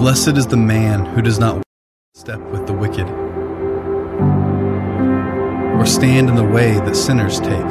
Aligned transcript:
Blessed 0.00 0.38
is 0.38 0.46
the 0.46 0.56
man 0.56 1.04
who 1.04 1.20
does 1.20 1.38
not 1.38 1.62
step 2.14 2.40
with 2.50 2.66
the 2.66 2.72
wicked, 2.72 3.06
or 5.78 5.84
stand 5.84 6.30
in 6.30 6.36
the 6.36 6.42
way 6.42 6.72
that 6.72 6.96
sinners 6.96 7.38
take, 7.38 7.70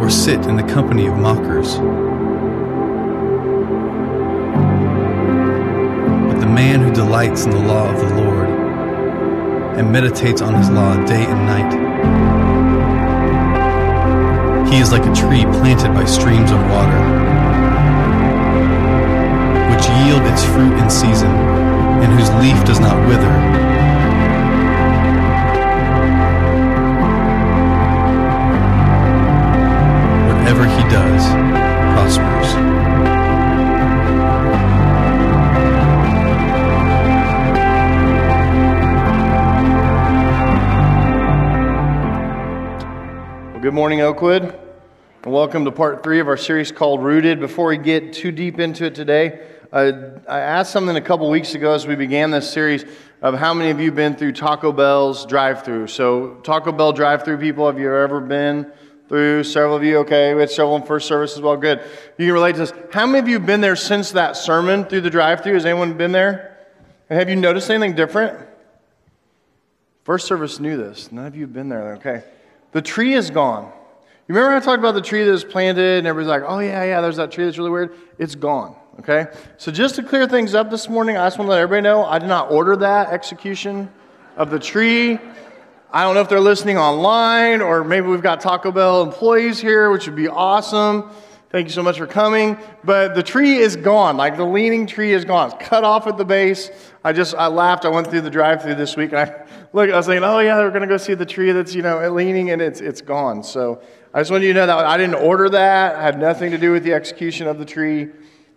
or 0.00 0.10
sit 0.10 0.46
in 0.46 0.56
the 0.56 0.64
company 0.64 1.06
of 1.06 1.16
mockers. 1.16 1.76
But 6.26 6.40
the 6.40 6.48
man 6.52 6.80
who 6.80 6.90
delights 6.92 7.44
in 7.44 7.52
the 7.52 7.60
law 7.60 7.88
of 7.88 8.00
the 8.00 8.16
Lord 8.20 8.48
and 9.78 9.92
meditates 9.92 10.42
on 10.42 10.54
his 10.54 10.68
law 10.70 10.96
day 11.06 11.24
and 11.24 11.46
night, 11.46 11.72
he 14.72 14.80
is 14.80 14.90
like 14.90 15.06
a 15.06 15.14
tree 15.14 15.44
planted 15.44 15.94
by 15.94 16.04
streams 16.04 16.50
of 16.50 16.58
water, 16.68 17.13
which 19.84 20.06
yield 20.06 20.22
its 20.22 20.42
fruit 20.44 20.78
in 20.78 20.88
season, 20.88 21.28
and 21.28 22.12
whose 22.12 22.30
leaf 22.34 22.64
does 22.64 22.80
not 22.80 22.96
wither. 23.06 23.28
Whatever 30.28 30.64
he 30.64 30.82
does 30.90 31.26
prospers. 31.92 32.54
Well, 43.52 43.60
good 43.60 43.74
morning, 43.74 44.00
Oakwood, 44.00 44.44
and 45.24 45.32
welcome 45.32 45.66
to 45.66 45.72
part 45.72 46.02
three 46.02 46.20
of 46.20 46.28
our 46.28 46.38
series 46.38 46.72
called 46.72 47.02
Rooted. 47.02 47.38
Before 47.38 47.66
we 47.66 47.76
get 47.76 48.14
too 48.14 48.32
deep 48.32 48.58
into 48.58 48.86
it 48.86 48.94
today, 48.94 49.50
I 49.74 50.38
asked 50.38 50.70
something 50.70 50.94
a 50.94 51.00
couple 51.00 51.28
weeks 51.28 51.56
ago 51.56 51.72
as 51.72 51.84
we 51.84 51.96
began 51.96 52.30
this 52.30 52.48
series 52.48 52.84
of 53.22 53.34
how 53.34 53.52
many 53.52 53.70
of 53.70 53.80
you 53.80 53.90
been 53.90 54.14
through 54.14 54.30
Taco 54.30 54.70
Bell's 54.70 55.26
drive-through. 55.26 55.88
So, 55.88 56.34
Taco 56.44 56.70
Bell 56.70 56.92
drive-through 56.92 57.38
people, 57.38 57.66
have 57.66 57.76
you 57.80 57.92
ever 57.92 58.20
been 58.20 58.70
through? 59.08 59.42
Several 59.42 59.74
of 59.74 59.82
you, 59.82 59.98
okay. 59.98 60.32
We 60.32 60.42
had 60.42 60.50
several 60.50 60.76
in 60.76 60.84
first 60.84 61.08
service 61.08 61.34
as 61.34 61.42
well. 61.42 61.56
Good. 61.56 61.80
You 62.18 62.26
can 62.26 62.34
relate 62.34 62.52
to 62.52 62.58
this. 62.58 62.72
How 62.92 63.04
many 63.04 63.18
of 63.18 63.26
you 63.26 63.40
been 63.40 63.60
there 63.60 63.74
since 63.74 64.12
that 64.12 64.36
sermon 64.36 64.84
through 64.84 65.00
the 65.00 65.10
drive-through? 65.10 65.54
Has 65.54 65.66
anyone 65.66 65.94
been 65.94 66.12
there? 66.12 66.56
And 67.10 67.18
have 67.18 67.28
you 67.28 67.34
noticed 67.34 67.68
anything 67.68 67.96
different? 67.96 68.38
First 70.04 70.28
service 70.28 70.60
knew 70.60 70.76
this. 70.76 71.10
None 71.10 71.26
of 71.26 71.34
you 71.34 71.42
have 71.42 71.52
been 71.52 71.68
there. 71.68 71.94
Okay. 71.94 72.22
The 72.70 72.82
tree 72.82 73.14
is 73.14 73.28
gone. 73.28 73.72
You 74.28 74.36
remember 74.36 74.54
I 74.54 74.60
talked 74.60 74.78
about 74.78 74.94
the 74.94 75.02
tree 75.02 75.24
that 75.24 75.32
was 75.32 75.42
planted 75.42 75.98
and 75.98 76.06
everybody's 76.06 76.42
like, 76.42 76.48
oh, 76.48 76.60
yeah, 76.60 76.84
yeah, 76.84 77.00
there's 77.00 77.16
that 77.16 77.32
tree 77.32 77.44
that's 77.44 77.58
really 77.58 77.70
weird? 77.70 77.92
It's 78.20 78.36
gone. 78.36 78.76
Okay? 79.00 79.26
So 79.56 79.72
just 79.72 79.96
to 79.96 80.02
clear 80.02 80.26
things 80.26 80.54
up 80.54 80.70
this 80.70 80.88
morning, 80.88 81.16
I 81.16 81.26
just 81.26 81.38
want 81.38 81.48
to 81.48 81.52
let 81.52 81.60
everybody 81.60 81.82
know 81.82 82.04
I 82.04 82.18
did 82.18 82.28
not 82.28 82.50
order 82.50 82.76
that 82.76 83.10
execution 83.10 83.90
of 84.36 84.50
the 84.50 84.58
tree. 84.58 85.18
I 85.92 86.02
don't 86.02 86.14
know 86.14 86.20
if 86.20 86.28
they're 86.28 86.40
listening 86.40 86.76
online 86.76 87.60
or 87.60 87.84
maybe 87.84 88.06
we've 88.06 88.22
got 88.22 88.40
Taco 88.40 88.72
Bell 88.72 89.02
employees 89.02 89.60
here, 89.60 89.90
which 89.90 90.06
would 90.06 90.16
be 90.16 90.28
awesome. 90.28 91.10
Thank 91.50 91.68
you 91.68 91.72
so 91.72 91.84
much 91.84 91.98
for 91.98 92.06
coming. 92.08 92.58
But 92.82 93.14
the 93.14 93.22
tree 93.22 93.58
is 93.58 93.76
gone. 93.76 94.16
Like 94.16 94.36
the 94.36 94.44
leaning 94.44 94.88
tree 94.88 95.12
is 95.12 95.24
gone. 95.24 95.52
It's 95.52 95.68
cut 95.68 95.84
off 95.84 96.08
at 96.08 96.16
the 96.16 96.24
base. 96.24 96.70
I 97.04 97.12
just, 97.12 97.34
I 97.36 97.46
laughed. 97.46 97.84
I 97.84 97.90
went 97.90 98.08
through 98.08 98.22
the 98.22 98.30
drive 98.30 98.62
through 98.62 98.74
this 98.74 98.96
week 98.96 99.12
and 99.12 99.20
I 99.20 99.46
look, 99.72 99.88
I 99.88 99.96
was 99.96 100.06
thinking, 100.06 100.24
oh 100.24 100.40
yeah, 100.40 100.58
we're 100.58 100.70
going 100.70 100.82
to 100.82 100.88
go 100.88 100.96
see 100.96 101.14
the 101.14 101.26
tree 101.26 101.52
that's, 101.52 101.74
you 101.74 101.82
know, 101.82 102.10
leaning 102.12 102.50
and 102.50 102.60
it's, 102.60 102.80
it's 102.80 103.00
gone. 103.00 103.44
So 103.44 103.80
I 104.12 104.20
just 104.20 104.32
wanted 104.32 104.46
you 104.46 104.52
to 104.54 104.60
know 104.60 104.66
that 104.66 104.86
I 104.86 104.96
didn't 104.96 105.16
order 105.16 105.48
that. 105.50 105.94
I 105.94 106.02
had 106.02 106.18
nothing 106.18 106.50
to 106.50 106.58
do 106.58 106.72
with 106.72 106.82
the 106.82 106.92
execution 106.92 107.46
of 107.46 107.58
the 107.58 107.64
tree. 107.64 108.10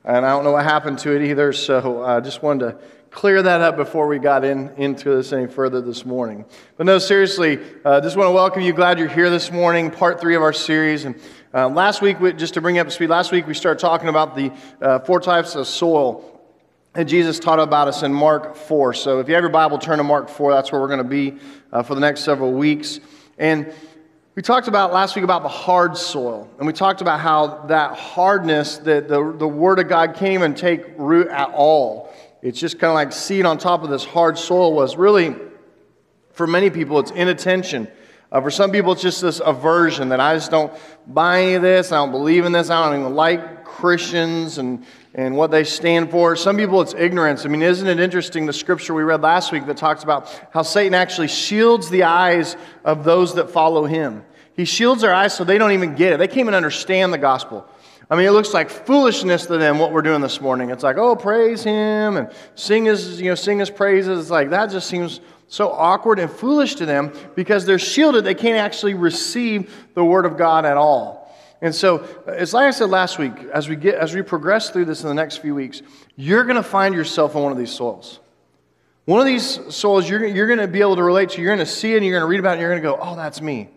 And 0.07 0.25
I 0.25 0.29
don't 0.29 0.45
know 0.45 0.53
what 0.53 0.63
happened 0.63 0.99
to 0.99 1.13
it 1.13 1.21
either. 1.21 1.51
So 1.51 2.01
I 2.01 2.21
just 2.21 2.41
wanted 2.41 2.65
to 2.65 2.77
clear 3.11 3.41
that 3.41 3.59
up 3.59 3.75
before 3.75 4.07
we 4.07 4.19
got 4.19 4.45
in, 4.45 4.69
into 4.77 5.13
this 5.13 5.33
any 5.33 5.47
further 5.47 5.81
this 5.81 6.05
morning. 6.05 6.45
But 6.77 6.85
no, 6.85 6.97
seriously, 6.97 7.59
uh, 7.83 7.99
just 7.99 8.15
want 8.15 8.29
to 8.29 8.31
welcome 8.31 8.61
you. 8.61 8.71
Glad 8.71 8.99
you're 8.99 9.09
here 9.09 9.29
this 9.29 9.51
morning, 9.51 9.91
part 9.91 10.21
three 10.21 10.37
of 10.37 10.41
our 10.41 10.53
series. 10.53 11.03
And 11.03 11.19
uh, 11.53 11.67
last 11.67 12.01
week, 12.01 12.21
we, 12.21 12.31
just 12.31 12.53
to 12.53 12.61
bring 12.61 12.79
up 12.79 12.89
speed, 12.89 13.09
last 13.09 13.33
week 13.33 13.47
we 13.47 13.53
started 13.53 13.81
talking 13.81 14.07
about 14.07 14.33
the 14.33 14.53
uh, 14.81 14.99
four 14.99 15.19
types 15.19 15.55
of 15.55 15.67
soil 15.67 16.41
that 16.93 17.03
Jesus 17.03 17.37
taught 17.37 17.59
about 17.59 17.89
us 17.89 18.01
in 18.01 18.13
Mark 18.13 18.55
4. 18.55 18.93
So 18.93 19.19
if 19.19 19.27
you 19.27 19.33
have 19.33 19.43
your 19.43 19.51
Bible, 19.51 19.77
turn 19.77 19.97
to 19.97 20.05
Mark 20.05 20.29
4. 20.29 20.53
That's 20.53 20.71
where 20.71 20.79
we're 20.79 20.87
going 20.87 20.99
to 20.99 21.03
be 21.03 21.37
uh, 21.73 21.83
for 21.83 21.95
the 21.95 22.01
next 22.01 22.21
several 22.21 22.53
weeks. 22.53 23.01
And 23.37 23.73
we 24.37 24.43
talked 24.43 24.67
about 24.67 24.93
last 24.93 25.15
week 25.15 25.23
about 25.23 25.41
the 25.41 25.49
hard 25.49 25.97
soil, 25.97 26.47
and 26.59 26.67
we 26.67 26.71
talked 26.71 27.01
about 27.01 27.19
how 27.19 27.65
that 27.65 27.97
hardness, 27.97 28.77
that 28.77 29.07
the, 29.07 29.33
the 29.35 29.47
Word 29.47 29.79
of 29.79 29.89
God 29.89 30.13
came 30.13 30.43
and 30.43 30.55
take 30.55 30.85
root 30.95 31.27
at 31.29 31.49
all. 31.49 32.13
It's 32.43 32.59
just 32.59 32.77
kind 32.77 32.91
of 32.91 32.93
like 32.93 33.11
seed 33.11 33.47
on 33.47 33.57
top 33.57 33.81
of 33.81 33.89
this 33.89 34.05
hard 34.05 34.37
soil 34.37 34.75
was 34.75 34.95
really, 34.95 35.35
for 36.33 36.45
many 36.45 36.69
people, 36.69 36.99
it's 36.99 37.09
inattention. 37.09 37.87
Uh, 38.31 38.39
for 38.39 38.51
some 38.51 38.69
people, 38.71 38.91
it's 38.91 39.01
just 39.01 39.23
this 39.23 39.41
aversion 39.43 40.09
that 40.09 40.19
I 40.19 40.35
just 40.35 40.51
don't 40.51 40.71
buy 41.07 41.41
any 41.41 41.53
of 41.55 41.63
this, 41.63 41.91
I 41.91 41.95
don't 41.95 42.11
believe 42.11 42.45
in 42.45 42.51
this, 42.51 42.69
I 42.69 42.87
don't 42.91 42.99
even 42.99 43.15
like 43.15 43.65
Christians 43.65 44.59
and, 44.59 44.85
and 45.17 45.35
what 45.35 45.49
they 45.49 45.63
stand 45.63 46.11
for. 46.11 46.35
Some 46.35 46.57
people, 46.57 46.79
it's 46.79 46.93
ignorance. 46.93 47.43
I 47.43 47.49
mean, 47.49 47.63
isn't 47.63 47.87
it 47.87 47.99
interesting 47.99 48.45
the 48.45 48.53
scripture 48.53 48.93
we 48.93 49.01
read 49.01 49.21
last 49.21 49.51
week 49.51 49.65
that 49.65 49.75
talks 49.75 50.03
about 50.03 50.29
how 50.51 50.61
Satan 50.61 50.93
actually 50.93 51.27
shields 51.27 51.89
the 51.89 52.03
eyes 52.03 52.55
of 52.85 53.03
those 53.03 53.33
that 53.35 53.49
follow 53.49 53.85
him? 53.85 54.23
He 54.55 54.63
shields 54.63 55.01
their 55.01 55.13
eyes 55.13 55.35
so 55.35 55.43
they 55.43 55.57
don't 55.57 55.71
even 55.71 55.95
get 55.95 56.13
it. 56.13 56.17
They 56.19 56.27
can't 56.27 56.39
even 56.39 56.53
understand 56.53 57.11
the 57.11 57.17
gospel. 57.17 57.67
I 58.09 58.15
mean, 58.15 58.27
it 58.27 58.31
looks 58.31 58.53
like 58.53 58.69
foolishness 58.69 59.47
to 59.47 59.57
them 59.57 59.79
what 59.79 59.91
we're 59.91 60.01
doing 60.01 60.21
this 60.21 60.39
morning. 60.39 60.69
It's 60.69 60.83
like, 60.83 60.97
oh, 60.97 61.15
praise 61.15 61.63
him 61.63 62.15
and 62.15 62.31
sing 62.55 62.85
his, 62.85 63.19
you 63.19 63.29
know, 63.29 63.35
sing 63.35 63.59
his 63.59 63.69
praises. 63.69 64.19
It's 64.19 64.29
like 64.29 64.51
that 64.51 64.69
just 64.69 64.87
seems 64.87 65.19
so 65.47 65.71
awkward 65.71 66.19
and 66.19 66.31
foolish 66.31 66.75
to 66.75 66.85
them 66.85 67.11
because 67.35 67.65
they're 67.65 67.79
shielded. 67.79 68.23
They 68.23 68.35
can't 68.35 68.57
actually 68.57 68.93
receive 68.93 69.73
the 69.93 70.05
word 70.05 70.25
of 70.25 70.37
God 70.37 70.65
at 70.65 70.77
all. 70.77 71.26
And 71.61 71.73
so, 71.73 72.07
as 72.27 72.53
like 72.53 72.65
I 72.65 72.71
said 72.71 72.89
last 72.89 73.17
week, 73.17 73.33
as 73.53 73.67
we 73.67 73.75
get 73.75 73.95
as 73.95 74.13
we 74.13 74.21
progress 74.21 74.69
through 74.69 74.85
this 74.85 75.01
in 75.01 75.07
the 75.07 75.15
next 75.15 75.37
few 75.37 75.55
weeks, 75.55 75.81
you're 76.15 76.43
going 76.43 76.55
to 76.55 76.63
find 76.63 76.93
yourself 76.93 77.35
on 77.35 77.43
one 77.43 77.51
of 77.51 77.57
these 77.57 77.71
soils. 77.71 78.19
One 79.05 79.21
of 79.21 79.25
these 79.25 79.73
soils 79.73 80.07
you're, 80.09 80.25
you're 80.25 80.47
going 80.47 80.59
to 80.59 80.67
be 80.67 80.81
able 80.81 80.97
to 80.97 81.03
relate 81.03 81.29
to. 81.29 81.41
You're 81.41 81.55
going 81.55 81.65
to 81.65 81.71
see 81.71 81.93
it 81.93 81.97
and 81.97 82.05
you're 82.05 82.19
going 82.19 82.27
to 82.27 82.29
read 82.29 82.41
about 82.41 82.51
it 82.51 82.53
and 82.53 82.61
you're 82.61 82.71
going 82.71 82.81
to 82.81 82.89
go, 82.89 82.97
oh, 83.01 83.15
that's 83.15 83.41
me. 83.41 83.69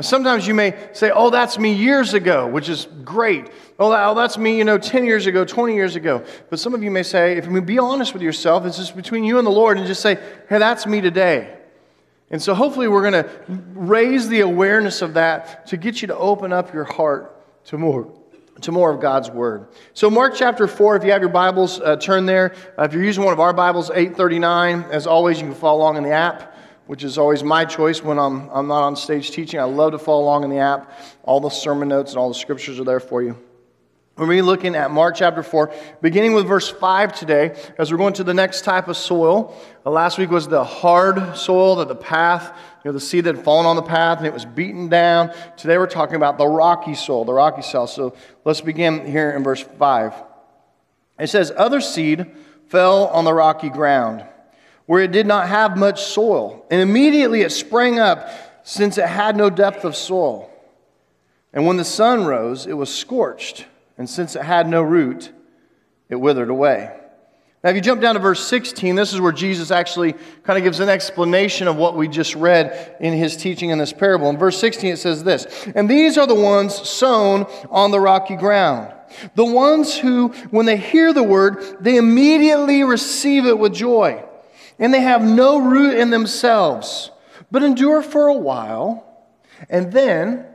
Sometimes 0.00 0.46
you 0.46 0.54
may 0.54 0.74
say, 0.92 1.12
oh, 1.14 1.30
that's 1.30 1.58
me 1.58 1.72
years 1.72 2.14
ago, 2.14 2.48
which 2.48 2.68
is 2.68 2.88
great. 3.04 3.48
Oh, 3.78 3.92
oh 3.92 4.14
that's 4.14 4.38
me, 4.38 4.58
you 4.58 4.64
know, 4.64 4.78
10 4.78 5.04
years 5.04 5.26
ago, 5.26 5.44
20 5.44 5.74
years 5.74 5.94
ago. 5.94 6.24
But 6.48 6.58
some 6.58 6.74
of 6.74 6.82
you 6.82 6.90
may 6.90 7.02
say, 7.02 7.36
if 7.36 7.46
you 7.46 7.60
be 7.60 7.78
honest 7.78 8.12
with 8.12 8.22
yourself, 8.22 8.64
it's 8.64 8.78
just 8.78 8.96
between 8.96 9.24
you 9.24 9.38
and 9.38 9.46
the 9.46 9.52
Lord, 9.52 9.78
and 9.78 9.86
just 9.86 10.00
say, 10.00 10.14
hey, 10.48 10.58
that's 10.58 10.86
me 10.86 11.00
today. 11.00 11.59
And 12.30 12.40
so 12.40 12.54
hopefully 12.54 12.88
we're 12.88 13.10
going 13.10 13.24
to 13.24 13.30
raise 13.74 14.28
the 14.28 14.40
awareness 14.40 15.02
of 15.02 15.14
that 15.14 15.66
to 15.66 15.76
get 15.76 16.00
you 16.00 16.08
to 16.08 16.16
open 16.16 16.52
up 16.52 16.72
your 16.72 16.84
heart 16.84 17.64
to 17.66 17.78
more. 17.78 18.16
To 18.62 18.72
more 18.72 18.92
of 18.92 19.00
God's 19.00 19.30
Word. 19.30 19.68
So, 19.94 20.10
Mark 20.10 20.34
chapter 20.36 20.68
4, 20.68 20.96
if 20.96 21.04
you 21.04 21.12
have 21.12 21.22
your 21.22 21.30
Bibles, 21.30 21.80
uh, 21.80 21.96
turn 21.96 22.26
there. 22.26 22.54
Uh, 22.78 22.82
if 22.82 22.92
you're 22.92 23.02
using 23.02 23.24
one 23.24 23.32
of 23.32 23.40
our 23.40 23.54
Bibles, 23.54 23.88
839, 23.88 24.82
as 24.90 25.06
always, 25.06 25.40
you 25.40 25.46
can 25.46 25.54
follow 25.54 25.78
along 25.78 25.96
in 25.96 26.02
the 26.02 26.10
app 26.10 26.54
which 26.90 27.04
is 27.04 27.18
always 27.18 27.44
my 27.44 27.64
choice 27.64 28.02
when 28.02 28.18
I'm, 28.18 28.48
I'm 28.48 28.66
not 28.66 28.82
on 28.82 28.96
stage 28.96 29.30
teaching. 29.30 29.60
I 29.60 29.62
love 29.62 29.92
to 29.92 29.98
follow 29.98 30.24
along 30.24 30.42
in 30.42 30.50
the 30.50 30.58
app. 30.58 30.92
All 31.22 31.38
the 31.38 31.48
sermon 31.48 31.86
notes 31.86 32.10
and 32.10 32.18
all 32.18 32.26
the 32.26 32.34
scriptures 32.34 32.80
are 32.80 32.84
there 32.84 32.98
for 32.98 33.22
you. 33.22 33.38
We're 34.16 34.26
be 34.26 34.42
looking 34.42 34.74
at 34.74 34.90
Mark 34.90 35.16
chapter 35.16 35.42
4, 35.42 35.72
beginning 36.02 36.34
with 36.34 36.46
verse 36.46 36.68
5 36.68 37.14
today, 37.14 37.56
as 37.78 37.90
we're 37.90 37.96
going 37.96 38.12
to 38.14 38.24
the 38.24 38.34
next 38.34 38.64
type 38.64 38.88
of 38.88 38.96
soil. 38.96 39.56
Uh, 39.86 39.90
last 39.90 40.18
week 40.18 40.30
was 40.30 40.46
the 40.46 40.62
hard 40.62 41.36
soil, 41.38 41.76
that 41.76 41.88
the 41.88 41.94
path, 41.94 42.54
you 42.84 42.90
know, 42.90 42.92
the 42.92 43.00
seed 43.00 43.24
that 43.24 43.36
had 43.36 43.44
fallen 43.44 43.64
on 43.64 43.76
the 43.76 43.82
path 43.82 44.18
and 44.18 44.26
it 44.26 44.34
was 44.34 44.44
beaten 44.44 44.90
down. 44.90 45.32
Today 45.56 45.78
we're 45.78 45.86
talking 45.86 46.16
about 46.16 46.36
the 46.36 46.46
rocky 46.46 46.94
soil, 46.94 47.24
the 47.24 47.32
rocky 47.32 47.62
soil. 47.62 47.86
So 47.86 48.14
let's 48.44 48.60
begin 48.60 49.06
here 49.06 49.30
in 49.30 49.42
verse 49.42 49.62
5. 49.62 50.12
It 51.18 51.28
says, 51.28 51.50
Other 51.56 51.80
seed 51.80 52.26
fell 52.68 53.06
on 53.06 53.24
the 53.24 53.32
rocky 53.32 53.70
ground 53.70 54.24
where 54.84 55.02
it 55.02 55.12
did 55.12 55.26
not 55.26 55.48
have 55.48 55.78
much 55.78 56.02
soil. 56.02 56.66
And 56.68 56.80
immediately 56.80 57.42
it 57.42 57.52
sprang 57.52 58.00
up, 58.00 58.28
since 58.64 58.98
it 58.98 59.06
had 59.06 59.36
no 59.36 59.48
depth 59.48 59.84
of 59.84 59.96
soil. 59.96 60.50
And 61.52 61.64
when 61.64 61.76
the 61.76 61.84
sun 61.84 62.26
rose, 62.26 62.66
it 62.66 62.72
was 62.72 62.92
scorched. 62.92 63.66
And 64.00 64.08
since 64.08 64.34
it 64.34 64.40
had 64.40 64.66
no 64.66 64.80
root, 64.80 65.30
it 66.08 66.16
withered 66.16 66.48
away. 66.48 66.98
Now, 67.62 67.68
if 67.68 67.76
you 67.76 67.82
jump 67.82 68.00
down 68.00 68.14
to 68.14 68.18
verse 68.18 68.42
16, 68.42 68.94
this 68.94 69.12
is 69.12 69.20
where 69.20 69.30
Jesus 69.30 69.70
actually 69.70 70.14
kind 70.42 70.56
of 70.56 70.64
gives 70.64 70.80
an 70.80 70.88
explanation 70.88 71.68
of 71.68 71.76
what 71.76 71.94
we 71.94 72.08
just 72.08 72.34
read 72.34 72.96
in 72.98 73.12
his 73.12 73.36
teaching 73.36 73.68
in 73.68 73.76
this 73.76 73.92
parable. 73.92 74.30
In 74.30 74.38
verse 74.38 74.58
16, 74.58 74.94
it 74.94 74.96
says 74.96 75.22
this 75.22 75.66
And 75.74 75.86
these 75.86 76.16
are 76.16 76.26
the 76.26 76.34
ones 76.34 76.74
sown 76.88 77.42
on 77.68 77.90
the 77.90 78.00
rocky 78.00 78.36
ground. 78.36 78.90
The 79.34 79.44
ones 79.44 79.98
who, 79.98 80.28
when 80.50 80.64
they 80.64 80.78
hear 80.78 81.12
the 81.12 81.22
word, 81.22 81.76
they 81.80 81.98
immediately 81.98 82.82
receive 82.84 83.44
it 83.44 83.58
with 83.58 83.74
joy 83.74 84.24
and 84.78 84.94
they 84.94 85.02
have 85.02 85.22
no 85.22 85.60
root 85.60 85.98
in 85.98 86.08
themselves, 86.08 87.10
but 87.50 87.62
endure 87.62 88.00
for 88.00 88.28
a 88.28 88.34
while. 88.34 89.28
And 89.68 89.92
then, 89.92 90.46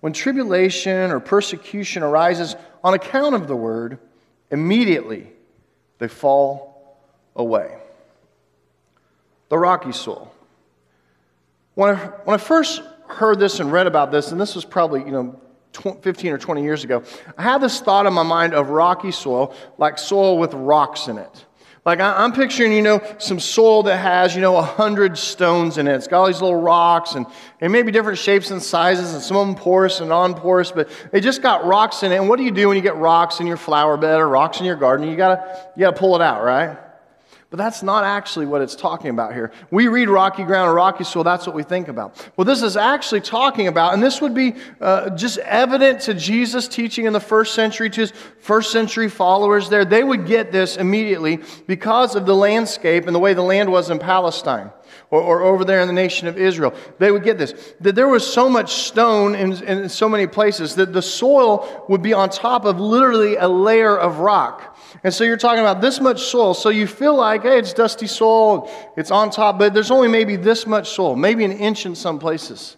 when 0.00 0.12
tribulation 0.12 1.10
or 1.10 1.20
persecution 1.20 2.02
arises 2.02 2.56
on 2.82 2.94
account 2.94 3.34
of 3.34 3.48
the 3.48 3.56
word, 3.56 3.98
immediately 4.50 5.28
they 5.98 6.08
fall 6.08 6.98
away. 7.36 7.76
The 9.48 9.58
rocky 9.58 9.92
soil. 9.92 10.32
When 11.74 11.94
I, 11.94 11.96
when 12.24 12.34
I 12.34 12.38
first 12.38 12.82
heard 13.06 13.38
this 13.38 13.60
and 13.60 13.72
read 13.72 13.86
about 13.86 14.10
this, 14.10 14.32
and 14.32 14.40
this 14.40 14.54
was 14.54 14.64
probably, 14.64 15.00
you 15.00 15.10
know, 15.10 15.40
15 15.72 16.32
or 16.32 16.38
20 16.38 16.62
years 16.62 16.84
ago, 16.84 17.02
I 17.38 17.42
had 17.42 17.58
this 17.58 17.80
thought 17.80 18.06
in 18.06 18.12
my 18.12 18.22
mind 18.22 18.54
of 18.54 18.70
rocky 18.70 19.12
soil, 19.12 19.54
like 19.78 19.98
soil 19.98 20.38
with 20.38 20.52
rocks 20.54 21.08
in 21.08 21.18
it. 21.18 21.46
Like 21.86 21.98
I'm 21.98 22.32
picturing, 22.32 22.72
you 22.72 22.82
know, 22.82 23.00
some 23.18 23.40
soil 23.40 23.84
that 23.84 23.96
has, 23.96 24.34
you 24.34 24.42
know, 24.42 24.56
a 24.56 24.62
hundred 24.62 25.16
stones 25.16 25.78
in 25.78 25.88
it. 25.88 25.94
It's 25.94 26.06
got 26.06 26.20
all 26.20 26.26
these 26.26 26.42
little 26.42 26.60
rocks 26.60 27.14
and, 27.14 27.24
and 27.60 27.72
maybe 27.72 27.90
different 27.90 28.18
shapes 28.18 28.50
and 28.50 28.62
sizes, 28.62 29.14
and 29.14 29.22
some 29.22 29.38
of 29.38 29.46
them 29.46 29.56
porous 29.56 30.00
and 30.00 30.10
non-porous, 30.10 30.72
but 30.72 30.90
they 31.10 31.20
just 31.20 31.40
got 31.40 31.64
rocks 31.64 32.02
in 32.02 32.12
it. 32.12 32.16
And 32.16 32.28
what 32.28 32.36
do 32.36 32.44
you 32.44 32.50
do 32.50 32.68
when 32.68 32.76
you 32.76 32.82
get 32.82 32.96
rocks 32.96 33.40
in 33.40 33.46
your 33.46 33.56
flower 33.56 33.96
bed 33.96 34.20
or 34.20 34.28
rocks 34.28 34.60
in 34.60 34.66
your 34.66 34.76
garden? 34.76 35.08
You 35.08 35.16
gotta, 35.16 35.70
you 35.74 35.80
gotta 35.80 35.96
pull 35.96 36.16
it 36.16 36.22
out, 36.22 36.44
right? 36.44 36.76
But 37.50 37.56
that's 37.56 37.82
not 37.82 38.04
actually 38.04 38.46
what 38.46 38.62
it's 38.62 38.76
talking 38.76 39.10
about 39.10 39.34
here. 39.34 39.50
We 39.72 39.88
read 39.88 40.08
rocky 40.08 40.44
ground 40.44 40.70
or 40.70 40.74
rocky 40.74 41.02
soil, 41.02 41.24
that's 41.24 41.48
what 41.48 41.56
we 41.56 41.64
think 41.64 41.88
about. 41.88 42.30
Well, 42.36 42.44
this 42.44 42.62
is 42.62 42.76
actually 42.76 43.22
talking 43.22 43.66
about, 43.66 43.92
and 43.92 44.00
this 44.00 44.20
would 44.20 44.34
be 44.34 44.54
uh, 44.80 45.10
just 45.10 45.38
evident 45.38 46.00
to 46.02 46.14
Jesus' 46.14 46.68
teaching 46.68 47.06
in 47.06 47.12
the 47.12 47.18
first 47.18 47.54
century, 47.54 47.90
to 47.90 48.02
his 48.02 48.12
first 48.38 48.70
century 48.70 49.08
followers 49.08 49.68
there. 49.68 49.84
They 49.84 50.04
would 50.04 50.26
get 50.26 50.52
this 50.52 50.76
immediately 50.76 51.40
because 51.66 52.14
of 52.14 52.24
the 52.24 52.36
landscape 52.36 53.06
and 53.06 53.14
the 53.14 53.18
way 53.18 53.34
the 53.34 53.42
land 53.42 53.72
was 53.72 53.90
in 53.90 53.98
Palestine. 53.98 54.70
Or, 55.10 55.20
or, 55.20 55.42
over 55.42 55.64
there 55.64 55.80
in 55.80 55.88
the 55.88 55.94
nation 55.94 56.28
of 56.28 56.36
Israel. 56.38 56.74
They 56.98 57.10
would 57.10 57.24
get 57.24 57.38
this 57.38 57.74
that 57.80 57.94
there 57.94 58.08
was 58.08 58.24
so 58.24 58.48
much 58.48 58.74
stone 58.74 59.34
in, 59.34 59.52
in 59.64 59.88
so 59.88 60.08
many 60.08 60.26
places 60.26 60.76
that 60.76 60.92
the 60.92 61.02
soil 61.02 61.84
would 61.88 62.02
be 62.02 62.12
on 62.12 62.28
top 62.28 62.64
of 62.64 62.78
literally 62.78 63.36
a 63.36 63.48
layer 63.48 63.96
of 63.96 64.18
rock. 64.18 64.69
And 65.04 65.12
so 65.12 65.24
you're 65.24 65.36
talking 65.36 65.60
about 65.60 65.80
this 65.80 66.00
much 66.00 66.22
soil. 66.22 66.54
So 66.54 66.68
you 66.68 66.86
feel 66.86 67.16
like, 67.16 67.42
hey, 67.42 67.58
it's 67.58 67.72
dusty 67.72 68.06
soil, 68.06 68.70
it's 68.96 69.10
on 69.10 69.30
top, 69.30 69.58
but 69.58 69.74
there's 69.74 69.90
only 69.90 70.08
maybe 70.08 70.36
this 70.36 70.66
much 70.66 70.90
soil, 70.90 71.16
maybe 71.16 71.44
an 71.44 71.52
inch 71.52 71.86
in 71.86 71.94
some 71.94 72.18
places. 72.18 72.76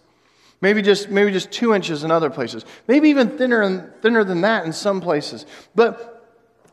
Maybe 0.61 0.81
just, 0.81 1.09
maybe 1.09 1.31
just 1.31 1.51
two 1.51 1.73
inches 1.73 2.05
in 2.05 2.11
other 2.11 2.29
places. 2.29 2.63
Maybe 2.87 3.09
even 3.09 3.37
thinner, 3.37 3.61
and, 3.61 3.91
thinner 4.01 4.23
than 4.23 4.41
that 4.41 4.65
in 4.65 4.71
some 4.71 5.01
places. 5.01 5.45
But 5.75 6.13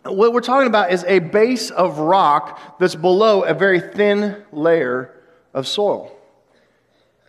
what 0.04 0.32
we're 0.32 0.40
talking 0.40 0.69
about 0.69 0.92
is 0.92 1.04
a 1.04 1.19
base 1.19 1.70
of 1.70 1.98
rock 1.98 2.78
that's 2.78 2.94
below 2.94 3.42
a 3.42 3.52
very 3.52 3.81
thin 3.81 4.44
layer 4.52 5.12
of 5.52 5.66
soil. 5.66 6.16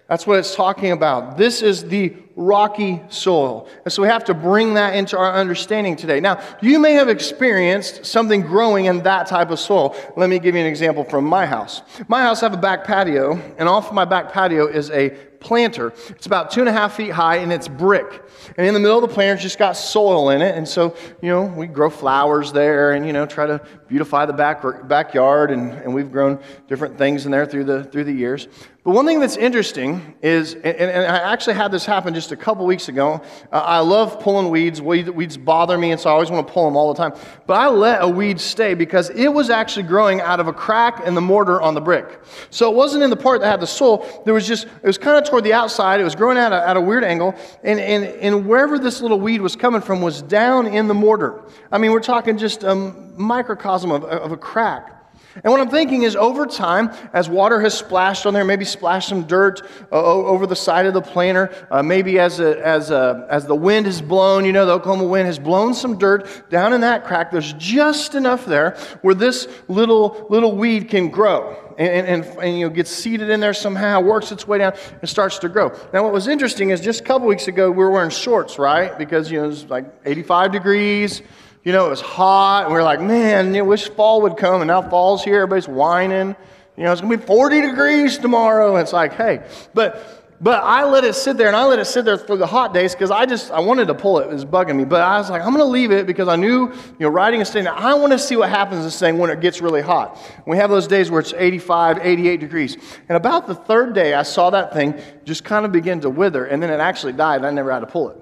That's 0.07 0.27
what 0.27 0.39
it's 0.39 0.53
talking 0.53 0.91
about. 0.91 1.37
This 1.37 1.61
is 1.61 1.85
the 1.85 2.09
rocky 2.35 3.01
soil. 3.09 3.67
And 3.83 3.91
so 3.91 4.01
we 4.01 4.07
have 4.07 4.23
to 4.25 4.33
bring 4.33 4.75
that 4.75 4.95
into 4.95 5.17
our 5.17 5.33
understanding 5.33 5.95
today. 5.95 6.19
Now, 6.19 6.41
you 6.61 6.79
may 6.79 6.93
have 6.93 7.09
experienced 7.09 8.05
something 8.05 8.41
growing 8.41 8.85
in 8.85 9.03
that 9.03 9.27
type 9.27 9.51
of 9.51 9.59
soil. 9.59 9.95
Let 10.15 10.29
me 10.29 10.39
give 10.39 10.55
you 10.55 10.61
an 10.61 10.67
example 10.67 11.03
from 11.03 11.25
my 11.25 11.45
house. 11.45 11.81
My 12.07 12.21
house, 12.21 12.43
I 12.43 12.45
have 12.45 12.53
a 12.53 12.61
back 12.61 12.85
patio, 12.85 13.39
and 13.57 13.67
off 13.67 13.91
my 13.91 14.05
back 14.05 14.31
patio 14.31 14.67
is 14.67 14.89
a 14.91 15.09
planter. 15.41 15.91
It's 16.09 16.27
about 16.27 16.51
two 16.51 16.59
and 16.59 16.69
a 16.69 16.71
half 16.71 16.95
feet 16.95 17.09
high, 17.09 17.37
and 17.37 17.51
it's 17.51 17.67
brick. 17.67 18.21
And 18.57 18.67
in 18.67 18.73
the 18.73 18.79
middle 18.79 19.03
of 19.03 19.09
the 19.09 19.13
planter, 19.13 19.33
it's 19.33 19.43
just 19.43 19.57
got 19.57 19.73
soil 19.73 20.29
in 20.29 20.41
it. 20.41 20.55
And 20.55 20.67
so, 20.67 20.95
you 21.21 21.29
know, 21.29 21.43
we 21.43 21.65
grow 21.65 21.89
flowers 21.89 22.51
there 22.51 22.91
and, 22.91 23.07
you 23.07 23.11
know, 23.11 23.25
try 23.25 23.47
to 23.47 23.59
beautify 23.87 24.27
the 24.27 24.33
back, 24.33 24.63
backyard. 24.87 25.49
And, 25.49 25.71
and 25.71 25.95
we've 25.95 26.11
grown 26.11 26.39
different 26.67 26.97
things 26.97 27.25
in 27.25 27.31
there 27.31 27.47
through 27.47 27.63
the, 27.63 27.83
through 27.85 28.03
the 28.03 28.13
years. 28.13 28.47
But 28.83 28.91
one 28.91 29.05
thing 29.05 29.19
that's 29.19 29.37
interesting 29.37 30.15
is, 30.21 30.53
and, 30.53 30.65
and 30.65 31.05
I 31.05 31.31
actually 31.33 31.55
had 31.55 31.71
this 31.71 31.85
happen 31.85 32.13
just 32.13 32.20
a 32.29 32.35
couple 32.35 32.65
weeks 32.65 32.89
ago. 32.89 33.21
I 33.51 33.79
love 33.79 34.19
pulling 34.19 34.49
weeds. 34.49 34.81
Weeds 34.81 35.37
bother 35.37 35.77
me, 35.77 35.91
and 35.91 35.99
so 35.99 36.09
I 36.09 36.13
always 36.13 36.29
want 36.29 36.45
to 36.45 36.53
pull 36.53 36.65
them 36.65 36.75
all 36.75 36.93
the 36.93 36.97
time. 36.97 37.13
But 37.47 37.53
I 37.55 37.69
let 37.69 38.03
a 38.03 38.07
weed 38.07 38.39
stay 38.39 38.75
because 38.75 39.09
it 39.09 39.29
was 39.29 39.49
actually 39.49 39.83
growing 39.83 40.21
out 40.21 40.39
of 40.39 40.47
a 40.47 40.53
crack 40.53 41.07
in 41.07 41.15
the 41.15 41.21
mortar 41.21 41.59
on 41.61 41.73
the 41.73 41.81
brick. 41.81 42.19
So 42.49 42.69
it 42.69 42.75
wasn't 42.75 43.03
in 43.03 43.09
the 43.09 43.15
part 43.15 43.41
that 43.41 43.49
had 43.49 43.59
the 43.59 43.67
soil. 43.67 44.05
There 44.25 44.33
was 44.33 44.47
just, 44.47 44.65
it 44.65 44.83
was 44.83 44.97
kind 44.97 45.17
of 45.17 45.27
toward 45.27 45.43
the 45.43 45.53
outside. 45.53 45.99
It 45.99 46.03
was 46.03 46.15
growing 46.15 46.37
at 46.37 46.51
a, 46.51 46.67
at 46.67 46.77
a 46.77 46.81
weird 46.81 47.03
angle. 47.03 47.33
And, 47.63 47.79
and, 47.79 48.03
and 48.03 48.45
wherever 48.45 48.77
this 48.77 49.01
little 49.01 49.19
weed 49.19 49.41
was 49.41 49.55
coming 49.55 49.81
from 49.81 50.01
was 50.01 50.21
down 50.21 50.67
in 50.67 50.87
the 50.87 50.93
mortar. 50.93 51.43
I 51.71 51.77
mean, 51.77 51.91
we're 51.91 52.01
talking 52.01 52.37
just 52.37 52.63
a 52.63 52.75
microcosm 52.75 53.91
of, 53.91 54.03
of 54.03 54.31
a 54.31 54.37
crack. 54.37 55.00
And 55.35 55.45
what 55.45 55.61
I'm 55.61 55.69
thinking 55.69 56.03
is 56.03 56.15
over 56.15 56.45
time, 56.45 56.91
as 57.13 57.29
water 57.29 57.61
has 57.61 57.77
splashed 57.77 58.25
on 58.25 58.33
there, 58.33 58.43
maybe 58.43 58.65
splashed 58.65 59.09
some 59.09 59.23
dirt 59.23 59.61
uh, 59.91 59.95
over 59.95 60.45
the 60.45 60.55
side 60.55 60.85
of 60.85 60.93
the 60.93 61.01
planter, 61.01 61.53
uh, 61.71 61.81
maybe 61.81 62.19
as, 62.19 62.39
a, 62.39 62.65
as, 62.65 62.91
a, 62.91 63.25
as 63.29 63.45
the 63.45 63.55
wind 63.55 63.85
has 63.85 64.01
blown, 64.01 64.43
you 64.45 64.51
know, 64.51 64.65
the 64.65 64.73
Oklahoma 64.73 65.05
wind 65.05 65.27
has 65.27 65.39
blown 65.39 65.73
some 65.73 65.97
dirt 65.97 66.49
down 66.49 66.73
in 66.73 66.81
that 66.81 67.05
crack, 67.05 67.31
there's 67.31 67.53
just 67.53 68.15
enough 68.15 68.45
there 68.45 68.77
where 69.01 69.15
this 69.15 69.47
little, 69.67 70.27
little 70.29 70.55
weed 70.55 70.89
can 70.89 71.09
grow. 71.09 71.57
And, 71.77 72.07
and, 72.07 72.25
and, 72.25 72.37
and, 72.39 72.59
you 72.59 72.67
know, 72.67 72.73
gets 72.73 72.91
seated 72.91 73.29
in 73.29 73.39
there 73.39 73.53
somehow, 73.53 74.01
works 74.01 74.31
its 74.31 74.45
way 74.45 74.57
down, 74.57 74.73
and 74.99 75.09
starts 75.09 75.39
to 75.39 75.49
grow. 75.49 75.69
Now, 75.93 76.03
what 76.03 76.11
was 76.11 76.27
interesting 76.27 76.71
is 76.71 76.81
just 76.81 77.01
a 77.01 77.03
couple 77.03 77.27
weeks 77.27 77.47
ago, 77.47 77.71
we 77.71 77.77
were 77.77 77.89
wearing 77.89 78.09
shorts, 78.09 78.59
right? 78.59 78.97
Because, 78.97 79.31
you 79.31 79.39
know, 79.39 79.45
it 79.45 79.47
was 79.47 79.65
like 79.65 79.85
85 80.05 80.51
degrees. 80.51 81.21
You 81.63 81.71
know, 81.71 81.85
it 81.85 81.89
was 81.89 82.01
hot, 82.01 82.63
and 82.63 82.73
we 82.73 82.77
were 82.77 82.83
like, 82.83 83.01
man, 83.01 83.53
you 83.53 83.63
wish 83.63 83.89
fall 83.89 84.21
would 84.21 84.35
come, 84.35 84.61
and 84.61 84.67
now 84.67 84.81
fall's 84.81 85.23
here. 85.23 85.41
Everybody's 85.41 85.67
whining. 85.67 86.35
You 86.75 86.83
know, 86.83 86.91
it's 86.91 87.01
going 87.01 87.11
to 87.11 87.17
be 87.17 87.25
40 87.25 87.61
degrees 87.61 88.17
tomorrow. 88.17 88.75
And 88.75 88.81
it's 88.81 88.93
like, 88.93 89.13
hey, 89.13 89.43
but 89.73 90.21
but 90.43 90.63
I 90.63 90.85
let 90.85 91.03
it 91.03 91.13
sit 91.13 91.37
there, 91.37 91.45
and 91.45 91.55
I 91.55 91.65
let 91.65 91.77
it 91.77 91.85
sit 91.85 92.03
there 92.03 92.17
for 92.17 92.35
the 92.35 92.47
hot 92.47 92.73
days 92.73 92.95
because 92.95 93.11
I 93.11 93.27
just 93.27 93.51
I 93.51 93.59
wanted 93.59 93.87
to 93.89 93.93
pull 93.93 94.17
it. 94.17 94.23
It 94.23 94.33
was 94.33 94.43
bugging 94.43 94.75
me, 94.75 94.85
but 94.85 95.01
I 95.01 95.19
was 95.19 95.29
like, 95.29 95.43
I'm 95.43 95.49
going 95.49 95.59
to 95.59 95.65
leave 95.65 95.91
it 95.91 96.07
because 96.07 96.27
I 96.27 96.35
knew, 96.35 96.71
you 96.71 96.95
know, 96.99 97.09
riding 97.09 97.43
a 97.43 97.45
staying. 97.45 97.67
I 97.67 97.93
want 97.93 98.11
to 98.11 98.17
see 98.17 98.35
what 98.35 98.49
happens 98.49 98.79
to 98.79 98.85
this 98.85 98.99
thing 98.99 99.19
when 99.19 99.29
it 99.29 99.39
gets 99.39 99.61
really 99.61 99.81
hot. 99.81 100.17
We 100.47 100.57
have 100.57 100.71
those 100.71 100.87
days 100.87 101.11
where 101.11 101.19
it's 101.19 101.33
85, 101.33 101.99
88 102.01 102.39
degrees, 102.39 102.75
and 103.07 103.15
about 103.15 103.45
the 103.45 103.53
third 103.53 103.93
day, 103.93 104.15
I 104.15 104.23
saw 104.23 104.49
that 104.49 104.73
thing 104.73 104.99
just 105.25 105.43
kind 105.43 105.63
of 105.63 105.71
begin 105.71 106.01
to 106.01 106.09
wither, 106.09 106.45
and 106.45 106.61
then 106.63 106.71
it 106.71 106.79
actually 106.79 107.13
died. 107.13 107.45
I 107.45 107.51
never 107.51 107.71
had 107.71 107.81
to 107.81 107.85
pull 107.85 108.09
it. 108.09 108.17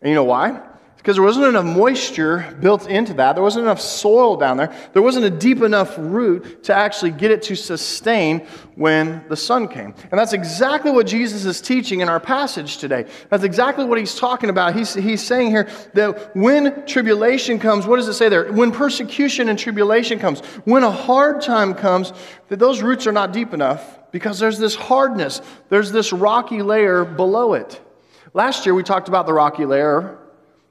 And 0.00 0.08
you 0.08 0.14
know 0.14 0.24
why? 0.24 0.62
Because 1.06 1.14
there 1.14 1.22
wasn't 1.22 1.46
enough 1.46 1.64
moisture 1.64 2.56
built 2.60 2.88
into 2.88 3.14
that. 3.14 3.34
There 3.34 3.42
wasn't 3.44 3.62
enough 3.62 3.80
soil 3.80 4.36
down 4.36 4.56
there. 4.56 4.74
There 4.92 5.02
wasn't 5.02 5.24
a 5.24 5.30
deep 5.30 5.62
enough 5.62 5.94
root 5.96 6.64
to 6.64 6.74
actually 6.74 7.12
get 7.12 7.30
it 7.30 7.42
to 7.42 7.54
sustain 7.54 8.40
when 8.74 9.24
the 9.28 9.36
sun 9.36 9.68
came. 9.68 9.94
And 10.10 10.18
that's 10.18 10.32
exactly 10.32 10.90
what 10.90 11.06
Jesus 11.06 11.44
is 11.44 11.60
teaching 11.60 12.00
in 12.00 12.08
our 12.08 12.18
passage 12.18 12.78
today. 12.78 13.06
That's 13.30 13.44
exactly 13.44 13.84
what 13.84 13.98
he's 13.98 14.16
talking 14.16 14.50
about. 14.50 14.74
He's, 14.74 14.94
he's 14.94 15.22
saying 15.22 15.50
here 15.50 15.68
that 15.94 16.34
when 16.34 16.84
tribulation 16.86 17.60
comes, 17.60 17.86
what 17.86 17.98
does 17.98 18.08
it 18.08 18.14
say 18.14 18.28
there? 18.28 18.52
When 18.52 18.72
persecution 18.72 19.48
and 19.48 19.56
tribulation 19.56 20.18
comes, 20.18 20.40
when 20.64 20.82
a 20.82 20.90
hard 20.90 21.40
time 21.40 21.74
comes, 21.74 22.12
that 22.48 22.58
those 22.58 22.82
roots 22.82 23.06
are 23.06 23.12
not 23.12 23.32
deep 23.32 23.54
enough 23.54 24.00
because 24.10 24.40
there's 24.40 24.58
this 24.58 24.74
hardness, 24.74 25.40
there's 25.68 25.92
this 25.92 26.12
rocky 26.12 26.62
layer 26.62 27.04
below 27.04 27.52
it. 27.52 27.80
Last 28.34 28.66
year 28.66 28.74
we 28.74 28.82
talked 28.82 29.06
about 29.06 29.26
the 29.26 29.32
rocky 29.32 29.66
layer 29.66 30.18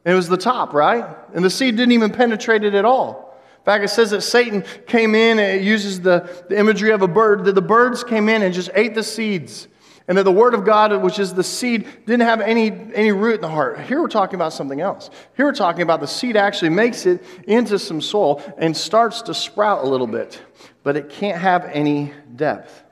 and 0.06 0.14
it 0.14 0.16
was 0.16 0.30
the 0.30 0.38
top, 0.38 0.74
right? 0.74 1.04
And 1.34 1.44
the 1.44 1.50
seed 1.50 1.76
didn't 1.76 1.92
even 1.92 2.12
penetrate 2.12 2.64
it 2.64 2.76
at 2.76 2.86
all. 2.86 3.38
In 3.58 3.66
fact, 3.66 3.84
it 3.84 3.88
says 3.88 4.12
that 4.12 4.22
Satan 4.22 4.64
came 4.86 5.16
in 5.16 5.40
and 5.40 5.60
it 5.60 5.64
uses 5.64 6.00
the, 6.00 6.46
the 6.48 6.58
imagery 6.58 6.92
of 6.92 7.02
a 7.02 7.08
bird, 7.08 7.46
that 7.46 7.56
the 7.56 7.62
birds 7.64 8.04
came 8.04 8.30
in 8.30 8.44
and 8.44 8.54
just 8.54 8.70
ate 8.76 8.94
the 8.94 9.02
seeds. 9.02 9.68
And 10.08 10.20
that 10.20 10.24
the 10.24 10.32
word 10.32 10.54
of 10.54 10.64
God, 10.64 10.96
which 11.02 11.18
is 11.18 11.34
the 11.34 11.44
seed, 11.44 11.88
didn't 12.06 12.28
have 12.28 12.40
any, 12.40 12.70
any 12.94 13.12
root 13.12 13.36
in 13.36 13.42
the 13.42 13.50
heart. 13.50 13.82
Here 13.82 14.00
we're 14.00 14.08
talking 14.08 14.36
about 14.36 14.54
something 14.54 14.80
else. 14.80 15.10
Here 15.36 15.48
we're 15.48 15.54
talking 15.54 15.82
about 15.82 16.00
the 16.00 16.08
seed 16.08 16.38
actually 16.38 16.70
makes 16.70 17.08
it 17.08 17.24
into 17.48 17.80
some 17.80 18.00
soil 18.00 18.44
and 18.60 18.78
starts 18.78 19.24
to 19.24 19.34
sprout 19.34 19.84
a 19.84 19.88
little 19.88 20.06
bit, 20.06 20.40
but 20.84 20.96
it 20.96 21.10
can't 21.10 21.40
have 21.40 21.66
any 21.66 22.14
depth. 22.36 22.85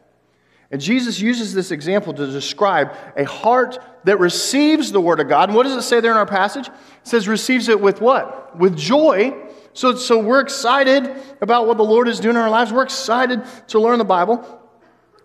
And 0.73 0.81
Jesus 0.81 1.19
uses 1.19 1.53
this 1.53 1.69
example 1.69 2.15
to 2.15 2.25
describe 2.25 2.95
a 3.15 3.25
heart 3.25 3.77
that 4.05 4.19
receives 4.19 4.91
the 4.91 4.99
Word 4.99 5.19
of 5.19 5.29
God. 5.29 5.49
And 5.49 5.55
what 5.55 5.67
does 5.67 5.77
it 5.77 5.83
say 5.83 5.99
there 5.99 6.09
in 6.09 6.17
our 6.17 6.25
passage? 6.25 6.67
It 6.67 6.73
says, 7.03 7.27
receives 7.27 7.69
it 7.69 7.79
with 7.79 8.01
what? 8.01 8.57
With 8.57 8.75
joy. 8.75 9.35
So, 9.73 9.95
so 9.95 10.17
we're 10.17 10.39
excited 10.39 11.15
about 11.41 11.67
what 11.67 11.77
the 11.77 11.83
Lord 11.83 12.07
is 12.07 12.19
doing 12.19 12.37
in 12.37 12.41
our 12.41 12.49
lives. 12.49 12.73
We're 12.73 12.81
excited 12.81 13.43
to 13.67 13.79
learn 13.79 13.99
the 13.99 14.03
Bible. 14.03 14.61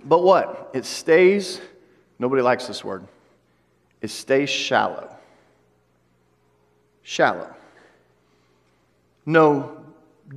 But 0.05 0.23
what? 0.23 0.71
It 0.75 0.85
stays, 0.85 1.63
nobody 2.19 2.43
likes 2.43 2.67
this 2.67 2.85
word, 2.85 3.07
it 4.03 4.11
stays 4.11 4.51
shallow. 4.51 5.17
Shallow. 7.03 7.55
No 9.25 9.83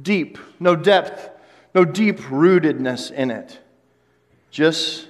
deep, 0.02 0.38
no 0.58 0.78
depth, 0.78 1.32
no 1.76 1.84
deep 1.84 2.20
rootedness 2.20 3.12
in 3.12 3.30
it 3.30 3.61
just 4.52 5.08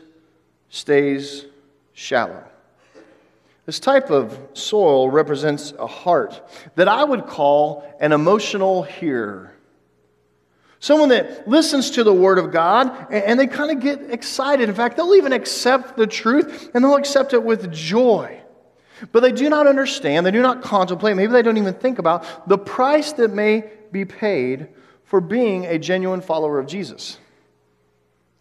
stays 0.70 1.46
shallow. 1.94 2.44
This 3.66 3.80
type 3.80 4.10
of 4.10 4.38
soil 4.54 5.10
represents 5.10 5.74
a 5.78 5.88
heart 5.88 6.42
that 6.76 6.88
I 6.88 7.04
would 7.04 7.28
call 7.28 7.84
an 8.00 8.12
emotional 8.12 8.84
hearer. 8.84 9.54
Someone 10.80 11.10
that 11.10 11.48
listens 11.48 11.92
to 11.92 12.04
the 12.04 12.14
Word 12.14 12.40
of 12.40 12.52
God 12.52 13.12
and 13.12 13.40
they 13.40 13.46
kind 13.46 13.72
of 13.72 13.80
get 13.80 14.10
excited. 14.10 14.68
In 14.68 14.74
fact, 14.74 14.98
they'll 14.98 15.14
even 15.14 15.32
accept 15.32 15.96
the 15.96 16.08
truth 16.08 16.72
and 16.74 16.84
they'll 16.84 16.96
accept 16.96 17.34
it 17.34 17.44
with 17.44 17.72
joy. 17.72 18.42
But 19.12 19.22
they 19.22 19.32
do 19.32 19.50
not 19.50 19.68
understand, 19.68 20.26
they 20.26 20.32
do 20.32 20.42
not 20.42 20.62
contemplate, 20.62 21.16
maybe 21.16 21.34
they 21.34 21.42
don't 21.42 21.58
even 21.58 21.74
think 21.74 22.00
about 22.00 22.48
the 22.48 22.58
price 22.58 23.14
that 23.14 23.32
may 23.32 23.70
be 23.92 24.06
paid 24.06 24.70
for 25.04 25.22
being 25.22 25.66
a 25.66 25.78
genuine 25.78 26.22
follower 26.22 26.60
of 26.60 26.68
Jesus, 26.68 27.18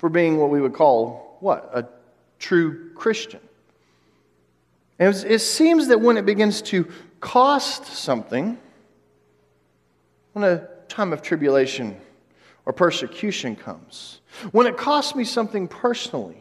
for 0.00 0.08
being 0.08 0.38
what 0.38 0.48
we 0.48 0.62
would 0.62 0.72
call 0.72 1.36
what? 1.40 1.70
A 1.74 1.86
true 2.38 2.90
Christian. 2.94 3.40
And 4.98 5.14
it 5.14 5.40
seems 5.40 5.88
that 5.88 6.00
when 6.00 6.16
it 6.16 6.24
begins 6.24 6.62
to 6.62 6.88
cost 7.20 7.84
something, 7.84 8.58
when 10.32 10.42
a 10.42 10.66
time 10.88 11.12
of 11.12 11.20
tribulation 11.20 12.00
or 12.64 12.72
persecution 12.72 13.54
comes, 13.54 14.22
when 14.52 14.66
it 14.66 14.78
costs 14.78 15.14
me 15.14 15.22
something 15.24 15.68
personally, 15.68 16.39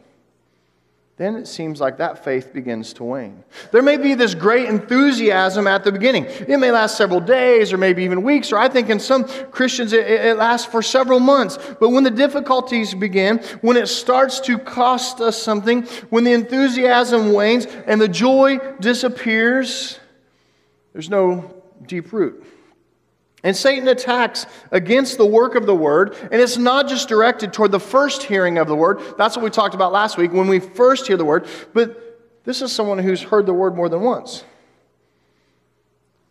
then 1.19 1.35
it 1.35 1.49
seems 1.49 1.81
like 1.81 1.97
that 1.97 2.23
faith 2.23 2.53
begins 2.53 2.93
to 2.93 3.03
wane. 3.03 3.43
There 3.73 3.81
may 3.81 3.97
be 3.97 4.13
this 4.13 4.33
great 4.33 4.69
enthusiasm 4.69 5.67
at 5.67 5.83
the 5.83 5.91
beginning. 5.91 6.23
It 6.23 6.57
may 6.61 6.71
last 6.71 6.95
several 6.95 7.19
days 7.19 7.73
or 7.73 7.77
maybe 7.77 8.05
even 8.05 8.23
weeks, 8.23 8.53
or 8.53 8.57
I 8.57 8.69
think 8.69 8.89
in 8.89 9.01
some 9.01 9.25
Christians 9.51 9.91
it, 9.91 10.07
it, 10.09 10.37
lasts 10.37 10.65
for 10.65 10.81
several 10.81 11.19
months. 11.19 11.59
But 11.77 11.89
when 11.89 12.05
the 12.05 12.09
difficulties 12.09 12.93
begin, 12.93 13.39
when 13.59 13.75
it 13.75 13.87
starts 13.87 14.39
to 14.41 14.57
cost 14.57 15.19
us 15.19 15.37
something, 15.37 15.83
when 16.09 16.23
the 16.23 16.31
enthusiasm 16.31 17.33
wanes 17.33 17.65
and 17.65 17.99
the 17.99 18.07
joy 18.07 18.57
disappears, 18.79 19.99
there's 20.93 21.09
no 21.09 21.53
deep 21.85 22.13
root. 22.13 22.45
And 23.43 23.55
Satan 23.55 23.87
attacks 23.87 24.45
against 24.71 25.17
the 25.17 25.25
work 25.25 25.55
of 25.55 25.65
the 25.65 25.75
word, 25.75 26.15
and 26.31 26.41
it's 26.41 26.57
not 26.57 26.89
just 26.89 27.07
directed 27.07 27.53
toward 27.53 27.71
the 27.71 27.79
first 27.79 28.23
hearing 28.23 28.57
of 28.57 28.67
the 28.67 28.75
word. 28.75 28.99
That's 29.17 29.37
what 29.37 29.43
we 29.43 29.49
talked 29.49 29.75
about 29.75 29.93
last 29.93 30.17
week 30.17 30.33
when 30.33 30.47
we 30.47 30.59
first 30.59 31.07
hear 31.07 31.15
the 31.15 31.25
word, 31.25 31.47
but 31.73 32.43
this 32.43 32.61
is 32.61 32.71
someone 32.71 32.97
who's 32.97 33.21
heard 33.21 33.45
the 33.45 33.53
word 33.53 33.75
more 33.75 33.87
than 33.87 34.01
once. 34.01 34.43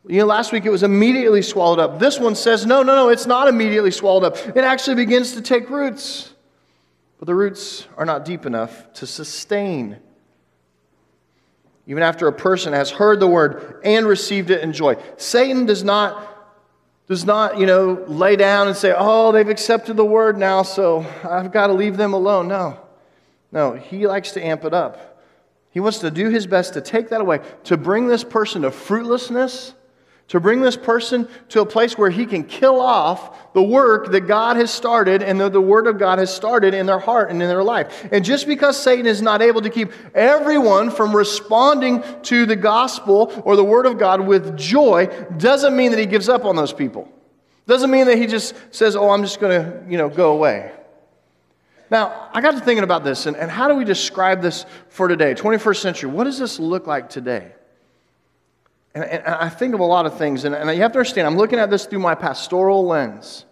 You 0.06 0.20
know, 0.20 0.26
last 0.26 0.52
week 0.52 0.64
it 0.64 0.70
was 0.70 0.82
immediately 0.82 1.42
swallowed 1.42 1.78
up. 1.78 1.98
This 1.98 2.18
one 2.18 2.34
says, 2.34 2.64
no, 2.64 2.82
no, 2.82 2.94
no, 2.94 3.08
it's 3.10 3.26
not 3.26 3.46
immediately 3.48 3.90
swallowed 3.90 4.24
up. 4.24 4.56
It 4.56 4.64
actually 4.64 4.96
begins 4.96 5.32
to 5.34 5.42
take 5.42 5.68
roots. 5.68 6.32
But 7.18 7.26
the 7.26 7.34
roots 7.34 7.86
are 7.96 8.06
not 8.06 8.24
deep 8.24 8.46
enough 8.46 8.92
to 8.94 9.06
sustain. 9.06 9.98
Even 11.86 12.02
after 12.02 12.26
a 12.28 12.32
person 12.32 12.72
has 12.72 12.90
heard 12.90 13.18
the 13.18 13.26
word 13.26 13.80
and 13.84 14.06
received 14.06 14.50
it 14.50 14.62
in 14.62 14.72
joy, 14.72 14.96
Satan 15.16 15.66
does 15.66 15.82
not 15.82 16.37
does 17.08 17.24
not, 17.24 17.58
you 17.58 17.66
know, 17.66 18.04
lay 18.06 18.36
down 18.36 18.68
and 18.68 18.76
say, 18.76 18.94
oh, 18.96 19.32
they've 19.32 19.48
accepted 19.48 19.96
the 19.96 20.04
word 20.04 20.36
now, 20.36 20.62
so 20.62 21.06
I've 21.24 21.50
got 21.50 21.68
to 21.68 21.72
leave 21.72 21.96
them 21.96 22.12
alone. 22.12 22.48
No. 22.48 22.78
No, 23.50 23.72
he 23.72 24.06
likes 24.06 24.32
to 24.32 24.44
amp 24.44 24.64
it 24.64 24.74
up. 24.74 25.22
He 25.70 25.80
wants 25.80 25.98
to 26.00 26.10
do 26.10 26.28
his 26.28 26.46
best 26.46 26.74
to 26.74 26.80
take 26.82 27.08
that 27.08 27.20
away, 27.20 27.40
to 27.64 27.76
bring 27.76 28.08
this 28.08 28.24
person 28.24 28.62
to 28.62 28.70
fruitlessness 28.70 29.74
to 30.28 30.40
bring 30.40 30.60
this 30.60 30.76
person 30.76 31.26
to 31.48 31.62
a 31.62 31.66
place 31.66 31.96
where 31.96 32.10
he 32.10 32.26
can 32.26 32.44
kill 32.44 32.80
off 32.80 33.52
the 33.54 33.62
work 33.62 34.12
that 34.12 34.22
God 34.22 34.56
has 34.56 34.70
started 34.70 35.22
and 35.22 35.40
that 35.40 35.52
the 35.52 35.60
Word 35.60 35.86
of 35.86 35.98
God 35.98 36.18
has 36.18 36.34
started 36.34 36.74
in 36.74 36.84
their 36.84 36.98
heart 36.98 37.30
and 37.30 37.42
in 37.42 37.48
their 37.48 37.64
life. 37.64 38.06
And 38.12 38.24
just 38.24 38.46
because 38.46 38.80
Satan 38.80 39.06
is 39.06 39.22
not 39.22 39.40
able 39.40 39.62
to 39.62 39.70
keep 39.70 39.90
everyone 40.14 40.90
from 40.90 41.16
responding 41.16 42.04
to 42.24 42.44
the 42.44 42.56
gospel 42.56 43.42
or 43.44 43.56
the 43.56 43.64
Word 43.64 43.86
of 43.86 43.98
God 43.98 44.20
with 44.20 44.56
joy 44.56 45.06
doesn't 45.38 45.74
mean 45.74 45.92
that 45.92 45.98
he 45.98 46.06
gives 46.06 46.28
up 46.28 46.44
on 46.44 46.56
those 46.56 46.74
people. 46.74 47.10
Doesn't 47.66 47.90
mean 47.90 48.06
that 48.06 48.18
he 48.18 48.26
just 48.26 48.54
says, 48.70 48.96
oh, 48.96 49.10
I'm 49.10 49.22
just 49.22 49.40
going 49.40 49.62
to, 49.62 49.90
you 49.90 49.96
know, 49.96 50.10
go 50.10 50.32
away. 50.32 50.72
Now, 51.90 52.28
I 52.34 52.42
got 52.42 52.50
to 52.50 52.60
thinking 52.60 52.84
about 52.84 53.02
this, 53.02 53.24
and, 53.24 53.34
and 53.34 53.50
how 53.50 53.66
do 53.66 53.74
we 53.74 53.84
describe 53.84 54.42
this 54.42 54.66
for 54.90 55.08
today, 55.08 55.34
21st 55.34 55.80
century? 55.80 56.10
What 56.10 56.24
does 56.24 56.38
this 56.38 56.58
look 56.58 56.86
like 56.86 57.08
today? 57.08 57.52
And, 58.94 59.04
and, 59.04 59.26
I 59.26 59.48
think 59.48 59.74
of 59.74 59.80
a 59.80 59.84
lot 59.84 60.06
of 60.06 60.16
things, 60.16 60.44
and, 60.44 60.54
and 60.54 60.70
you 60.70 60.82
have 60.82 60.92
to 60.92 60.98
understand, 60.98 61.26
I'm 61.26 61.36
looking 61.36 61.58
at 61.58 61.70
this 61.70 61.86
through 61.86 61.98
my 62.00 62.14
pastoral 62.14 62.86
lens 62.86 63.44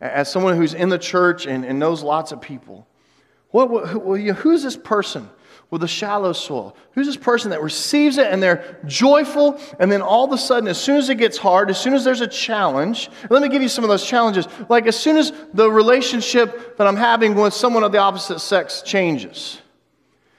as 0.00 0.30
someone 0.30 0.56
who's 0.56 0.74
in 0.74 0.88
the 0.88 0.98
church 0.98 1.46
and, 1.46 1.64
and 1.64 1.78
knows 1.78 2.02
lots 2.02 2.32
of 2.32 2.40
people. 2.40 2.86
What, 3.50 3.70
what, 3.70 3.88
who, 3.88 4.32
who's 4.32 4.62
this 4.62 4.76
person 4.76 5.28
with 5.70 5.82
a 5.82 5.88
shallow 5.88 6.32
soul? 6.32 6.76
Who's 6.92 7.06
this 7.06 7.16
person 7.16 7.50
that 7.50 7.62
receives 7.62 8.18
it 8.18 8.32
and 8.32 8.42
they're 8.42 8.78
joyful, 8.86 9.60
and 9.78 9.90
then 9.90 10.02
all 10.02 10.24
of 10.24 10.32
a 10.32 10.38
sudden, 10.38 10.68
as 10.68 10.78
soon 10.78 10.96
as 10.96 11.08
it 11.08 11.16
gets 11.16 11.38
hard, 11.38 11.70
as 11.70 11.78
soon 11.78 11.94
as 11.94 12.04
there's 12.04 12.20
a 12.20 12.26
challenge, 12.26 13.10
let 13.30 13.42
me 13.42 13.48
give 13.48 13.62
you 13.62 13.68
some 13.68 13.84
of 13.84 13.90
those 13.90 14.06
challenges. 14.06 14.46
Like 14.68 14.86
as 14.86 14.98
soon 14.98 15.16
as 15.16 15.32
the 15.52 15.70
relationship 15.70 16.76
that 16.76 16.86
I'm 16.86 16.96
having 16.96 17.34
with 17.34 17.54
someone 17.54 17.82
of 17.82 17.92
the 17.92 17.98
opposite 17.98 18.38
sex 18.38 18.82
changes, 18.82 19.60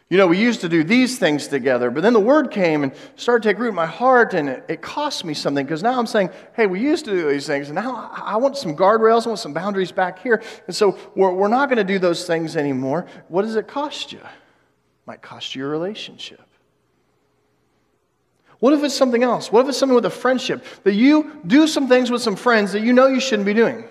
you 0.10 0.18
know, 0.18 0.26
we 0.26 0.40
used 0.40 0.62
to 0.62 0.70
do 0.70 0.84
these 0.84 1.20
things 1.20 1.48
together, 1.48 1.92
but 1.92 2.02
then 2.02 2.14
the 2.14 2.20
word 2.20 2.50
came 2.50 2.84
and 2.84 2.94
started 3.16 3.44
to 3.44 3.50
take 3.50 3.60
root 3.60 3.70
in 3.70 3.76
my 3.76 3.86
heart, 3.86 4.34
and 4.34 4.50
it, 4.50 4.66
it 4.68 4.82
cost 4.82 5.24
me 5.24 5.36
something 5.36 5.64
because 5.64 5.84
now 5.84 6.00
I'm 6.00 6.08
saying, 6.08 6.32
hey, 6.56 6.66
we 6.66 6.80
used 6.80 7.06
to 7.06 7.12
do 7.12 7.30
these 7.30 7.46
things, 7.46 7.68
and 7.68 7.76
now 7.76 8.10
I, 8.12 8.34
I 8.34 8.36
want 8.38 8.58
some 8.58 8.76
guardrails, 8.76 9.28
I 9.28 9.30
want 9.30 9.40
some 9.40 9.54
boundaries 9.54 9.92
back 9.92 10.18
here. 10.18 10.42
And 10.66 10.76
so 10.76 10.98
we're, 11.16 11.32
we're 11.32 11.48
not 11.48 11.70
going 11.70 11.78
to 11.78 11.84
do 11.84 12.00
those 12.00 12.26
things 12.26 12.58
anymore. 12.58 13.06
What 13.28 13.44
does 13.44 13.56
it 13.56 13.68
cost 13.68 14.12
you? 14.12 14.18
It 14.18 15.06
might 15.06 15.22
cost 15.22 15.54
you 15.54 15.62
your 15.62 15.70
relationship. 15.70 16.42
What 18.58 18.74
if 18.74 18.84
it's 18.84 18.96
something 18.96 19.22
else? 19.22 19.52
What 19.52 19.62
if 19.62 19.70
it's 19.70 19.78
something 19.78 19.96
with 19.96 20.06
a 20.06 20.10
friendship 20.10 20.66
that 20.84 20.96
you 20.96 21.40
do 21.46 21.68
some 21.68 21.88
things 21.88 22.10
with 22.10 22.24
some 22.24 22.36
friends 22.36 22.72
that 22.72 22.82
you 22.82 22.94
know 22.94 23.06
you 23.08 23.20
shouldn't 23.20 23.46
be 23.46 23.54
doing? 23.54 23.86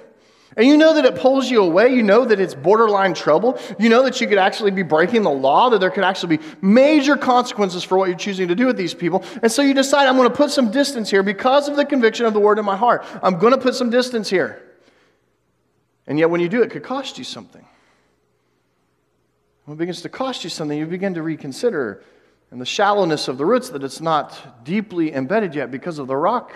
And 0.56 0.66
you 0.66 0.76
know 0.76 0.94
that 0.94 1.04
it 1.04 1.16
pulls 1.16 1.50
you 1.50 1.62
away. 1.62 1.94
You 1.94 2.02
know 2.02 2.24
that 2.24 2.40
it's 2.40 2.54
borderline 2.54 3.14
trouble. 3.14 3.58
You 3.78 3.88
know 3.88 4.02
that 4.04 4.20
you 4.20 4.26
could 4.26 4.38
actually 4.38 4.70
be 4.70 4.82
breaking 4.82 5.22
the 5.22 5.30
law, 5.30 5.68
that 5.70 5.78
there 5.78 5.90
could 5.90 6.04
actually 6.04 6.38
be 6.38 6.44
major 6.62 7.16
consequences 7.16 7.84
for 7.84 7.98
what 7.98 8.08
you're 8.08 8.18
choosing 8.18 8.48
to 8.48 8.54
do 8.54 8.66
with 8.66 8.76
these 8.76 8.94
people. 8.94 9.22
And 9.42 9.52
so 9.52 9.62
you 9.62 9.74
decide, 9.74 10.06
I'm 10.06 10.16
going 10.16 10.28
to 10.28 10.34
put 10.34 10.50
some 10.50 10.70
distance 10.70 11.10
here 11.10 11.22
because 11.22 11.68
of 11.68 11.76
the 11.76 11.84
conviction 11.84 12.26
of 12.26 12.32
the 12.32 12.40
word 12.40 12.58
in 12.58 12.64
my 12.64 12.76
heart. 12.76 13.04
I'm 13.22 13.38
going 13.38 13.52
to 13.52 13.58
put 13.58 13.74
some 13.74 13.90
distance 13.90 14.30
here. 14.30 14.62
And 16.06 16.18
yet, 16.18 16.30
when 16.30 16.40
you 16.40 16.48
do, 16.48 16.62
it 16.62 16.70
could 16.70 16.82
cost 16.82 17.18
you 17.18 17.24
something. 17.24 17.66
When 19.66 19.76
it 19.76 19.78
begins 19.78 20.00
to 20.02 20.08
cost 20.08 20.44
you 20.44 20.50
something, 20.50 20.78
you 20.78 20.86
begin 20.86 21.12
to 21.14 21.22
reconsider 21.22 22.02
and 22.50 22.60
the 22.60 22.66
shallowness 22.66 23.28
of 23.28 23.36
the 23.36 23.44
roots 23.44 23.68
that 23.70 23.84
it's 23.84 24.00
not 24.00 24.64
deeply 24.64 25.12
embedded 25.12 25.54
yet 25.54 25.70
because 25.70 25.98
of 25.98 26.06
the 26.06 26.16
rock 26.16 26.54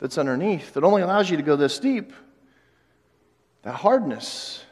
that's 0.00 0.18
underneath 0.18 0.74
that 0.74 0.82
only 0.82 1.02
allows 1.02 1.30
you 1.30 1.36
to 1.36 1.42
go 1.42 1.54
this 1.54 1.78
deep 1.78 2.12
that 3.62 3.74
hardness. 3.74 4.64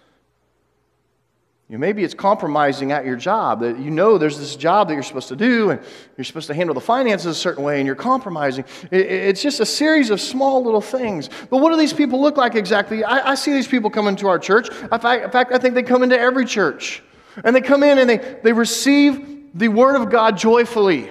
You 1.68 1.76
know, 1.76 1.80
maybe 1.80 2.02
it's 2.02 2.14
compromising 2.14 2.92
at 2.92 3.04
your 3.04 3.16
job 3.16 3.61
that 3.61 3.78
you 3.78 3.90
know 3.90 4.16
there's 4.16 4.38
this 4.38 4.57
job 4.57 4.88
that 4.88 4.95
you're 4.95 5.02
supposed 5.02 5.28
to 5.28 5.37
do 5.37 5.68
and 5.68 5.80
you're 6.16 6.25
supposed 6.25 6.47
to 6.47 6.54
handle 6.54 6.73
the 6.73 6.80
finances 6.80 7.26
a 7.26 7.38
certain 7.38 7.62
way 7.62 7.76
and 7.76 7.87
you're 7.87 7.95
compromising. 7.95 8.64
It's 8.90 9.42
just 9.42 9.61
a 9.61 9.66
series 9.66 10.09
of 10.09 10.18
small 10.18 10.64
little 10.64 10.80
things. 10.80 11.28
But 11.50 11.59
what 11.59 11.71
do 11.71 11.76
these 11.76 11.92
people 11.92 12.23
look 12.23 12.38
like 12.38 12.54
exactly? 12.54 13.04
I, 13.04 13.33
I 13.33 13.35
see 13.35 13.52
these 13.52 13.68
people 13.68 13.90
come 13.90 14.09
into 14.09 14.28
our 14.28 14.38
church. 14.38 14.71
In 14.71 14.99
fact, 14.99 15.25
in 15.25 15.30
fact, 15.30 15.52
I 15.52 15.59
think 15.59 15.75
they 15.75 15.83
come 15.83 16.02
into 16.02 16.18
every 16.18 16.47
church. 16.47 17.02
And 17.45 17.54
they 17.54 17.61
come 17.61 17.83
in 17.83 17.99
and 17.99 18.09
they, 18.09 18.38
they 18.42 18.52
receive 18.54 19.50
the 19.54 19.68
Word 19.68 20.00
of 20.00 20.11
God 20.11 20.38
joyfully. 20.38 21.11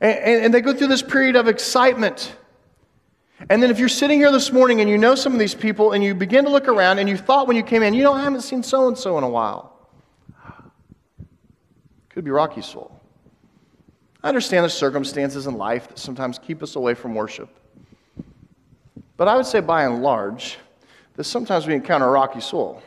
And, 0.00 0.18
and, 0.18 0.44
and 0.46 0.54
they 0.54 0.60
go 0.60 0.74
through 0.74 0.88
this 0.88 1.02
period 1.02 1.36
of 1.36 1.46
excitement 1.46 2.34
and 3.50 3.62
then 3.62 3.70
if 3.70 3.78
you're 3.78 3.88
sitting 3.88 4.18
here 4.18 4.32
this 4.32 4.50
morning 4.50 4.80
and 4.80 4.88
you 4.88 4.96
know 4.96 5.14
some 5.14 5.32
of 5.34 5.38
these 5.38 5.54
people 5.54 5.92
and 5.92 6.02
you 6.02 6.14
begin 6.14 6.44
to 6.44 6.50
look 6.50 6.68
around 6.68 6.98
and 6.98 7.08
you 7.08 7.16
thought 7.16 7.46
when 7.46 7.56
you 7.56 7.62
came 7.62 7.82
in, 7.82 7.92
you 7.92 8.02
know, 8.02 8.14
I 8.14 8.22
haven't 8.22 8.40
seen 8.40 8.62
so 8.62 8.88
and 8.88 8.96
so 8.96 9.18
in 9.18 9.24
a 9.24 9.28
while. 9.28 9.76
Could 12.08 12.24
be 12.24 12.30
Rocky 12.30 12.62
Soul. 12.62 12.98
I 14.22 14.28
understand 14.28 14.64
the 14.64 14.70
circumstances 14.70 15.46
in 15.46 15.54
life 15.54 15.86
that 15.88 15.98
sometimes 15.98 16.38
keep 16.38 16.62
us 16.62 16.76
away 16.76 16.94
from 16.94 17.14
worship. 17.14 17.50
But 19.18 19.28
I 19.28 19.36
would 19.36 19.46
say 19.46 19.60
by 19.60 19.84
and 19.84 20.02
large 20.02 20.56
that 21.14 21.24
sometimes 21.24 21.66
we 21.66 21.74
encounter 21.74 22.06
a 22.06 22.10
rocky 22.10 22.40
soul. 22.40 22.82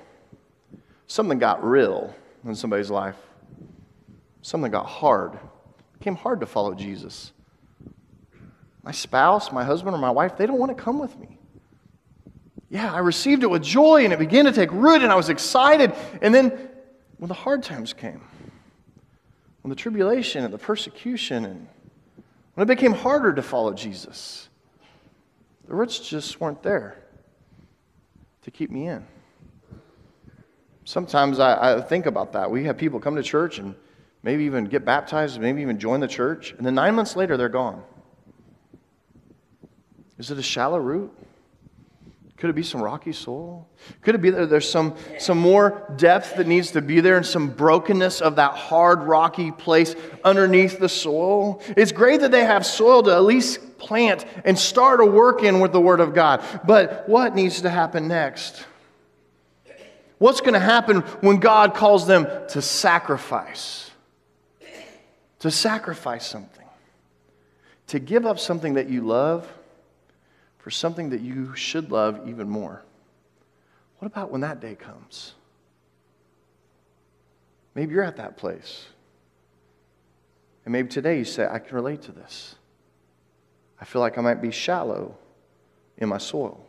Something 1.05 1.37
got 1.37 1.63
real 1.63 2.13
in 2.43 2.55
somebody's 2.55 2.89
life. 2.89 3.15
Something 4.41 4.71
got 4.71 4.87
hard. 4.87 5.35
It 5.35 5.99
became 5.99 6.15
hard 6.15 6.39
to 6.39 6.45
follow 6.47 6.73
Jesus 6.73 7.33
my 8.83 8.91
spouse, 8.91 9.51
my 9.51 9.63
husband, 9.63 9.95
or 9.95 10.00
my 10.00 10.12
wife, 10.12 10.38
they 10.38 10.45
don't 10.45 10.59
want 10.59 10.75
to 10.75 10.81
come 10.81 11.00
with 11.00 11.17
me. 11.19 11.38
Yeah, 12.69 12.93
I 12.93 13.00
received 13.00 13.43
it 13.43 13.50
with 13.50 13.63
joy 13.63 14.03
and 14.03 14.13
it 14.13 14.19
began 14.19 14.45
to 14.45 14.51
take 14.51 14.71
root 14.71 15.01
and 15.01 15.12
I 15.12 15.15
was 15.15 15.29
excited. 15.29 15.93
And 16.21 16.33
then 16.33 16.69
when 17.17 17.27
the 17.27 17.33
hard 17.33 17.63
times 17.63 17.93
came, 17.93 18.21
when 19.62 19.69
the 19.69 19.75
tribulation 19.75 20.45
and 20.45 20.53
the 20.53 20.57
persecution 20.57 21.45
and 21.45 21.67
when 22.53 22.63
it 22.63 22.67
became 22.67 22.93
harder 22.93 23.33
to 23.33 23.41
follow 23.41 23.74
Jesus, 23.74 24.50
the 25.67 25.74
roots 25.74 26.00
just 26.00 26.39
weren't 26.39 26.62
there 26.62 26.98
to 28.43 28.51
keep 28.51 28.69
me 28.69 28.88
in. 28.88 29.05
Sometimes 30.86 31.39
I, 31.39 31.75
I, 31.75 31.81
think 31.81 32.07
about 32.07 32.33
that. 32.33 32.50
We 32.50 32.63
have 32.63 32.77
people 32.77 33.00
come 33.00 33.15
to 33.15 33.21
church 33.24 33.59
and 33.59 33.75
maybe 34.24 34.45
even 34.45 34.65
get 34.65 34.86
baptized, 34.86 35.39
maybe 35.39 35.62
even 35.62 35.77
join 35.77 36.00
the 36.00 36.07
church, 36.07 36.53
and 36.57 36.65
then 36.65 36.74
nine 36.74 36.95
months 36.95 37.15
later 37.15 37.38
they're 37.38 37.48
gone. 37.48 37.83
Is 40.19 40.29
it 40.29 40.38
a 40.38 40.43
shallow 40.43 40.77
root? 40.77 41.11
Could 42.39 42.49
it 42.49 42.55
be 42.55 42.63
some 42.63 42.81
rocky 42.81 43.11
soil? 43.11 43.67
Could 44.01 44.15
it 44.15 44.21
be 44.21 44.29
that 44.29 44.49
there's 44.49 44.69
some, 44.69 44.95
some 45.17 45.38
more 45.38 45.93
depth 45.97 46.35
that 46.35 46.47
needs 46.47 46.71
to 46.71 46.81
be 46.81 47.01
there 47.01 47.17
and 47.17 47.25
some 47.25 47.49
brokenness 47.49 48.21
of 48.21 48.38
that 48.38 48.53
hard, 48.53 49.03
rocky 49.03 49.51
place 49.51 49.93
underneath 50.23 50.79
the 50.79 50.88
soil? 50.88 51.61
It's 51.75 51.91
great 51.91 52.21
that 52.21 52.31
they 52.31 52.45
have 52.45 52.65
soil 52.65 53.03
to 53.03 53.11
at 53.13 53.23
least 53.23 53.77
plant 53.77 54.25
and 54.45 54.57
start 54.57 55.01
a 55.01 55.05
work 55.05 55.43
in 55.43 55.59
with 55.59 55.73
the 55.73 55.81
Word 55.81 55.99
of 55.99 56.13
God. 56.13 56.41
But 56.65 57.09
what 57.09 57.35
needs 57.35 57.61
to 57.61 57.69
happen 57.69 58.07
next? 58.07 58.65
What's 60.17 60.39
going 60.39 60.53
to 60.53 60.59
happen 60.59 61.01
when 61.21 61.38
God 61.38 61.73
calls 61.73 62.07
them 62.07 62.25
to 62.49 62.61
sacrifice? 62.61 63.91
To 65.39 65.51
sacrifice 65.51 66.25
something. 66.25 66.65
To 67.88 67.99
give 67.99 68.25
up 68.25 68.39
something 68.39 68.75
that 68.75 68.89
you 68.89 69.01
love 69.01 69.45
for 70.69 70.73
something 70.73 71.09
that 71.09 71.21
you 71.21 71.55
should 71.55 71.91
love 71.91 72.27
even 72.27 72.47
more. 72.47 72.83
What 73.97 74.05
about 74.05 74.29
when 74.29 74.41
that 74.41 74.59
day 74.59 74.75
comes? 74.75 75.33
Maybe 77.73 77.95
you're 77.95 78.03
at 78.03 78.17
that 78.17 78.38
place. 78.38 78.85
And 80.65 80.71
maybe 80.71 80.88
today 80.88 81.17
you 81.17 81.25
say, 81.25 81.47
I 81.49 81.57
can 81.57 81.73
relate 81.73 82.03
to 82.03 82.11
this. 82.11 82.53
I 83.81 83.85
feel 83.85 83.99
like 83.99 84.19
I 84.19 84.21
might 84.21 84.43
be 84.43 84.51
shallow 84.51 85.17
in 85.97 86.07
my 86.07 86.19
soil. 86.19 86.63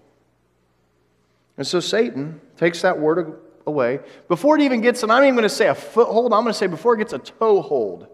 And 1.59 1.67
so 1.67 1.79
Satan 1.79 2.41
takes 2.57 2.81
that 2.81 2.99
word 2.99 3.39
away. 3.67 4.01
Before 4.29 4.57
it 4.57 4.63
even 4.63 4.81
gets, 4.81 5.03
and 5.03 5.13
I'm 5.13 5.25
even 5.25 5.35
going 5.35 5.43
to 5.43 5.51
say 5.51 5.69
a 5.69 5.75
foothold, 5.75 6.33
I'm 6.33 6.41
going 6.41 6.55
to 6.55 6.59
say 6.59 6.69
before 6.69 6.95
it 6.95 6.99
gets 7.01 7.13
a 7.13 7.19
toehold, 7.19 8.07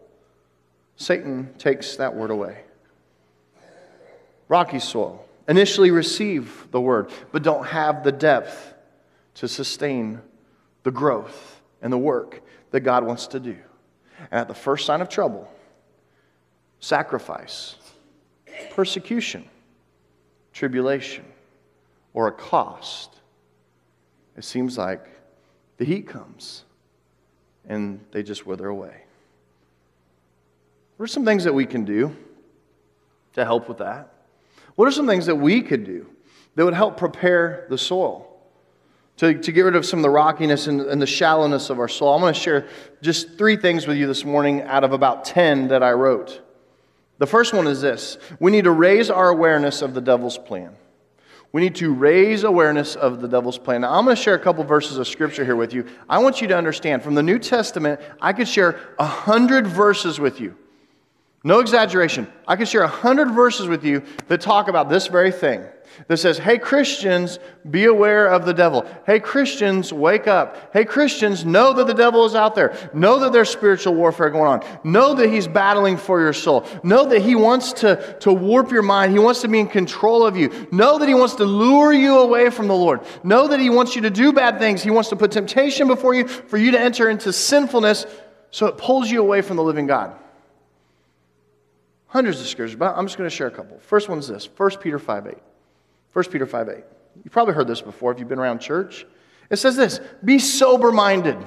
Satan 0.96 1.54
takes 1.58 1.94
that 1.94 2.12
word 2.12 2.32
away. 2.32 2.62
Rocky 4.48 4.80
soil 4.80 5.25
initially 5.48 5.90
receive 5.90 6.66
the 6.70 6.80
word, 6.80 7.10
but 7.32 7.42
don't 7.42 7.66
have 7.66 8.02
the 8.04 8.12
depth 8.12 8.74
to 9.34 9.48
sustain 9.48 10.20
the 10.82 10.90
growth 10.90 11.60
and 11.82 11.92
the 11.92 11.98
work 11.98 12.42
that 12.70 12.80
God 12.80 13.04
wants 13.04 13.26
to 13.28 13.40
do. 13.40 13.56
And 14.30 14.40
at 14.40 14.48
the 14.48 14.54
first 14.54 14.86
sign 14.86 15.00
of 15.00 15.08
trouble, 15.08 15.50
sacrifice, 16.80 17.76
persecution, 18.70 19.48
tribulation, 20.52 21.24
or 22.14 22.28
a 22.28 22.32
cost, 22.32 23.14
it 24.36 24.44
seems 24.44 24.78
like 24.78 25.04
the 25.76 25.84
heat 25.84 26.06
comes 26.06 26.64
and 27.68 28.00
they 28.10 28.22
just 28.22 28.46
wither 28.46 28.68
away. 28.68 29.02
What 30.96 31.04
are 31.04 31.08
some 31.08 31.24
things 31.24 31.44
that 31.44 31.52
we 31.52 31.66
can 31.66 31.84
do 31.84 32.16
to 33.34 33.44
help 33.44 33.68
with 33.68 33.78
that? 33.78 34.15
What 34.76 34.86
are 34.86 34.92
some 34.92 35.06
things 35.06 35.26
that 35.26 35.36
we 35.36 35.62
could 35.62 35.84
do 35.84 36.06
that 36.54 36.64
would 36.64 36.74
help 36.74 36.96
prepare 36.96 37.66
the 37.68 37.78
soil? 37.78 38.22
To, 39.18 39.32
to 39.32 39.50
get 39.50 39.62
rid 39.62 39.76
of 39.76 39.86
some 39.86 40.00
of 40.00 40.02
the 40.02 40.10
rockiness 40.10 40.66
and, 40.66 40.82
and 40.82 41.00
the 41.00 41.06
shallowness 41.06 41.70
of 41.70 41.78
our 41.78 41.88
soul. 41.88 42.12
I'm 42.12 42.20
going 42.20 42.34
to 42.34 42.38
share 42.38 42.68
just 43.00 43.38
three 43.38 43.56
things 43.56 43.86
with 43.86 43.96
you 43.96 44.06
this 44.06 44.26
morning 44.26 44.60
out 44.60 44.84
of 44.84 44.92
about 44.92 45.24
10 45.24 45.68
that 45.68 45.82
I 45.82 45.92
wrote. 45.92 46.42
The 47.16 47.26
first 47.26 47.54
one 47.54 47.66
is 47.66 47.80
this 47.80 48.18
we 48.38 48.50
need 48.50 48.64
to 48.64 48.72
raise 48.72 49.08
our 49.08 49.30
awareness 49.30 49.80
of 49.80 49.94
the 49.94 50.02
devil's 50.02 50.36
plan. 50.36 50.76
We 51.50 51.62
need 51.62 51.76
to 51.76 51.94
raise 51.94 52.44
awareness 52.44 52.94
of 52.94 53.22
the 53.22 53.28
devil's 53.28 53.56
plan. 53.56 53.80
Now, 53.80 53.94
I'm 53.94 54.04
going 54.04 54.14
to 54.14 54.22
share 54.22 54.34
a 54.34 54.38
couple 54.38 54.62
verses 54.64 54.98
of 54.98 55.08
scripture 55.08 55.42
here 55.42 55.56
with 55.56 55.72
you. 55.72 55.86
I 56.06 56.18
want 56.18 56.42
you 56.42 56.48
to 56.48 56.56
understand 56.56 57.02
from 57.02 57.14
the 57.14 57.22
New 57.22 57.38
Testament, 57.38 57.98
I 58.20 58.34
could 58.34 58.48
share 58.48 58.78
a 58.98 59.06
hundred 59.06 59.66
verses 59.66 60.20
with 60.20 60.38
you 60.40 60.54
no 61.46 61.60
exaggeration. 61.60 62.26
I 62.48 62.56
could 62.56 62.66
share 62.66 62.82
a 62.82 62.88
hundred 62.88 63.30
verses 63.30 63.68
with 63.68 63.84
you 63.84 64.02
that 64.26 64.40
talk 64.40 64.66
about 64.66 64.88
this 64.88 65.06
very 65.06 65.30
thing. 65.30 65.64
That 66.08 66.16
says, 66.16 66.38
hey, 66.38 66.58
Christians, 66.58 67.38
be 67.70 67.84
aware 67.84 68.26
of 68.26 68.44
the 68.44 68.52
devil. 68.52 68.84
Hey, 69.06 69.20
Christians, 69.20 69.92
wake 69.92 70.26
up. 70.26 70.72
Hey, 70.72 70.84
Christians, 70.84 71.44
know 71.44 71.72
that 71.74 71.86
the 71.86 71.94
devil 71.94 72.24
is 72.24 72.34
out 72.34 72.56
there. 72.56 72.76
Know 72.92 73.20
that 73.20 73.32
there's 73.32 73.48
spiritual 73.48 73.94
warfare 73.94 74.28
going 74.28 74.48
on. 74.60 74.64
Know 74.82 75.14
that 75.14 75.30
he's 75.30 75.46
battling 75.46 75.98
for 75.98 76.20
your 76.20 76.32
soul. 76.32 76.66
Know 76.82 77.06
that 77.06 77.22
he 77.22 77.36
wants 77.36 77.74
to, 77.74 78.16
to 78.22 78.32
warp 78.32 78.72
your 78.72 78.82
mind. 78.82 79.12
He 79.12 79.20
wants 79.20 79.42
to 79.42 79.48
be 79.48 79.60
in 79.60 79.68
control 79.68 80.26
of 80.26 80.36
you. 80.36 80.66
Know 80.72 80.98
that 80.98 81.06
he 81.06 81.14
wants 81.14 81.36
to 81.36 81.44
lure 81.44 81.92
you 81.92 82.18
away 82.18 82.50
from 82.50 82.66
the 82.66 82.74
Lord. 82.74 83.02
Know 83.22 83.46
that 83.46 83.60
he 83.60 83.70
wants 83.70 83.94
you 83.94 84.02
to 84.02 84.10
do 84.10 84.32
bad 84.32 84.58
things. 84.58 84.82
He 84.82 84.90
wants 84.90 85.10
to 85.10 85.16
put 85.16 85.30
temptation 85.30 85.86
before 85.86 86.12
you 86.12 86.26
for 86.26 86.58
you 86.58 86.72
to 86.72 86.80
enter 86.80 87.08
into 87.08 87.32
sinfulness 87.32 88.04
so 88.50 88.66
it 88.66 88.78
pulls 88.78 89.08
you 89.08 89.20
away 89.20 89.42
from 89.42 89.56
the 89.56 89.62
living 89.62 89.86
God. 89.86 90.18
Hundreds 92.08 92.40
of 92.40 92.46
scriptures, 92.46 92.76
but 92.76 92.96
I'm 92.96 93.06
just 93.06 93.18
going 93.18 93.28
to 93.28 93.34
share 93.34 93.48
a 93.48 93.50
couple. 93.50 93.78
First 93.78 94.08
one's 94.08 94.28
this 94.28 94.48
1 94.56 94.70
Peter 94.80 94.98
5 94.98 95.26
8. 95.26 95.34
1 96.12 96.24
Peter 96.26 96.46
5 96.46 96.68
8. 96.68 96.76
You've 97.24 97.32
probably 97.32 97.54
heard 97.54 97.66
this 97.66 97.82
before 97.82 98.12
if 98.12 98.18
you've 98.18 98.28
been 98.28 98.38
around 98.38 98.60
church. 98.60 99.06
It 99.50 99.56
says 99.56 99.76
this 99.76 100.00
Be 100.24 100.38
sober 100.38 100.92
minded, 100.92 101.38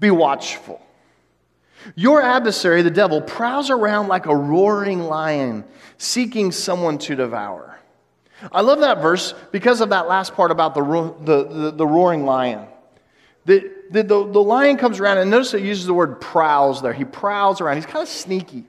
be 0.00 0.10
watchful. 0.10 0.82
Your 1.94 2.20
adversary, 2.20 2.82
the 2.82 2.90
devil, 2.90 3.20
prowls 3.20 3.70
around 3.70 4.08
like 4.08 4.26
a 4.26 4.34
roaring 4.34 5.02
lion, 5.04 5.64
seeking 5.98 6.50
someone 6.50 6.98
to 6.98 7.14
devour. 7.14 7.78
I 8.50 8.60
love 8.62 8.80
that 8.80 9.00
verse 9.00 9.34
because 9.52 9.80
of 9.80 9.90
that 9.90 10.08
last 10.08 10.34
part 10.34 10.50
about 10.50 10.74
the, 10.74 10.82
the, 11.24 11.44
the, 11.44 11.70
the 11.70 11.86
roaring 11.86 12.24
lion. 12.24 12.66
The, 13.44 13.72
the, 13.90 14.02
the, 14.02 14.26
the 14.26 14.42
lion 14.42 14.76
comes 14.76 15.00
around, 15.00 15.18
and 15.18 15.30
notice 15.30 15.54
it 15.54 15.62
uses 15.62 15.86
the 15.86 15.94
word 15.94 16.20
prowls 16.20 16.82
there. 16.82 16.92
He 16.92 17.04
prowls 17.04 17.60
around. 17.60 17.76
He's 17.76 17.86
kind 17.86 18.02
of 18.02 18.08
sneaky. 18.08 18.64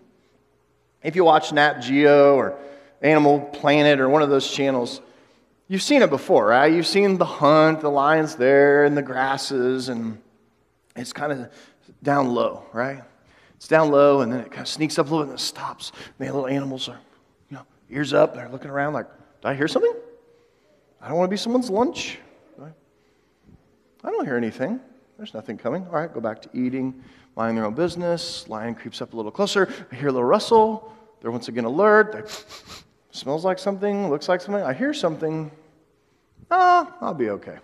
If 1.03 1.15
you 1.15 1.23
watch 1.23 1.51
Nat 1.53 1.79
Geo 1.79 2.35
or 2.35 2.57
Animal 3.01 3.39
Planet 3.39 3.99
or 3.99 4.09
one 4.09 4.21
of 4.21 4.29
those 4.29 4.49
channels, 4.49 5.01
you've 5.67 5.81
seen 5.81 6.01
it 6.01 6.09
before, 6.09 6.47
right? 6.47 6.71
You've 6.71 6.87
seen 6.87 7.17
the 7.17 7.25
hunt, 7.25 7.81
the 7.81 7.89
lion's 7.89 8.35
there 8.35 8.85
in 8.85 8.95
the 8.95 9.01
grasses, 9.01 9.89
and 9.89 10.21
it's 10.95 11.13
kind 11.13 11.31
of 11.31 11.51
down 12.03 12.33
low, 12.33 12.63
right? 12.73 13.03
It's 13.55 13.67
down 13.67 13.89
low, 13.89 14.21
and 14.21 14.31
then 14.31 14.41
it 14.41 14.51
kind 14.51 14.61
of 14.61 14.67
sneaks 14.67 14.99
up 14.99 15.07
a 15.07 15.09
little 15.09 15.25
bit 15.25 15.31
and 15.31 15.39
it 15.39 15.43
stops. 15.43 15.91
And 16.19 16.27
the 16.27 16.33
little 16.33 16.47
animals 16.47 16.89
are, 16.89 16.99
you 17.49 17.57
know, 17.57 17.63
ears 17.89 18.13
up, 18.13 18.35
they're 18.35 18.49
looking 18.49 18.69
around 18.69 18.93
like, 18.93 19.07
did 19.41 19.47
I 19.47 19.53
hear 19.55 19.67
something? 19.67 19.93
I 21.01 21.07
don't 21.07 21.17
want 21.17 21.29
to 21.29 21.31
be 21.31 21.37
someone's 21.37 21.69
lunch. 21.69 22.17
I 24.03 24.11
don't 24.11 24.25
hear 24.25 24.37
anything. 24.37 24.79
There's 25.17 25.33
nothing 25.33 25.57
coming. 25.57 25.85
All 25.87 25.93
right, 25.93 26.13
go 26.13 26.21
back 26.21 26.43
to 26.43 26.49
eating, 26.53 27.03
minding 27.35 27.55
their 27.55 27.65
own 27.65 27.73
business. 27.73 28.47
Lion 28.47 28.75
creeps 28.75 29.01
up 29.01 29.13
a 29.13 29.15
little 29.15 29.31
closer. 29.31 29.67
I 29.91 29.95
hear 29.95 30.09
a 30.09 30.11
little 30.11 30.27
rustle. 30.27 30.93
They're 31.21 31.31
once 31.31 31.47
again 31.47 31.65
alert. 31.65 32.11
They, 32.11 32.21
smells 33.17 33.43
like 33.43 33.57
something, 33.57 34.09
looks 34.11 34.29
like 34.29 34.41
something. 34.41 34.63
I 34.63 34.73
hear 34.73 34.93
something. 34.93 35.49
Ah, 36.51 36.95
I'll 37.01 37.15
be 37.15 37.31
okay. 37.31 37.57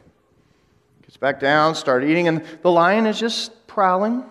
Gets 1.03 1.17
back 1.17 1.39
down, 1.39 1.75
start 1.75 2.03
eating, 2.03 2.27
and 2.27 2.43
the 2.63 2.71
lion 2.71 3.05
is 3.05 3.19
just 3.19 3.67
prowling, 3.67 4.23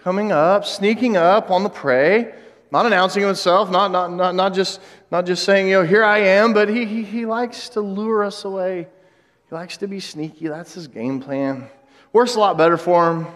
coming 0.00 0.32
up, 0.32 0.64
sneaking 0.64 1.16
up 1.16 1.52
on 1.52 1.62
the 1.62 1.70
prey, 1.70 2.34
not 2.72 2.84
announcing 2.84 3.22
himself, 3.22 3.70
not, 3.70 3.92
not, 3.92 4.12
not, 4.12 4.34
not, 4.34 4.54
just, 4.54 4.80
not 5.12 5.24
just 5.24 5.44
saying, 5.44 5.68
you 5.68 5.74
know, 5.74 5.86
here 5.86 6.02
I 6.02 6.18
am, 6.18 6.52
but 6.52 6.68
he, 6.68 6.84
he, 6.84 7.04
he 7.04 7.26
likes 7.26 7.68
to 7.70 7.80
lure 7.80 8.24
us 8.24 8.44
away. 8.44 8.88
He 9.48 9.54
likes 9.54 9.76
to 9.76 9.86
be 9.86 10.00
sneaky. 10.00 10.48
That's 10.48 10.74
his 10.74 10.88
game 10.88 11.20
plan. 11.20 11.68
Works 12.12 12.34
a 12.34 12.40
lot 12.40 12.58
better 12.58 12.76
for 12.76 13.10
him, 13.10 13.26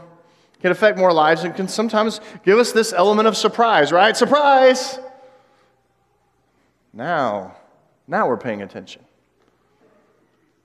can 0.61 0.71
affect 0.71 0.99
more 0.99 1.13
lives, 1.13 1.45
and 1.45 1.55
can 1.55 1.69
sometimes 1.69 2.21
give 2.45 2.59
us 2.59 2.73
this 2.73 2.93
element 2.93 3.29
of 3.29 3.37
surprise, 3.37 3.93
right? 3.93 4.17
Surprise! 4.17 4.99
Now, 6.93 7.57
now 8.07 8.27
we're 8.27 8.37
paying 8.37 8.63
attention. 8.63 9.03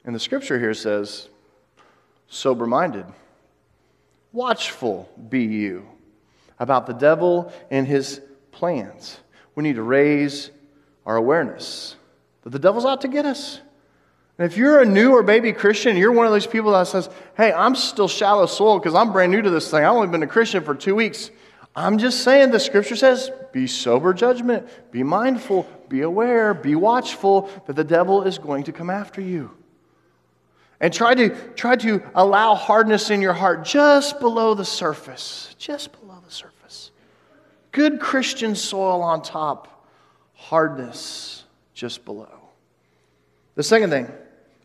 And 0.06 0.16
the 0.16 0.20
scripture 0.20 0.58
here 0.58 0.74
says, 0.74 1.30
sober 2.28 2.66
minded, 2.66 3.06
watchful 4.32 5.10
be 5.30 5.44
you 5.44 5.88
about 6.60 6.88
the 6.88 6.94
devil 6.94 7.52
and 7.70 7.88
his 7.88 8.22
plans. 8.52 9.20
We 9.56 9.64
need 9.64 9.76
to 9.76 9.84
raise 9.84 10.52
our 11.06 11.18
awareness 11.18 11.96
that 12.44 12.52
the 12.52 12.60
devil's 12.60 12.86
out 12.86 13.02
to 13.02 13.08
get 13.08 13.26
us. 13.26 13.60
And 14.38 14.52
if 14.52 14.58
you're 14.58 14.82
a 14.82 14.86
new 14.86 15.12
or 15.12 15.24
baby 15.24 15.54
Christian, 15.54 15.98
you're 15.98 16.12
one 16.12 16.26
of 16.26 16.32
those 16.32 16.48
people 16.48 16.72
that 16.72 16.88
says, 16.88 17.10
Hey, 17.36 17.52
I'm 17.52 17.76
still 17.76 18.08
shallow 18.08 18.46
soul 18.46 18.80
because 18.80 18.96
I'm 18.96 19.12
brand 19.12 19.32
new 19.32 19.42
to 19.42 19.50
this 19.50 19.70
thing. 19.70 19.84
I've 19.84 19.94
only 19.94 20.08
been 20.08 20.24
a 20.24 20.28
Christian 20.28 20.64
for 20.64 20.74
two 20.74 20.96
weeks. 20.96 21.30
I'm 21.76 21.98
just 21.98 22.24
saying 22.24 22.52
the 22.52 22.60
scripture 22.60 22.96
says, 22.96 23.32
Be 23.52 23.68
sober 23.68 24.14
judgment, 24.14 24.68
be 24.92 25.04
mindful, 25.04 25.70
be 25.90 26.02
aware, 26.02 26.54
be 26.54 26.76
watchful 26.76 27.50
that 27.68 27.76
the 27.76 27.84
devil 27.84 28.24
is 28.24 28.38
going 28.38 28.64
to 28.64 28.72
come 28.72 28.90
after 28.90 29.22
you. 29.22 29.52
And 30.80 30.92
try 30.92 31.14
to, 31.14 31.30
try 31.54 31.76
to 31.78 32.02
allow 32.16 32.56
hardness 32.56 33.12
in 33.12 33.22
your 33.22 33.34
heart 33.34 33.64
just 33.64 34.20
below 34.20 34.56
the 34.56 34.66
surface. 34.66 35.56
Just 35.60 35.98
below 36.00 36.18
the 36.26 36.32
surface. 36.32 36.92
Good 37.72 38.00
Christian 38.00 38.56
soil 38.56 39.02
on 39.02 39.22
top, 39.22 39.88
hardness 40.34 41.44
just 41.74 42.04
below. 42.04 42.41
The 43.56 43.64
second 43.64 43.90
thing 43.90 44.12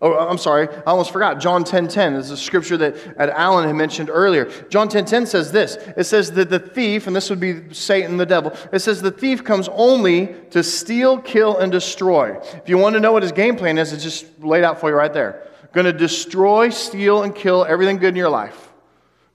Oh, 0.03 0.12
I'm 0.12 0.37
sorry, 0.37 0.68
I 0.68 0.90
almost 0.90 1.11
forgot. 1.11 1.40
John 1.40 1.64
10:10 1.64 1.70
10, 1.70 1.88
10 1.88 2.14
is 2.14 2.31
a 2.31 2.37
scripture 2.37 2.77
that 2.77 3.18
Alan 3.18 3.66
had 3.66 3.75
mentioned 3.75 4.11
earlier. 4.12 4.44
John 4.68 4.88
10:10 4.88 4.90
10, 4.90 5.05
10 5.07 5.27
says 5.27 5.53
this. 5.53 5.77
It 5.96 6.05
says 6.05 6.33
that 6.33 6.51
the 6.51 6.59
thief, 6.59 7.07
and 7.07 7.16
this 7.16 7.31
would 7.31 7.40
be 7.40 7.72
Satan, 7.72 8.18
the 8.18 8.27
devil, 8.27 8.53
it 8.72 8.81
says 8.81 9.01
the 9.01 9.11
thief 9.11 9.42
comes 9.42 9.70
only 9.72 10.35
to 10.51 10.62
steal, 10.62 11.18
kill, 11.18 11.57
and 11.57 11.72
destroy. 11.72 12.38
If 12.62 12.68
you 12.68 12.77
want 12.77 12.92
to 12.92 13.01
know 13.01 13.12
what 13.12 13.22
his 13.22 13.33
game 13.33 13.57
plan 13.57 13.79
is, 13.79 13.94
it's 13.94 14.03
just 14.03 14.27
laid 14.42 14.64
out 14.64 14.79
for 14.79 14.90
you 14.90 14.96
right 14.96 15.12
there. 15.12 15.49
Going 15.72 15.87
to 15.87 15.94
destroy, 15.94 16.68
steal, 16.68 17.22
and 17.22 17.35
kill 17.35 17.64
everything 17.64 17.96
good 17.96 18.11
in 18.11 18.16
your 18.16 18.29
life. 18.29 18.70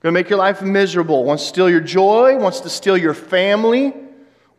Going 0.03 0.13
to 0.13 0.19
make 0.19 0.29
your 0.29 0.39
life 0.39 0.61
miserable. 0.61 1.23
Wants 1.23 1.43
to 1.43 1.49
steal 1.49 1.69
your 1.71 1.81
joy, 1.81 2.37
wants 2.37 2.59
to 2.61 2.69
steal 2.69 2.97
your 2.97 3.15
family, 3.15 3.93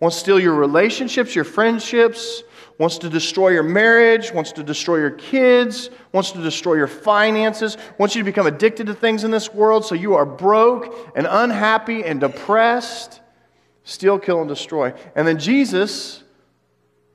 wants 0.01 0.17
to 0.17 0.21
steal 0.21 0.41
your 0.41 0.55
relationships, 0.55 1.35
your 1.35 1.45
friendships, 1.45 2.43
wants 2.79 2.99
to 2.99 3.09
destroy 3.09 3.51
your 3.51 3.63
marriage, 3.63 4.33
wants 4.33 4.53
to 4.53 4.63
destroy 4.63 4.97
your 4.97 5.11
kids, 5.11 5.91
wants 6.13 6.33
to 6.33 6.43
destroy 6.43 6.75
your 6.75 6.87
finances, 6.87 7.77
wants 7.99 8.15
you 8.15 8.23
to 8.23 8.25
become 8.25 8.47
addicted 8.47 8.87
to 8.87 8.95
things 8.95 9.25
in 9.25 9.31
this 9.31 9.53
world 9.53 9.85
so 9.85 9.95
you 9.95 10.15
are 10.15 10.27
broke 10.27 11.13
and 11.15 11.27
unhappy 11.29 12.05
and 12.05 12.21
depressed. 12.21 13.21
Steal, 13.85 14.19
kill, 14.19 14.41
and 14.41 14.49
destroy. 14.49 14.95
And 15.15 15.27
then 15.27 15.39
Jesus, 15.39 16.23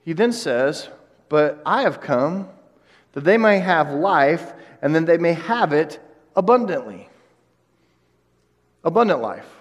he 0.04 0.14
then 0.14 0.32
says, 0.32 0.90
But 1.30 1.62
I 1.66 1.82
have 1.84 2.02
come 2.02 2.50
that 3.14 3.24
they 3.24 3.38
may 3.38 3.60
have 3.60 3.92
life 3.92 4.54
and 4.82 4.94
then 4.94 5.06
they 5.06 5.18
may 5.18 5.34
have 5.34 5.74
it 5.74 6.00
abundantly. 6.36 7.10
Abundant 8.84 9.22
life. 9.22 9.57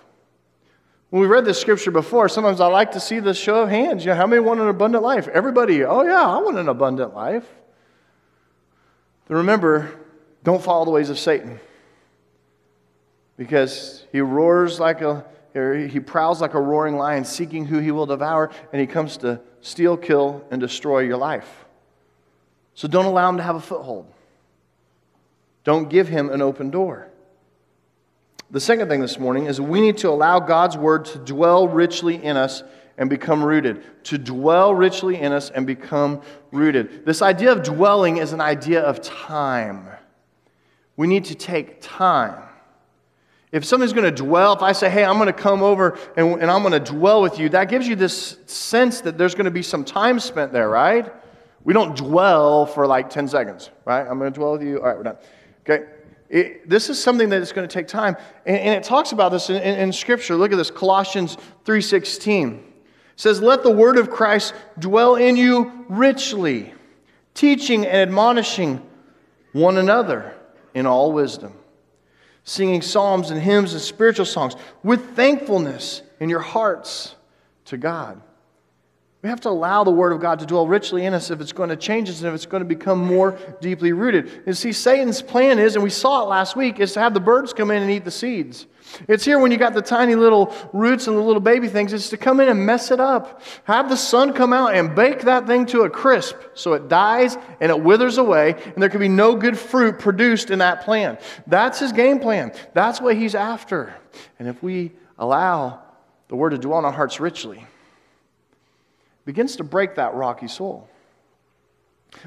When 1.17 1.23
we 1.23 1.29
read 1.29 1.47
this 1.47 1.59
scripture 1.59 1.91
before, 1.91 2.29
sometimes 2.29 2.61
I 2.61 2.67
like 2.67 2.93
to 2.93 3.01
see 3.01 3.21
the 3.21 3.33
show 3.33 3.63
of 3.63 3.71
hands. 3.71 4.05
You 4.05 4.11
know, 4.11 4.17
how 4.17 4.27
many 4.27 4.39
want 4.39 4.61
an 4.61 4.69
abundant 4.69 5.03
life? 5.03 5.29
Everybody, 5.29 5.83
oh 5.83 6.03
yeah, 6.03 6.21
I 6.21 6.37
want 6.41 6.59
an 6.59 6.69
abundant 6.69 7.15
life. 7.15 7.49
But 9.27 9.37
remember, 9.37 9.99
don't 10.45 10.63
follow 10.63 10.85
the 10.85 10.91
ways 10.91 11.09
of 11.09 11.19
Satan. 11.19 11.59
Because 13.39 14.05
he 14.13 14.21
roars 14.21 14.79
like 14.79 15.01
a, 15.01 15.25
he 15.89 16.01
prowls 16.01 16.43
like 16.43 16.53
a 16.53 16.61
roaring 16.61 16.97
lion, 16.97 17.25
seeking 17.25 17.65
who 17.65 17.79
he 17.79 17.93
will 17.93 18.05
devour, 18.05 18.51
and 18.71 18.79
he 18.79 18.87
comes 18.87 19.17
to 19.17 19.41
steal, 19.63 19.97
kill, 19.97 20.45
and 20.51 20.61
destroy 20.61 20.99
your 20.99 21.17
life. 21.17 21.65
So 22.75 22.89
don't 22.89 23.07
allow 23.07 23.31
him 23.31 23.39
to 23.39 23.43
have 23.43 23.57
a 23.57 23.61
foothold. 23.63 24.07
Don't 25.65 25.89
give 25.89 26.09
him 26.09 26.29
an 26.29 26.43
open 26.43 26.69
door. 26.69 27.09
The 28.51 28.61
second 28.61 28.89
thing 28.89 29.01
this 29.01 29.19
morning 29.19 29.47
is 29.47 29.61
we 29.61 29.81
need 29.81 29.99
to 29.99 30.09
allow 30.09 30.39
God's 30.39 30.77
word 30.77 31.05
to 31.07 31.19
dwell 31.19 31.67
richly 31.67 32.23
in 32.23 32.37
us 32.37 32.63
and 32.97 33.11
become 33.11 33.43
rooted. 33.43 33.83
To 34.05 34.19
dwell 34.19 34.75
richly 34.75 35.21
in 35.21 35.33
us 35.33 35.51
and 35.51 35.67
become 35.67 36.23
rooted. 36.53 37.05
This 37.05 37.23
idea 37.23 37.53
of 37.53 37.63
dwelling 37.63 38.19
is 38.19 38.33
an 38.33 38.41
idea 38.41 38.81
of 38.83 39.03
time. 39.03 39.89
We 40.97 41.07
need 41.07 41.25
to 41.27 41.35
take 41.35 41.81
time. 41.81 42.43
If 43.53 43.65
something's 43.65 43.93
going 43.93 44.05
to 44.05 44.23
dwell, 44.23 44.53
if 44.55 44.63
I 44.63 44.73
say, 44.73 44.91
hey, 44.91 45.05
I'm 45.05 45.17
going 45.17 45.27
to 45.27 45.33
come 45.33 45.63
over 45.63 45.99
and, 46.17 46.41
and 46.41 46.51
I'm 46.51 46.63
going 46.63 46.73
to 46.73 46.93
dwell 46.93 47.23
with 47.23 47.39
you, 47.39 47.49
that 47.51 47.69
gives 47.69 47.87
you 47.87 47.97
this 47.97 48.39
sense 48.47 49.01
that 49.03 49.19
there's 49.19 49.35
going 49.35 49.47
to 49.47 49.51
be 49.51 49.63
some 49.63 49.85
time 49.85 50.21
spent 50.21 50.53
there, 50.53 50.69
right? 50.69 51.13
We 51.65 51.73
don't 51.73 51.97
dwell 51.97 52.67
for 52.67 52.87
like 52.87 53.11
10 53.11 53.29
seconds, 53.29 53.71
right? 53.85 54.07
I'm 54.07 54.19
going 54.19 54.33
to 54.33 54.39
dwell 54.39 54.53
with 54.53 54.63
you. 54.63 54.79
All 54.79 54.87
right, 54.87 54.97
we're 54.97 55.05
done. 55.05 55.17
Okay? 55.69 55.87
It, 56.29 56.69
this 56.69 56.91
is 56.91 57.03
something 57.03 57.29
that 57.29 57.41
is 57.41 57.53
going 57.53 57.69
to 57.69 57.73
take 57.73 57.87
time. 57.87 58.17
And, 58.45 58.57
and 58.57 58.75
it 58.75 58.83
talks 58.83 59.13
about 59.13 59.31
this 59.31 59.49
in, 59.51 59.57
in, 59.57 59.79
in, 59.79 59.93
Scripture. 59.93 60.35
Look 60.37 60.53
at 60.53 60.57
this, 60.57 60.71
Colossians 60.71 61.37
3.16. 61.65 62.59
It 62.59 62.65
says, 63.17 63.41
Let 63.41 63.63
the 63.63 63.71
word 63.71 63.97
of 63.97 64.11
Christ 64.11 64.55
dwell 64.79 65.17
in 65.17 65.37
you 65.37 65.87
richly, 65.89 66.75
teaching 67.35 67.87
and 67.87 67.97
admonishing 67.97 68.85
one 69.53 69.79
another 69.79 70.35
in 70.75 70.85
all 70.85 71.13
wisdom, 71.13 71.55
singing 72.45 72.83
psalms 72.83 73.31
and 73.31 73.41
hymns 73.41 73.73
and 73.73 73.81
spiritual 73.81 74.27
songs 74.27 74.55
with 74.83 75.15
thankfulness 75.15 76.03
in 76.21 76.29
your 76.29 76.41
hearts 76.41 77.15
to 77.67 77.77
God. 77.77 78.21
We 79.27 79.31
have 79.31 79.41
to 79.41 79.49
allow 79.49 79.83
the 79.83 79.91
Word 79.91 80.13
of 80.13 80.21
God 80.21 80.39
to 80.39 80.47
dwell 80.47 80.69
richly 80.69 81.05
in 81.05 81.13
us 81.13 81.33
if 81.33 81.41
it's 81.41 81.51
going 81.51 81.71
to 81.71 81.77
change 81.77 82.09
us 82.09 82.21
and 82.21 82.29
if 82.29 82.35
it's 82.37 82.47
going 82.47 82.61
to 82.61 82.65
become 82.65 83.05
more 83.05 83.37
deeply 83.61 83.93
rooted. 83.93 84.45
You 84.47 84.53
see, 84.53 84.71
Satan's 84.71 85.21
plan 85.21 85.59
is, 85.59 85.75
and 85.75 85.83
we 85.83 85.91
saw 85.91 86.23
it 86.23 86.29
last 86.29 86.55
week, 86.55 86.79
is 86.79 86.93
to 86.93 87.01
have 87.01 87.13
the 87.13 87.19
birds 87.19 87.53
come 87.53 87.73
in 87.73 87.83
and 87.83 87.91
eat 87.91 88.05
the 88.05 88.11
seeds. 88.13 88.69
It's 89.09 89.25
here 89.25 89.41
when 89.41 89.51
you 89.51 89.57
got 89.57 89.75
the 89.75 89.83
tiny 89.83 90.15
little 90.15 90.55
roots 90.73 91.09
and 91.09 91.17
the 91.17 91.21
little 91.21 91.41
baby 91.41 91.67
things, 91.67 91.93
it's 91.93 92.09
to 92.11 92.17
come 92.17 92.39
in 92.39 92.49
and 92.49 92.65
mess 92.65 92.93
it 92.93 93.01
up. 93.01 93.43
Have 93.65 93.89
the 93.89 93.97
sun 93.97 94.33
come 94.33 94.53
out 94.53 94.77
and 94.77 94.95
bake 94.95 95.23
that 95.23 95.49
thing 95.49 95.67
to 95.67 95.81
a 95.81 95.91
crisp 95.91 96.37
so 96.55 96.75
it 96.75 96.89
dies 96.89 97.37
and 97.61 97.73
it 97.73 97.83
withers 97.83 98.19
away, 98.19 98.53
and 98.53 98.81
there 98.81 98.89
can 98.89 99.01
be 99.01 99.09
no 99.09 99.35
good 99.35 99.59
fruit 99.59 99.99
produced 99.99 100.53
in 100.53 100.61
that 100.61 100.83
plant. 100.83 101.19
That's 101.49 101.81
his 101.81 101.91
game 101.91 102.21
plan. 102.21 102.53
That's 102.75 103.01
what 103.01 103.17
he's 103.17 103.35
after. 103.35 103.93
And 104.39 104.47
if 104.47 104.63
we 104.63 104.93
allow 105.19 105.83
the 106.29 106.37
Word 106.37 106.51
to 106.51 106.59
dwell 106.59 106.79
in 106.79 106.85
our 106.85 106.93
hearts 106.93 107.19
richly, 107.19 107.67
begins 109.27 109.57
to 109.57 109.65
break 109.65 109.97
that 109.97 110.15
rocky 110.15 110.49
soul. 110.49 110.89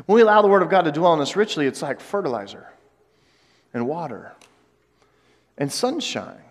When 0.05 0.17
we 0.17 0.21
allow 0.21 0.43
the 0.43 0.47
Word 0.47 0.61
of 0.61 0.69
God 0.69 0.83
to 0.83 0.91
dwell 0.91 1.15
in 1.15 1.21
us 1.21 1.35
richly, 1.35 1.65
it's 1.65 1.81
like 1.81 1.99
fertilizer 1.99 2.67
and 3.73 3.87
water 3.87 4.33
and 5.57 5.71
sunshine. 5.71 6.41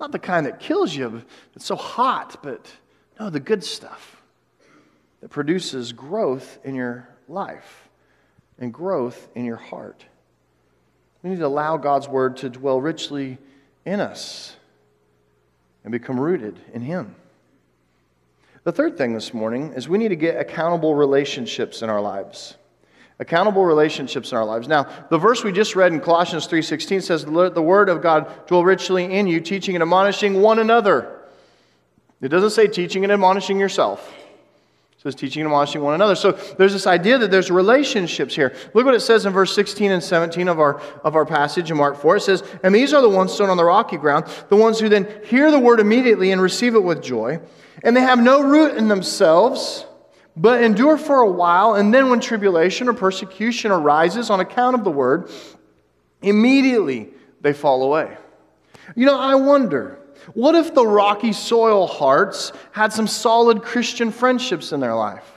Not 0.00 0.12
the 0.12 0.18
kind 0.18 0.46
that 0.46 0.60
kills 0.60 0.94
you, 0.94 1.22
it's 1.54 1.66
so 1.66 1.76
hot, 1.76 2.38
but 2.42 2.70
no, 3.18 3.28
the 3.28 3.40
good 3.40 3.64
stuff 3.64 4.22
that 5.20 5.28
produces 5.28 5.92
growth 5.92 6.58
in 6.64 6.74
your 6.74 7.08
life 7.28 7.88
and 8.58 8.72
growth 8.72 9.28
in 9.34 9.44
your 9.44 9.56
heart. 9.56 10.04
We 11.22 11.30
need 11.30 11.40
to 11.40 11.46
allow 11.46 11.76
God's 11.76 12.08
Word 12.08 12.36
to 12.38 12.48
dwell 12.48 12.80
richly 12.80 13.38
in 13.84 14.00
us 14.00 14.54
and 15.82 15.90
become 15.90 16.20
rooted 16.20 16.60
in 16.72 16.82
Him. 16.82 17.16
The 18.66 18.72
third 18.72 18.98
thing 18.98 19.14
this 19.14 19.32
morning 19.32 19.74
is 19.74 19.88
we 19.88 19.96
need 19.96 20.08
to 20.08 20.16
get 20.16 20.40
accountable 20.40 20.96
relationships 20.96 21.82
in 21.82 21.88
our 21.88 22.00
lives. 22.00 22.56
Accountable 23.20 23.64
relationships 23.64 24.32
in 24.32 24.38
our 24.38 24.44
lives. 24.44 24.66
Now, 24.66 24.88
the 25.08 25.18
verse 25.18 25.44
we 25.44 25.52
just 25.52 25.76
read 25.76 25.92
in 25.92 26.00
Colossians 26.00 26.48
3:16 26.48 27.00
says 27.00 27.24
the 27.24 27.62
word 27.62 27.88
of 27.88 28.02
God 28.02 28.28
dwell 28.48 28.64
richly 28.64 29.04
in 29.04 29.28
you, 29.28 29.40
teaching 29.40 29.76
and 29.76 29.82
admonishing 29.82 30.42
one 30.42 30.58
another. 30.58 31.06
It 32.20 32.26
doesn't 32.26 32.50
say 32.50 32.66
teaching 32.66 33.04
and 33.04 33.12
admonishing 33.12 33.60
yourself 33.60 34.12
It 34.96 35.02
says 35.02 35.14
teaching 35.14 35.42
and 35.42 35.48
admonishing 35.48 35.82
one 35.82 35.94
another. 35.94 36.16
So 36.16 36.32
there's 36.32 36.72
this 36.72 36.88
idea 36.88 37.18
that 37.18 37.30
there's 37.30 37.52
relationships 37.52 38.34
here. 38.34 38.52
Look 38.74 38.84
what 38.84 38.96
it 38.96 39.00
says 39.00 39.26
in 39.26 39.32
verse 39.32 39.54
16 39.54 39.92
and 39.92 40.02
17 40.02 40.48
of 40.48 40.58
our, 40.58 40.80
of 41.04 41.14
our 41.14 41.24
passage 41.24 41.70
in 41.70 41.76
Mark 41.76 41.96
4. 42.02 42.16
It 42.16 42.22
says, 42.22 42.42
And 42.64 42.74
these 42.74 42.92
are 42.92 43.00
the 43.00 43.08
ones 43.08 43.32
sown 43.32 43.48
on 43.48 43.58
the 43.58 43.64
rocky 43.64 43.96
ground, 43.96 44.24
the 44.48 44.56
ones 44.56 44.80
who 44.80 44.88
then 44.88 45.06
hear 45.26 45.52
the 45.52 45.60
word 45.60 45.78
immediately 45.78 46.32
and 46.32 46.42
receive 46.42 46.74
it 46.74 46.82
with 46.82 47.00
joy. 47.00 47.38
And 47.82 47.96
they 47.96 48.00
have 48.00 48.18
no 48.18 48.42
root 48.42 48.76
in 48.76 48.88
themselves, 48.88 49.86
but 50.36 50.62
endure 50.62 50.96
for 50.96 51.20
a 51.20 51.30
while. 51.30 51.74
And 51.74 51.92
then 51.92 52.10
when 52.10 52.20
tribulation 52.20 52.88
or 52.88 52.94
persecution 52.94 53.70
arises 53.70 54.30
on 54.30 54.40
account 54.40 54.74
of 54.74 54.84
the 54.84 54.90
word, 54.90 55.30
immediately 56.22 57.10
they 57.40 57.52
fall 57.52 57.82
away. 57.82 58.16
You 58.94 59.06
know, 59.06 59.18
I 59.18 59.34
wonder 59.34 59.98
what 60.34 60.54
if 60.54 60.74
the 60.74 60.86
rocky 60.86 61.32
soil 61.32 61.86
hearts 61.86 62.52
had 62.72 62.92
some 62.92 63.06
solid 63.06 63.62
Christian 63.62 64.10
friendships 64.10 64.72
in 64.72 64.80
their 64.80 64.94
life? 64.94 65.32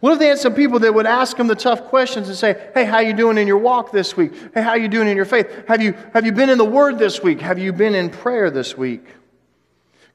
What 0.00 0.12
if 0.12 0.18
they 0.18 0.28
had 0.28 0.38
some 0.38 0.54
people 0.54 0.78
that 0.80 0.94
would 0.94 1.06
ask 1.06 1.36
them 1.36 1.46
the 1.46 1.54
tough 1.54 1.84
questions 1.84 2.28
and 2.28 2.36
say, 2.36 2.70
"Hey, 2.74 2.84
how 2.84 2.98
you 3.00 3.14
doing 3.14 3.38
in 3.38 3.46
your 3.46 3.58
walk 3.58 3.90
this 3.90 4.16
week? 4.16 4.32
Hey, 4.52 4.60
how 4.60 4.74
you 4.74 4.86
doing 4.86 5.08
in 5.08 5.16
your 5.16 5.24
faith? 5.24 5.50
Have 5.66 5.82
you 5.82 5.94
have 6.12 6.26
you 6.26 6.32
been 6.32 6.50
in 6.50 6.58
the 6.58 6.64
word 6.64 6.98
this 6.98 7.22
week? 7.22 7.40
Have 7.40 7.58
you 7.58 7.72
been 7.72 7.94
in 7.94 8.10
prayer 8.10 8.50
this 8.50 8.76
week?" 8.76 9.06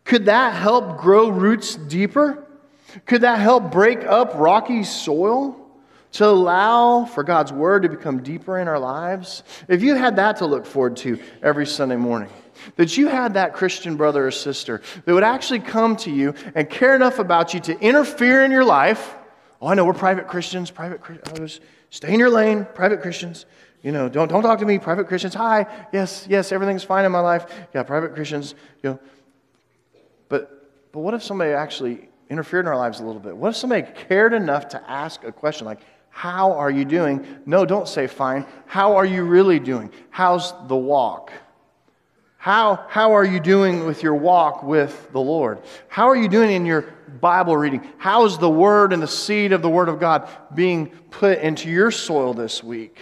Could 0.03 0.25
that 0.25 0.53
help 0.53 0.97
grow 0.97 1.29
roots 1.29 1.75
deeper? 1.75 2.45
Could 3.05 3.21
that 3.21 3.39
help 3.39 3.71
break 3.71 4.03
up 4.03 4.33
rocky 4.35 4.83
soil 4.83 5.59
to 6.13 6.25
allow 6.25 7.05
for 7.05 7.23
God's 7.23 7.51
word 7.51 7.83
to 7.83 7.89
become 7.89 8.21
deeper 8.21 8.59
in 8.59 8.67
our 8.67 8.79
lives? 8.79 9.43
If 9.67 9.81
you 9.81 9.95
had 9.95 10.17
that 10.17 10.37
to 10.37 10.45
look 10.45 10.65
forward 10.65 10.97
to 10.97 11.19
every 11.41 11.65
Sunday 11.65 11.95
morning, 11.95 12.29
that 12.75 12.97
you 12.97 13.07
had 13.07 13.33
that 13.33 13.53
Christian 13.53 13.95
brother 13.95 14.27
or 14.27 14.31
sister 14.31 14.81
that 15.05 15.13
would 15.13 15.23
actually 15.23 15.59
come 15.59 15.95
to 15.97 16.11
you 16.11 16.35
and 16.53 16.69
care 16.69 16.95
enough 16.95 17.19
about 17.19 17.53
you 17.53 17.59
to 17.61 17.79
interfere 17.79 18.43
in 18.43 18.51
your 18.51 18.63
life. 18.63 19.15
Oh, 19.61 19.67
I 19.67 19.73
know 19.73 19.85
we're 19.85 19.93
private 19.93 20.27
Christians, 20.27 20.69
private 20.69 21.01
Christians. 21.01 21.59
Uh, 21.59 21.63
stay 21.89 22.13
in 22.13 22.19
your 22.19 22.29
lane, 22.29 22.67
private 22.75 23.01
Christians. 23.01 23.45
You 23.81 23.91
know, 23.91 24.07
don't, 24.07 24.29
don't 24.29 24.43
talk 24.43 24.59
to 24.59 24.65
me, 24.65 24.79
private 24.79 25.07
Christians. 25.07 25.33
Hi, 25.33 25.65
yes, 25.91 26.25
yes, 26.29 26.51
everything's 26.51 26.83
fine 26.83 27.05
in 27.05 27.11
my 27.11 27.19
life. 27.19 27.45
Yeah, 27.73 27.83
private 27.83 28.13
Christians. 28.13 28.55
You 28.81 28.91
know, 28.91 28.99
but 30.29 30.59
but 30.91 30.99
what 30.99 31.13
if 31.13 31.23
somebody 31.23 31.51
actually 31.51 32.09
interfered 32.29 32.65
in 32.65 32.67
our 32.67 32.77
lives 32.77 32.99
a 32.99 33.03
little 33.03 33.21
bit? 33.21 33.35
What 33.35 33.49
if 33.49 33.55
somebody 33.55 33.87
cared 34.07 34.33
enough 34.33 34.69
to 34.69 34.89
ask 34.89 35.23
a 35.23 35.31
question 35.31 35.65
like, 35.65 35.79
"How 36.09 36.53
are 36.53 36.71
you 36.71 36.85
doing?" 36.85 37.25
No, 37.45 37.65
don't 37.65 37.87
say 37.87 38.07
fine. 38.07 38.45
How 38.65 38.95
are 38.95 39.05
you 39.05 39.23
really 39.23 39.59
doing? 39.59 39.91
How's 40.09 40.53
the 40.67 40.75
walk? 40.75 41.31
How, 42.43 42.87
how 42.89 43.13
are 43.15 43.23
you 43.23 43.39
doing 43.39 43.85
with 43.85 44.03
your 44.03 44.15
walk 44.15 44.63
with 44.63 45.09
the 45.13 45.21
Lord? 45.21 45.61
How 45.87 46.09
are 46.09 46.15
you 46.17 46.27
doing 46.27 46.51
in 46.51 46.65
your 46.65 46.93
Bible 47.21 47.55
reading? 47.55 47.89
How 47.97 48.25
is 48.25 48.37
the 48.37 48.49
Word 48.49 48.91
and 48.91 49.01
the 49.01 49.07
seed 49.07 49.53
of 49.53 49.61
the 49.61 49.69
Word 49.69 49.87
of 49.87 49.97
God 49.97 50.27
being 50.53 50.87
put 51.09 51.39
into 51.39 51.69
your 51.69 51.89
soil 51.89 52.33
this 52.33 52.61
week? 52.61 52.97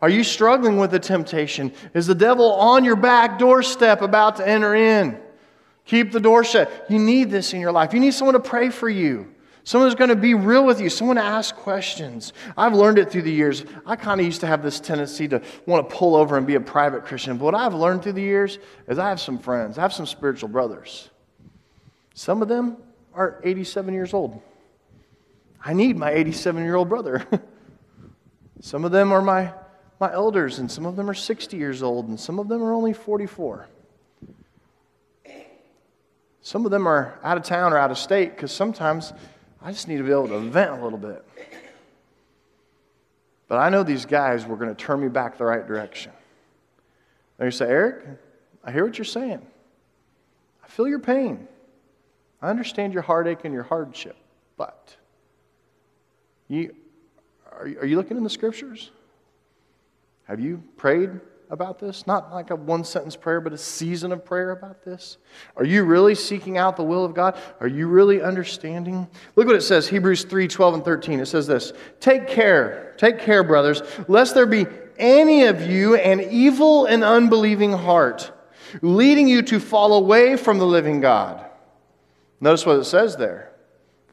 Are 0.00 0.08
you 0.08 0.22
struggling 0.22 0.76
with 0.76 0.92
the 0.92 1.00
temptation? 1.00 1.72
Is 1.92 2.06
the 2.06 2.14
devil 2.14 2.52
on 2.52 2.84
your 2.84 2.94
back 2.94 3.36
doorstep 3.36 4.00
about 4.00 4.36
to 4.36 4.48
enter 4.48 4.76
in? 4.76 5.20
Keep 5.86 6.12
the 6.12 6.20
door 6.20 6.44
shut. 6.44 6.86
You 6.88 6.98
need 6.98 7.30
this 7.30 7.52
in 7.52 7.60
your 7.60 7.72
life. 7.72 7.92
You 7.92 8.00
need 8.00 8.14
someone 8.14 8.34
to 8.34 8.40
pray 8.40 8.70
for 8.70 8.88
you. 8.88 9.34
Someone 9.66 9.88
who's 9.88 9.96
going 9.96 10.10
to 10.10 10.16
be 10.16 10.34
real 10.34 10.66
with 10.66 10.78
you, 10.78 10.90
someone 10.90 11.16
to 11.16 11.22
ask 11.22 11.56
questions. 11.56 12.34
I've 12.54 12.74
learned 12.74 12.98
it 12.98 13.10
through 13.10 13.22
the 13.22 13.32
years. 13.32 13.64
I 13.86 13.96
kind 13.96 14.20
of 14.20 14.26
used 14.26 14.42
to 14.42 14.46
have 14.46 14.62
this 14.62 14.78
tendency 14.78 15.26
to 15.28 15.40
want 15.64 15.88
to 15.88 15.94
pull 15.96 16.16
over 16.16 16.36
and 16.36 16.46
be 16.46 16.54
a 16.54 16.60
private 16.60 17.04
Christian. 17.04 17.38
But 17.38 17.46
what 17.46 17.54
I've 17.54 17.72
learned 17.72 18.02
through 18.02 18.12
the 18.12 18.22
years 18.22 18.58
is 18.86 18.98
I 18.98 19.08
have 19.08 19.20
some 19.20 19.38
friends, 19.38 19.78
I 19.78 19.82
have 19.82 19.92
some 19.94 20.04
spiritual 20.04 20.50
brothers. 20.50 21.08
Some 22.12 22.42
of 22.42 22.48
them 22.48 22.76
are 23.14 23.40
87 23.42 23.94
years 23.94 24.12
old. 24.12 24.40
I 25.64 25.72
need 25.72 25.96
my 25.96 26.12
87 26.12 26.62
year 26.62 26.74
old 26.74 26.90
brother. 26.90 27.26
some 28.60 28.84
of 28.84 28.92
them 28.92 29.12
are 29.12 29.22
my, 29.22 29.50
my 29.98 30.12
elders, 30.12 30.58
and 30.58 30.70
some 30.70 30.84
of 30.84 30.94
them 30.94 31.08
are 31.08 31.14
60 31.14 31.56
years 31.56 31.82
old, 31.82 32.08
and 32.08 32.20
some 32.20 32.38
of 32.38 32.48
them 32.48 32.62
are 32.62 32.74
only 32.74 32.92
44. 32.92 33.66
Some 36.44 36.66
of 36.66 36.70
them 36.70 36.86
are 36.86 37.18
out 37.24 37.38
of 37.38 37.42
town 37.42 37.72
or 37.72 37.78
out 37.78 37.90
of 37.90 37.96
state 37.96 38.36
because 38.36 38.52
sometimes 38.52 39.14
I 39.62 39.72
just 39.72 39.88
need 39.88 39.96
to 39.96 40.02
be 40.02 40.10
able 40.10 40.28
to 40.28 40.40
vent 40.40 40.72
a 40.72 40.84
little 40.84 40.98
bit. 40.98 41.24
But 43.48 43.56
I 43.56 43.70
know 43.70 43.82
these 43.82 44.04
guys 44.04 44.44
were 44.44 44.56
going 44.56 44.68
to 44.68 44.74
turn 44.74 45.00
me 45.00 45.08
back 45.08 45.38
the 45.38 45.46
right 45.46 45.66
direction. 45.66 46.12
They 47.38 47.50
say, 47.50 47.64
Eric, 47.64 48.04
I 48.62 48.72
hear 48.72 48.84
what 48.84 48.98
you're 48.98 49.06
saying. 49.06 49.40
I 50.62 50.68
feel 50.68 50.86
your 50.86 50.98
pain. 50.98 51.48
I 52.42 52.50
understand 52.50 52.92
your 52.92 53.02
heartache 53.02 53.46
and 53.46 53.54
your 53.54 53.62
hardship. 53.62 54.16
But 54.58 54.94
you, 56.48 56.74
are, 57.50 57.62
are 57.62 57.86
you 57.86 57.96
looking 57.96 58.18
in 58.18 58.22
the 58.22 58.28
scriptures? 58.28 58.90
Have 60.24 60.40
you 60.40 60.62
prayed 60.76 61.10
about 61.54 61.78
this? 61.78 62.06
Not 62.06 62.30
like 62.34 62.50
a 62.50 62.56
one 62.56 62.84
sentence 62.84 63.16
prayer, 63.16 63.40
but 63.40 63.54
a 63.54 63.58
season 63.58 64.12
of 64.12 64.22
prayer 64.22 64.50
about 64.50 64.84
this? 64.84 65.16
Are 65.56 65.64
you 65.64 65.84
really 65.84 66.14
seeking 66.14 66.58
out 66.58 66.76
the 66.76 66.84
will 66.84 67.04
of 67.04 67.14
God? 67.14 67.38
Are 67.60 67.66
you 67.66 67.86
really 67.86 68.20
understanding? 68.20 69.08
Look 69.36 69.46
what 69.46 69.56
it 69.56 69.62
says 69.62 69.88
Hebrews 69.88 70.24
3 70.24 70.46
12 70.46 70.74
and 70.74 70.84
13. 70.84 71.20
It 71.20 71.26
says 71.26 71.46
this 71.46 71.72
Take 72.00 72.28
care, 72.28 72.94
take 72.98 73.18
care, 73.18 73.42
brothers, 73.42 73.80
lest 74.06 74.34
there 74.34 74.44
be 74.44 74.66
any 74.98 75.44
of 75.44 75.62
you 75.62 75.96
an 75.96 76.20
evil 76.20 76.84
and 76.84 77.02
unbelieving 77.02 77.72
heart, 77.72 78.30
leading 78.82 79.26
you 79.26 79.40
to 79.42 79.58
fall 79.58 79.94
away 79.94 80.36
from 80.36 80.58
the 80.58 80.66
living 80.66 81.00
God. 81.00 81.42
Notice 82.40 82.66
what 82.66 82.76
it 82.76 82.84
says 82.84 83.16
there 83.16 83.52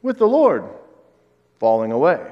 with 0.00 0.16
the 0.16 0.26
Lord, 0.26 0.64
falling 1.58 1.92
away 1.92 2.31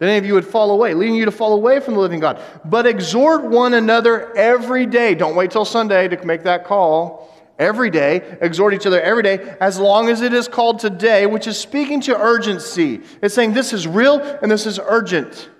that 0.00 0.08
any 0.08 0.16
of 0.16 0.24
you 0.24 0.32
would 0.32 0.46
fall 0.46 0.70
away, 0.70 0.94
leading 0.94 1.14
you 1.14 1.26
to 1.26 1.30
fall 1.30 1.52
away 1.52 1.78
from 1.78 1.92
the 1.92 2.00
living 2.00 2.20
God. 2.20 2.42
But 2.64 2.86
exhort 2.86 3.44
one 3.44 3.74
another 3.74 4.34
every 4.34 4.86
day. 4.86 5.14
Don't 5.14 5.36
wait 5.36 5.50
till 5.50 5.66
Sunday 5.66 6.08
to 6.08 6.24
make 6.24 6.42
that 6.44 6.64
call. 6.64 7.28
Every 7.58 7.90
day, 7.90 8.38
exhort 8.40 8.72
each 8.72 8.86
other 8.86 8.98
every 9.02 9.22
day, 9.22 9.56
as 9.60 9.78
long 9.78 10.08
as 10.08 10.22
it 10.22 10.32
is 10.32 10.48
called 10.48 10.78
today, 10.78 11.26
which 11.26 11.46
is 11.46 11.58
speaking 11.58 12.00
to 12.02 12.18
urgency. 12.18 13.02
It's 13.20 13.34
saying 13.34 13.52
this 13.52 13.74
is 13.74 13.86
real 13.86 14.18
and 14.40 14.50
this 14.50 14.64
is 14.64 14.80
urgent. 14.82 15.50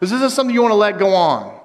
This 0.00 0.12
isn't 0.12 0.32
something 0.32 0.54
you 0.54 0.60
want 0.60 0.72
to 0.72 0.76
let 0.76 0.98
go 0.98 1.14
on. 1.14 1.58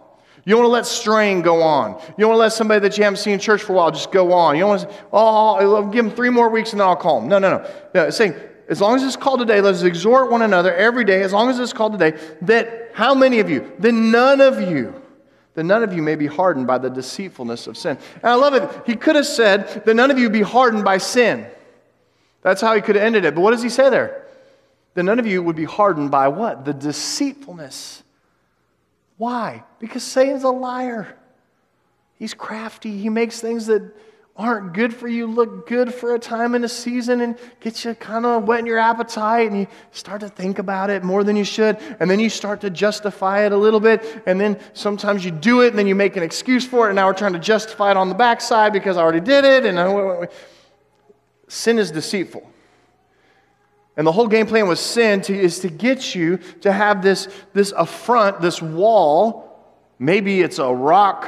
You 0.46 0.52
don't 0.52 0.60
want 0.60 0.70
to 0.70 0.74
let 0.74 0.86
strain 0.86 1.42
go 1.42 1.62
on. 1.62 1.96
You 1.96 2.14
don't 2.20 2.30
want 2.30 2.38
to 2.38 2.42
let 2.44 2.54
somebody 2.54 2.80
that 2.88 2.98
you 2.98 3.04
haven't 3.04 3.18
seen 3.18 3.34
in 3.34 3.40
church 3.40 3.62
for 3.62 3.74
a 3.74 3.76
while 3.76 3.92
just 3.92 4.14
go 4.14 4.32
on. 4.32 4.56
You 4.56 4.62
don't 4.62 4.70
want 4.70 4.82
to 4.84 4.88
say, 4.88 5.00
oh, 5.12 5.56
I'll 5.56 5.88
give 5.88 6.06
them 6.06 6.16
three 6.16 6.30
more 6.30 6.48
weeks 6.48 6.72
and 6.72 6.80
then 6.80 6.88
I'll 6.88 6.96
call 6.96 7.20
them. 7.20 7.28
No, 7.28 7.40
no, 7.40 7.58
no. 7.58 7.72
no 7.94 8.04
it's 8.06 8.16
saying 8.16 8.36
as 8.68 8.82
long 8.82 8.96
as 8.96 9.04
it's 9.04 9.16
called 9.16 9.40
today, 9.40 9.62
let's 9.62 9.84
exhort 9.84 10.32
one 10.32 10.42
another 10.42 10.74
every 10.74 11.06
day, 11.06 11.22
as 11.22 11.34
long 11.34 11.50
as 11.50 11.60
it's 11.60 11.74
called 11.74 11.92
today, 11.94 12.18
that 12.42 12.92
how 12.94 13.14
many 13.14 13.40
of 13.40 13.50
you? 13.50 13.72
That 13.80 13.92
none 13.92 14.42
of 14.42 14.60
you, 14.60 15.00
that 15.54 15.64
none 15.64 15.84
of 15.84 15.94
you 15.94 16.02
may 16.02 16.16
be 16.16 16.28
hardened 16.28 16.66
by 16.66 16.78
the 16.78 16.90
deceitfulness 16.90 17.68
of 17.68 17.78
sin. 17.78 17.98
And 18.16 18.26
I 18.26 18.36
love 18.36 18.54
it. 18.54 18.70
He 18.86 18.96
could 18.96 19.16
have 19.16 19.28
said 19.28 19.84
that 19.86 19.94
none 19.94 20.10
of 20.10 20.18
you 20.18 20.30
be 20.30 20.42
hardened 20.42 20.84
by 20.84 20.98
sin. 20.98 21.48
That's 22.42 22.62
how 22.62 22.76
he 22.76 22.82
could 22.82 22.96
have 22.96 23.04
ended 23.04 23.26
it. 23.26 23.36
But 23.36 23.42
what 23.42 23.52
does 23.52 23.64
he 23.64 23.70
say 23.70 23.90
there? 23.90 24.26
That 24.96 25.04
none 25.04 25.20
of 25.20 25.28
you 25.28 25.44
would 25.44 25.56
be 25.56 25.66
hardened 25.66 26.10
by 26.10 26.30
what? 26.30 26.66
The 26.66 26.74
deceitfulness. 26.74 28.04
Why? 29.18 29.64
Because 29.80 30.04
Satan's 30.04 30.44
a 30.44 30.50
liar. 30.50 31.16
He's 32.18 32.34
crafty. 32.34 32.98
He 32.98 33.10
makes 33.10 33.42
things 33.42 33.68
that 33.68 33.94
aren't 34.38 34.74
good 34.74 34.94
for 34.94 35.08
you 35.08 35.28
look 35.28 35.66
good 35.66 35.94
for 35.94 36.14
a 36.14 36.20
time 36.20 36.56
and 36.56 36.66
a 36.66 36.70
season 36.70 37.22
and 37.22 37.38
get 37.62 37.86
you 37.86 37.94
kind 37.96 38.26
of 38.26 38.44
whetting 38.44 38.66
your 38.66 38.78
appetite 38.78 39.50
and 39.50 39.62
you 39.62 39.68
start 39.92 40.20
to 40.20 40.28
think 40.28 40.60
about 40.60 40.90
it 40.90 41.04
more 41.06 41.24
than 41.24 41.38
you 41.38 41.46
should 41.46 41.78
and 42.02 42.10
then 42.10 42.20
you 42.20 42.30
start 42.30 42.60
to 42.60 42.70
justify 42.70 43.46
it 43.46 43.54
a 43.54 43.58
little 43.58 43.80
bit 43.80 44.24
and 44.26 44.40
then 44.40 44.60
sometimes 44.74 45.24
you 45.24 45.32
do 45.32 45.62
it 45.62 45.70
and 45.70 45.80
then 45.80 45.88
you 45.88 45.96
make 45.96 46.18
an 46.18 46.24
excuse 46.24 46.68
for 46.68 46.88
it 46.88 46.90
and 46.90 46.98
now 46.98 47.08
we're 47.08 47.14
trying 47.14 47.32
to 47.32 47.40
justify 47.40 47.92
it 47.92 47.98
on 47.98 48.10
the 48.10 48.16
backside 48.16 48.74
because 48.74 48.98
I 48.98 49.02
already 49.02 49.22
did 49.22 49.46
it 49.46 49.66
and 49.66 49.80
uh, 49.80 50.26
sin 51.48 51.80
is 51.80 51.92
deceitful. 51.92 52.52
And 53.98 54.06
the 54.06 54.12
whole 54.12 54.28
game 54.28 54.46
plan 54.46 54.68
with 54.68 54.80
sin 54.80 55.22
to, 55.22 55.34
is 55.34 55.60
to 55.60 55.70
get 55.70 56.14
you 56.14 56.38
to 56.62 56.74
have 56.74 57.02
this, 57.02 57.30
this 57.54 57.72
affront, 57.72 58.42
this 58.42 58.62
wall. 58.62 59.80
Maybe 59.98 60.42
it's 60.42 60.60
a 60.60 60.68
rock 60.68 61.26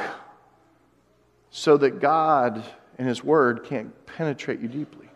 so 1.48 1.78
that 1.78 2.00
God 2.00 2.62
and 2.98 3.06
His 3.06 3.22
Word 3.22 3.64
can't 3.64 3.94
penetrate 4.06 4.60
you 4.60 4.68
deeply. 4.68 5.08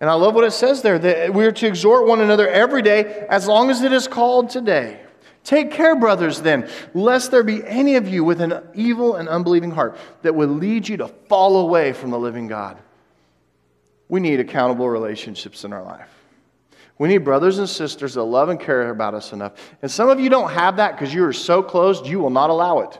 And 0.00 0.10
I 0.10 0.14
love 0.14 0.34
what 0.34 0.44
it 0.44 0.52
says 0.52 0.82
there 0.82 0.98
that 0.98 1.32
we 1.32 1.44
are 1.46 1.52
to 1.52 1.66
exhort 1.66 2.06
one 2.06 2.20
another 2.20 2.48
every 2.48 2.82
day 2.82 3.26
as 3.28 3.46
long 3.46 3.70
as 3.70 3.82
it 3.82 3.92
is 3.92 4.06
called 4.06 4.50
today. 4.50 5.00
Take 5.42 5.70
care, 5.70 5.94
brothers, 5.94 6.42
then, 6.42 6.68
lest 6.92 7.30
there 7.30 7.44
be 7.44 7.64
any 7.64 7.94
of 7.94 8.08
you 8.08 8.24
with 8.24 8.40
an 8.40 8.62
evil 8.74 9.14
and 9.14 9.28
unbelieving 9.28 9.70
heart 9.70 9.96
that 10.22 10.34
would 10.34 10.50
lead 10.50 10.88
you 10.88 10.96
to 10.98 11.08
fall 11.08 11.60
away 11.60 11.92
from 11.92 12.10
the 12.10 12.18
living 12.18 12.48
God. 12.48 12.78
We 14.08 14.20
need 14.20 14.40
accountable 14.40 14.88
relationships 14.88 15.64
in 15.64 15.72
our 15.72 15.82
life. 15.82 16.10
We 16.98 17.08
need 17.08 17.18
brothers 17.18 17.58
and 17.58 17.68
sisters 17.68 18.14
that 18.14 18.22
love 18.24 18.48
and 18.48 18.58
care 18.58 18.90
about 18.90 19.14
us 19.14 19.32
enough. 19.32 19.52
And 19.82 19.90
some 19.90 20.08
of 20.08 20.18
you 20.18 20.28
don't 20.28 20.50
have 20.50 20.78
that 20.78 20.92
because 20.92 21.14
you 21.14 21.24
are 21.24 21.32
so 21.32 21.62
closed, 21.62 22.06
you 22.06 22.18
will 22.18 22.30
not 22.30 22.50
allow 22.50 22.80
it. 22.80 22.98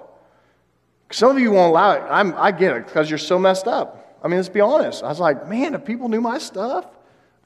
Some 1.11 1.37
of 1.37 1.39
you 1.41 1.53
won't 1.53 1.71
allow 1.71 1.93
it. 1.93 2.03
I'm, 2.09 2.35
I 2.37 2.51
get 2.51 2.77
it 2.77 2.87
because 2.87 3.09
you're 3.09 3.19
so 3.19 3.39
messed 3.39 3.69
up. 3.69 4.19
I 4.23 4.29
mean, 4.29 4.39
let's 4.39 4.49
be 4.49 4.61
honest. 4.61 5.05
I 5.05 5.09
was 5.09 5.21
like, 5.21 5.49
man, 5.49 5.75
if 5.75 5.85
people 5.85 6.09
knew 6.09 6.21
my 6.21 6.39
stuff, 6.39 6.87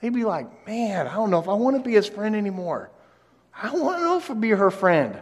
they'd 0.00 0.14
be 0.14 0.24
like, 0.24 0.66
man, 0.66 1.06
I 1.06 1.14
don't 1.14 1.30
know 1.30 1.40
if 1.40 1.48
I 1.48 1.52
want 1.52 1.76
to 1.76 1.82
be 1.82 1.94
his 1.94 2.08
friend 2.08 2.34
anymore. 2.34 2.90
I 3.54 3.70
don't 3.70 3.82
want 3.82 3.98
to 3.98 4.04
know 4.04 4.16
if 4.16 4.30
I'd 4.30 4.40
be 4.40 4.50
her 4.50 4.70
friend. 4.70 5.20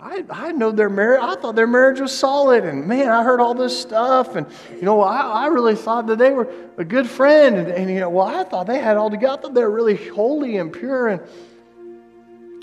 I, 0.00 0.24
I 0.28 0.52
know 0.52 0.72
their 0.72 0.90
marriage. 0.90 1.20
I 1.22 1.36
thought 1.36 1.54
their 1.54 1.66
marriage 1.66 2.00
was 2.00 2.16
solid, 2.16 2.64
and 2.64 2.86
man, 2.86 3.08
I 3.08 3.22
heard 3.22 3.40
all 3.40 3.54
this 3.54 3.78
stuff, 3.78 4.36
and 4.36 4.46
you 4.74 4.82
know, 4.82 5.00
I, 5.00 5.44
I 5.44 5.46
really 5.46 5.74
thought 5.74 6.06
that 6.08 6.18
they 6.18 6.32
were 6.32 6.52
a 6.76 6.84
good 6.84 7.08
friend, 7.08 7.56
and, 7.56 7.68
and 7.68 7.90
you 7.90 8.00
know, 8.00 8.10
well, 8.10 8.26
I 8.26 8.44
thought 8.44 8.66
they 8.66 8.78
had 8.78 8.98
all 8.98 9.10
together. 9.10 9.38
I 9.38 9.42
thought 9.42 9.54
they 9.54 9.62
were 9.62 9.70
really 9.70 9.96
holy 9.96 10.58
and 10.58 10.70
pure, 10.70 11.08
and 11.08 11.22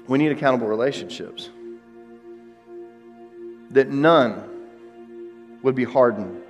we 0.07 0.19
need 0.19 0.31
accountable 0.31 0.67
relationships. 0.67 1.49
That 3.71 3.89
none 3.89 4.52
would 5.63 5.73
be 5.75 5.85
hardened 5.85 6.41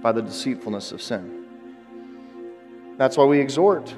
by 0.00 0.12
the 0.12 0.22
deceitfulness 0.22 0.92
of 0.92 1.02
sin. 1.02 1.44
That's 2.96 3.16
why 3.16 3.24
we 3.24 3.40
exhort. 3.40 3.94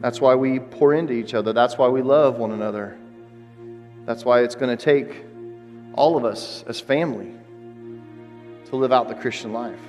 That's 0.00 0.20
why 0.20 0.36
we 0.36 0.60
pour 0.60 0.94
into 0.94 1.12
each 1.12 1.34
other. 1.34 1.52
That's 1.52 1.76
why 1.76 1.88
we 1.88 2.02
love 2.02 2.38
one 2.38 2.52
another. 2.52 2.96
That's 4.06 4.24
why 4.24 4.42
it's 4.42 4.54
going 4.54 4.74
to 4.74 4.82
take 4.82 5.24
all 5.94 6.16
of 6.16 6.24
us 6.24 6.64
as 6.68 6.80
family 6.80 7.34
to 8.66 8.76
live 8.76 8.92
out 8.92 9.08
the 9.08 9.14
Christian 9.14 9.52
life. 9.52 9.80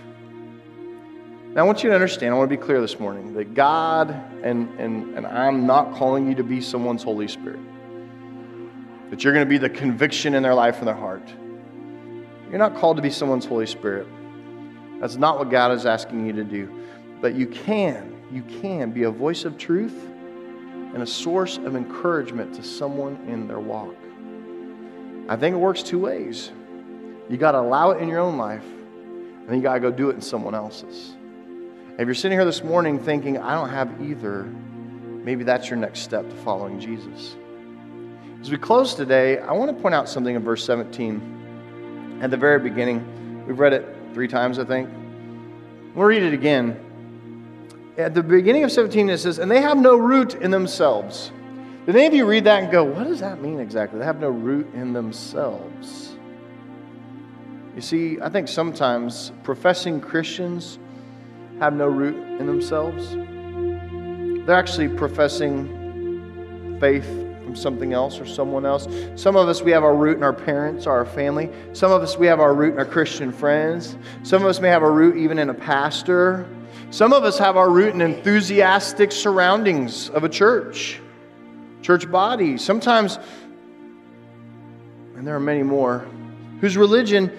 Now, 1.53 1.62
I 1.62 1.63
want 1.65 1.83
you 1.83 1.89
to 1.89 1.95
understand, 1.95 2.33
I 2.33 2.38
want 2.38 2.49
to 2.49 2.55
be 2.55 2.62
clear 2.62 2.81
this 2.81 2.99
morning 2.99 3.33
that 3.33 3.53
God, 3.53 4.12
and, 4.43 4.69
and, 4.79 5.15
and 5.15 5.25
I'm 5.25 5.65
not 5.65 5.95
calling 5.95 6.27
you 6.27 6.35
to 6.35 6.43
be 6.43 6.62
someone's 6.62 7.03
Holy 7.03 7.27
Spirit, 7.27 7.59
that 9.09 9.23
you're 9.23 9.33
going 9.33 9.45
to 9.45 9.49
be 9.49 9.57
the 9.57 9.69
conviction 9.69 10.35
in 10.35 10.43
their 10.43 10.53
life 10.53 10.79
and 10.79 10.88
their 10.88 10.95
heart. 10.95 11.27
You're 12.49 12.57
not 12.57 12.75
called 12.75 12.97
to 12.97 13.03
be 13.03 13.12
someone's 13.12 13.45
Holy 13.45 13.67
Spirit. 13.67 14.07
That's 14.99 15.17
not 15.17 15.38
what 15.38 15.51
God 15.51 15.71
is 15.71 15.85
asking 15.85 16.25
you 16.25 16.33
to 16.33 16.43
do. 16.43 16.83
But 17.21 17.35
you 17.35 17.45
can, 17.45 18.19
you 18.31 18.41
can 18.41 18.91
be 18.91 19.03
a 19.03 19.12
voice 19.12 19.45
of 19.45 19.57
truth 19.57 19.93
and 20.93 21.03
a 21.03 21.07
source 21.07 21.57
of 21.57 21.75
encouragement 21.75 22.55
to 22.55 22.63
someone 22.63 23.15
in 23.27 23.47
their 23.47 23.59
walk. 23.59 23.95
I 25.27 25.35
think 25.35 25.53
it 25.53 25.59
works 25.59 25.83
two 25.83 25.99
ways. 25.99 26.51
You 27.29 27.38
got 27.38 27.51
to 27.51 27.59
allow 27.59 27.91
it 27.91 28.01
in 28.01 28.07
your 28.07 28.19
own 28.19 28.38
life, 28.38 28.65
and 28.65 29.47
then 29.47 29.57
you 29.57 29.62
got 29.62 29.75
to 29.75 29.79
go 29.79 29.91
do 29.91 30.09
it 30.09 30.15
in 30.15 30.21
someone 30.21 30.55
else's. 30.55 31.15
If 31.99 32.07
you're 32.07 32.15
sitting 32.15 32.38
here 32.38 32.45
this 32.45 32.63
morning 32.63 32.97
thinking, 32.97 33.38
I 33.38 33.53
don't 33.53 33.69
have 33.69 34.01
either, 34.01 34.43
maybe 34.43 35.43
that's 35.43 35.69
your 35.69 35.77
next 35.77 35.99
step 35.99 36.27
to 36.27 36.35
following 36.38 36.79
Jesus. 36.79 37.35
As 38.41 38.49
we 38.49 38.57
close 38.57 38.95
today, 38.95 39.38
I 39.38 39.51
want 39.51 39.75
to 39.75 39.79
point 39.79 39.93
out 39.93 40.09
something 40.09 40.35
in 40.35 40.41
verse 40.41 40.65
17 40.65 41.38
at 42.21 42.32
the 42.32 42.38
very 42.38 42.60
beginning. 42.60 43.45
We've 43.47 43.60
read 43.60 43.73
it 43.73 43.86
three 44.13 44.27
times, 44.27 44.60
I 44.60 44.65
think. 44.65 44.89
We'll 45.95 46.05
read 46.05 46.23
it 46.23 46.34
again. 46.34 46.86
At 47.97 48.13
the 48.13 48.23
beginning 48.23 48.63
of 48.63 48.71
17, 48.71 49.10
it 49.10 49.17
says, 49.17 49.39
And 49.39 49.49
they 49.49 49.62
have 49.62 49.77
no 49.77 49.95
root 49.95 50.36
in 50.36 50.51
themselves. 50.51 51.32
Did 51.86 51.95
any 51.95 52.05
of 52.05 52.13
you 52.13 52.25
read 52.25 52.43
that 52.43 52.63
and 52.63 52.71
go, 52.71 52.84
what 52.84 53.08
does 53.08 53.19
that 53.21 53.41
mean 53.41 53.60
exactly? 53.60 53.99
They 53.99 54.05
have 54.05 54.19
no 54.19 54.29
root 54.29 54.71
in 54.73 54.93
themselves. 54.93 56.15
You 57.75 57.82
see, 57.82 58.19
I 58.21 58.29
think 58.29 58.47
sometimes 58.47 59.32
professing 59.43 59.99
Christians 59.99 60.77
have 61.60 61.73
no 61.73 61.88
root 61.88 62.15
in 62.39 62.45
themselves. 62.45 63.15
They're 64.45 64.55
actually 64.55 64.89
professing 64.89 66.77
faith 66.79 67.28
from 67.49 67.55
something 67.55 67.93
else 67.93 68.19
or 68.19 68.27
someone 68.27 68.63
else. 68.63 68.88
Some 69.15 69.35
of 69.35 69.49
us, 69.49 69.63
we 69.63 69.71
have 69.71 69.83
our 69.83 69.95
root 69.95 70.17
in 70.17 70.23
our 70.23 70.33
parents 70.33 70.85
or 70.85 70.91
our 70.91 71.05
family. 71.05 71.49
Some 71.73 71.91
of 71.91 72.03
us, 72.03 72.15
we 72.15 72.27
have 72.27 72.39
our 72.39 72.53
root 72.53 72.73
in 72.73 72.79
our 72.79 72.85
Christian 72.85 73.31
friends. 73.31 73.97
Some 74.21 74.43
of 74.43 74.47
us 74.47 74.59
may 74.59 74.69
have 74.69 74.83
a 74.83 74.91
root 74.91 75.17
even 75.17 75.39
in 75.39 75.49
a 75.49 75.53
pastor. 75.55 76.47
Some 76.91 77.12
of 77.12 77.23
us 77.23 77.39
have 77.39 77.57
our 77.57 77.71
root 77.71 77.95
in 77.95 78.01
enthusiastic 78.01 79.12
surroundings 79.12 80.12
of 80.12 80.23
a 80.23 80.29
church, 80.29 80.99
church 81.81 82.09
body. 82.12 82.55
Sometimes, 82.59 83.17
and 85.15 85.25
there 85.25 85.35
are 85.35 85.39
many 85.39 85.63
more, 85.63 86.05
whose 86.62 86.77
religion 86.77 87.31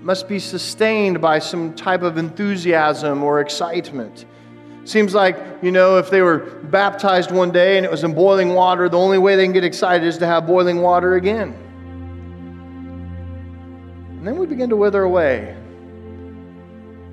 must 0.00 0.28
be 0.28 0.38
sustained 0.38 1.20
by 1.20 1.40
some 1.40 1.74
type 1.74 2.00
of 2.00 2.16
enthusiasm 2.16 3.22
or 3.22 3.42
excitement. 3.42 4.24
Seems 4.88 5.12
like, 5.14 5.36
you 5.60 5.70
know, 5.70 5.98
if 5.98 6.08
they 6.08 6.22
were 6.22 6.38
baptized 6.38 7.30
one 7.30 7.50
day 7.50 7.76
and 7.76 7.84
it 7.84 7.90
was 7.90 8.04
in 8.04 8.14
boiling 8.14 8.54
water, 8.54 8.88
the 8.88 8.96
only 8.96 9.18
way 9.18 9.36
they 9.36 9.44
can 9.44 9.52
get 9.52 9.62
excited 9.62 10.06
is 10.06 10.16
to 10.16 10.26
have 10.26 10.46
boiling 10.46 10.80
water 10.80 11.16
again. 11.16 11.52
And 14.16 14.26
then 14.26 14.38
we 14.38 14.46
begin 14.46 14.70
to 14.70 14.76
wither 14.76 15.02
away 15.02 15.54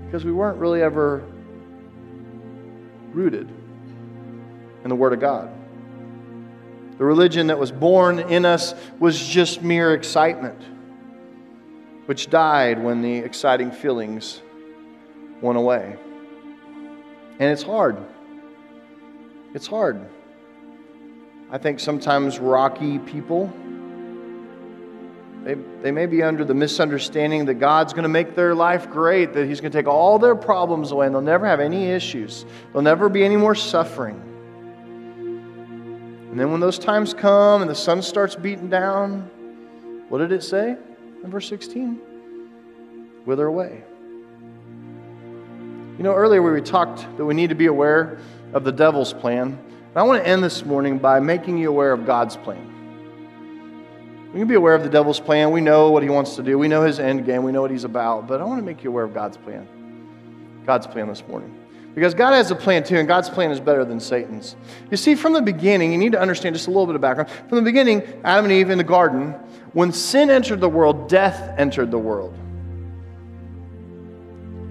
because 0.06 0.24
we 0.24 0.32
weren't 0.32 0.58
really 0.58 0.82
ever 0.82 1.26
rooted 3.12 3.50
in 4.86 4.90
the 4.90 4.96
Word 4.96 5.12
of 5.12 5.20
God. 5.20 5.52
The 6.98 7.04
religion 7.04 7.48
that 7.48 7.60
was 7.60 7.74
born 7.74 8.20
in 8.20 8.46
us 8.46 8.74
was 9.00 9.22
just 9.28 9.64
mere 9.64 9.94
excitement, 9.94 10.62
which 12.06 12.30
died 12.30 12.82
when 12.82 13.02
the 13.02 13.18
exciting 13.18 13.70
feelings 13.70 14.42
went 15.42 15.58
away. 15.58 15.98
And 17.40 17.52
it's 17.52 17.64
hard. 17.64 17.98
It's 19.54 19.68
hard. 19.68 20.10
I 21.52 21.58
think 21.58 21.80
sometimes 21.80 22.40
rocky 22.40 23.00
people, 23.00 23.52
they, 25.44 25.54
they 25.82 25.92
may 25.92 26.06
be 26.06 26.24
under 26.24 26.44
the 26.44 26.54
misunderstanding 26.54 27.46
that 27.46 27.56
God's 27.56 27.94
going 27.94 28.04
to 28.04 28.10
make 28.10 28.36
their 28.36 28.56
life 28.56 28.90
great, 28.90 29.34
that 29.34 29.48
He's 29.48 29.62
going 29.62 29.72
to 29.72 29.78
take 29.78 29.88
all 29.88 30.18
their 30.18 30.36
problems 30.36 30.92
away, 30.92 31.06
and 31.06 31.14
they'll 31.14 31.22
never 31.22 31.46
have 31.46 31.60
any 31.60 31.86
issues. 31.86 32.46
There'll 32.68 32.82
never 32.82 33.10
be 33.10 33.24
any 33.24 33.38
more 33.38 33.54
suffering. 33.54 34.22
And 36.32 36.40
then 36.40 36.52
when 36.52 36.60
those 36.60 36.80
times 36.80 37.14
come 37.14 37.62
and 37.62 37.70
the 37.70 37.76
sun 37.76 38.02
starts 38.02 38.36
beating 38.36 38.70
down, 38.70 39.30
what 40.10 40.18
did 40.18 40.32
it 40.32 40.44
say 40.44 40.76
in 41.24 41.32
verse 41.32 41.48
16? 41.48 42.02
Wither 43.26 43.46
away. 43.46 43.84
You 45.98 46.04
know, 46.04 46.14
earlier 46.14 46.42
we 46.42 46.60
talked 46.62 47.06
that 47.18 47.26
we 47.26 47.34
need 47.34 47.50
to 47.50 47.56
be 47.56 47.68
aware 47.68 48.20
of 48.52 48.66
the 48.66 48.72
devil's 48.72 49.14
plan. 49.14 49.48
And 49.48 49.96
I 49.96 50.04
want 50.04 50.22
to 50.22 50.28
end 50.28 50.44
this 50.44 50.66
morning 50.66 50.98
by 50.98 51.22
making 51.22 51.58
you 51.58 51.70
aware 51.70 51.94
of 51.94 52.06
God's 52.06 52.36
plan. 52.36 52.74
We 54.34 54.40
can 54.40 54.48
be 54.50 54.56
aware 54.56 54.76
of 54.76 54.84
the 54.84 54.90
devil's 54.90 55.22
plan. 55.22 55.52
We 55.52 55.62
know 55.62 55.92
what 55.92 56.04
he 56.04 56.10
wants 56.10 56.36
to 56.36 56.44
do. 56.44 56.60
We 56.60 56.68
know 56.68 56.84
his 56.84 57.00
end 57.00 57.26
game. 57.26 57.44
We 57.44 57.54
know 57.54 57.62
what 57.62 57.72
he's 57.72 57.86
about. 57.86 58.28
But 58.28 58.42
I 58.42 58.44
want 58.44 58.60
to 58.60 58.66
make 58.66 58.84
you 58.84 58.90
aware 58.90 59.06
of 59.06 59.14
God's 59.14 59.38
plan. 59.38 59.66
God's 60.66 60.86
plan 60.86 61.08
this 61.08 61.26
morning. 61.30 61.58
Because 61.94 62.14
God 62.14 62.34
has 62.34 62.52
a 62.52 62.56
plan 62.56 62.84
too, 62.84 62.98
and 62.98 63.08
God's 63.08 63.30
plan 63.30 63.52
is 63.52 63.62
better 63.62 63.86
than 63.86 64.02
Satan's. 64.02 64.58
You 64.92 64.98
see, 64.98 65.16
from 65.16 65.32
the 65.32 65.42
beginning, 65.42 65.94
you 65.94 65.98
need 65.98 66.12
to 66.12 66.20
understand 66.20 66.54
just 66.54 66.68
a 66.68 66.72
little 66.72 66.88
bit 66.88 66.96
of 66.96 67.02
background. 67.02 67.30
From 67.48 67.58
the 67.58 67.64
beginning, 67.64 68.04
Adam 68.26 68.44
and 68.44 68.54
Eve 68.54 68.70
in 68.70 68.78
the 68.78 68.84
garden, 68.84 69.32
when 69.72 69.94
sin 69.94 70.30
entered 70.30 70.60
the 70.60 70.68
world, 70.68 71.08
death 71.08 71.58
entered 71.58 71.92
the 71.92 71.98
world. 71.98 72.38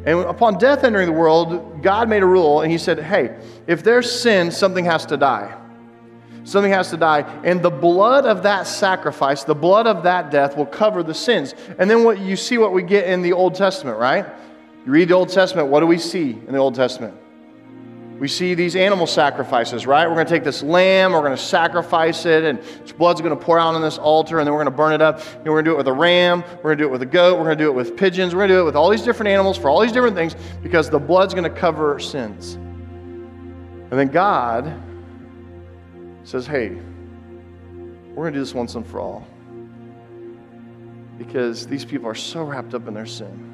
And 0.06 0.20
upon 0.20 0.58
death 0.58 0.84
entering 0.84 1.06
the 1.06 1.12
world, 1.12 1.82
God 1.82 2.08
made 2.08 2.22
a 2.22 2.26
rule 2.26 2.60
and 2.60 2.70
He 2.70 2.78
said, 2.78 2.98
hey, 2.98 3.36
if 3.66 3.82
there's 3.82 4.10
sin, 4.10 4.50
something 4.50 4.84
has 4.84 5.06
to 5.06 5.16
die. 5.16 5.60
Something 6.44 6.72
has 6.72 6.90
to 6.90 6.98
die. 6.98 7.20
And 7.42 7.62
the 7.62 7.70
blood 7.70 8.26
of 8.26 8.42
that 8.42 8.66
sacrifice, 8.66 9.44
the 9.44 9.54
blood 9.54 9.86
of 9.86 10.02
that 10.02 10.30
death, 10.30 10.56
will 10.58 10.66
cover 10.66 11.02
the 11.02 11.14
sins. 11.14 11.54
And 11.78 11.90
then 11.90 12.04
what 12.04 12.18
you 12.18 12.36
see 12.36 12.58
what 12.58 12.72
we 12.72 12.82
get 12.82 13.06
in 13.08 13.22
the 13.22 13.32
Old 13.32 13.54
Testament, 13.54 13.98
right? 13.98 14.26
You 14.84 14.92
read 14.92 15.08
the 15.08 15.14
Old 15.14 15.30
Testament, 15.30 15.68
what 15.68 15.80
do 15.80 15.86
we 15.86 15.96
see 15.96 16.32
in 16.32 16.52
the 16.52 16.58
Old 16.58 16.74
Testament? 16.74 17.16
We 18.18 18.28
see 18.28 18.54
these 18.54 18.76
animal 18.76 19.08
sacrifices, 19.08 19.86
right? 19.86 20.06
We're 20.06 20.14
going 20.14 20.26
to 20.26 20.32
take 20.32 20.44
this 20.44 20.62
lamb, 20.62 21.12
we're 21.12 21.20
going 21.20 21.36
to 21.36 21.36
sacrifice 21.36 22.26
it, 22.26 22.44
and 22.44 22.60
its 22.60 22.92
blood's 22.92 23.20
going 23.20 23.36
to 23.36 23.44
pour 23.44 23.58
out 23.58 23.74
on 23.74 23.82
this 23.82 23.98
altar, 23.98 24.38
and 24.38 24.46
then 24.46 24.54
we're 24.54 24.62
going 24.62 24.72
to 24.72 24.76
burn 24.76 24.92
it 24.92 25.02
up. 25.02 25.20
And 25.36 25.46
we're 25.46 25.62
going 25.62 25.64
to 25.64 25.70
do 25.70 25.74
it 25.74 25.78
with 25.78 25.88
a 25.88 25.92
ram, 25.92 26.44
we're 26.58 26.74
going 26.74 26.78
to 26.78 26.84
do 26.84 26.88
it 26.88 26.92
with 26.92 27.02
a 27.02 27.06
goat, 27.06 27.38
we're 27.38 27.44
going 27.44 27.58
to 27.58 27.64
do 27.64 27.68
it 27.68 27.74
with 27.74 27.96
pigeons, 27.96 28.34
we're 28.34 28.40
going 28.40 28.50
to 28.50 28.54
do 28.54 28.60
it 28.60 28.64
with 28.64 28.76
all 28.76 28.88
these 28.88 29.02
different 29.02 29.30
animals 29.30 29.58
for 29.58 29.68
all 29.68 29.80
these 29.80 29.92
different 29.92 30.14
things 30.14 30.36
because 30.62 30.88
the 30.88 30.98
blood's 30.98 31.34
going 31.34 31.50
to 31.50 31.60
cover 31.60 31.98
sins. 31.98 32.54
And 32.54 33.90
then 33.90 34.08
God 34.08 34.80
says, 36.22 36.46
hey, 36.46 36.70
we're 38.14 38.24
going 38.24 38.32
to 38.32 38.38
do 38.38 38.44
this 38.44 38.54
once 38.54 38.76
and 38.76 38.86
for 38.86 39.00
all 39.00 39.26
because 41.18 41.66
these 41.66 41.84
people 41.84 42.08
are 42.08 42.14
so 42.14 42.42
wrapped 42.42 42.74
up 42.74 42.88
in 42.88 42.94
their 42.94 43.06
sin. 43.06 43.53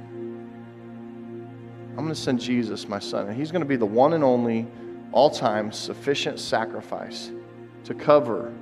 I'm 1.90 1.96
going 1.96 2.08
to 2.08 2.14
send 2.14 2.40
Jesus, 2.40 2.88
my 2.88 2.98
son, 2.98 3.28
and 3.28 3.36
he's 3.36 3.50
going 3.50 3.62
to 3.62 3.68
be 3.68 3.76
the 3.76 3.86
one 3.86 4.12
and 4.12 4.24
only, 4.24 4.66
all 5.12 5.28
time, 5.28 5.72
sufficient 5.72 6.38
sacrifice 6.38 7.30
to 7.84 7.94
cover 7.94 8.52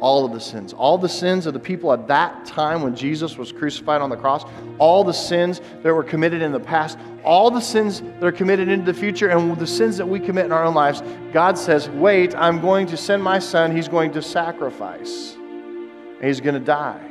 all 0.00 0.24
of 0.24 0.32
the 0.32 0.40
sins. 0.40 0.72
All 0.72 0.98
the 0.98 1.08
sins 1.08 1.46
of 1.46 1.54
the 1.54 1.60
people 1.60 1.92
at 1.92 2.06
that 2.08 2.44
time 2.44 2.82
when 2.82 2.94
Jesus 2.94 3.38
was 3.38 3.52
crucified 3.52 4.02
on 4.02 4.10
the 4.10 4.16
cross, 4.16 4.44
all 4.78 5.02
the 5.02 5.12
sins 5.12 5.60
that 5.82 5.94
were 5.94 6.04
committed 6.04 6.42
in 6.42 6.52
the 6.52 6.60
past, 6.60 6.98
all 7.24 7.50
the 7.50 7.60
sins 7.60 8.00
that 8.00 8.24
are 8.24 8.32
committed 8.32 8.68
into 8.68 8.84
the 8.84 8.98
future, 8.98 9.30
and 9.30 9.56
the 9.58 9.66
sins 9.66 9.96
that 9.96 10.06
we 10.06 10.20
commit 10.20 10.44
in 10.44 10.52
our 10.52 10.64
own 10.64 10.74
lives, 10.74 11.02
God 11.32 11.56
says, 11.56 11.88
Wait, 11.88 12.34
I'm 12.34 12.60
going 12.60 12.86
to 12.88 12.96
send 12.96 13.22
my 13.22 13.38
son. 13.38 13.74
He's 13.74 13.88
going 13.88 14.12
to 14.12 14.20
sacrifice, 14.20 15.36
and 15.36 16.24
he's 16.24 16.40
going 16.40 16.54
to 16.54 16.60
die 16.60 17.10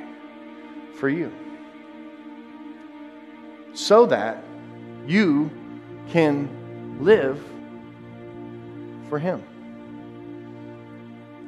for 0.95 1.09
you. 1.09 1.31
So 3.73 4.05
that 4.05 4.43
you 5.07 5.49
can 6.09 6.97
live 7.01 7.43
for 9.09 9.19
Him. 9.19 9.43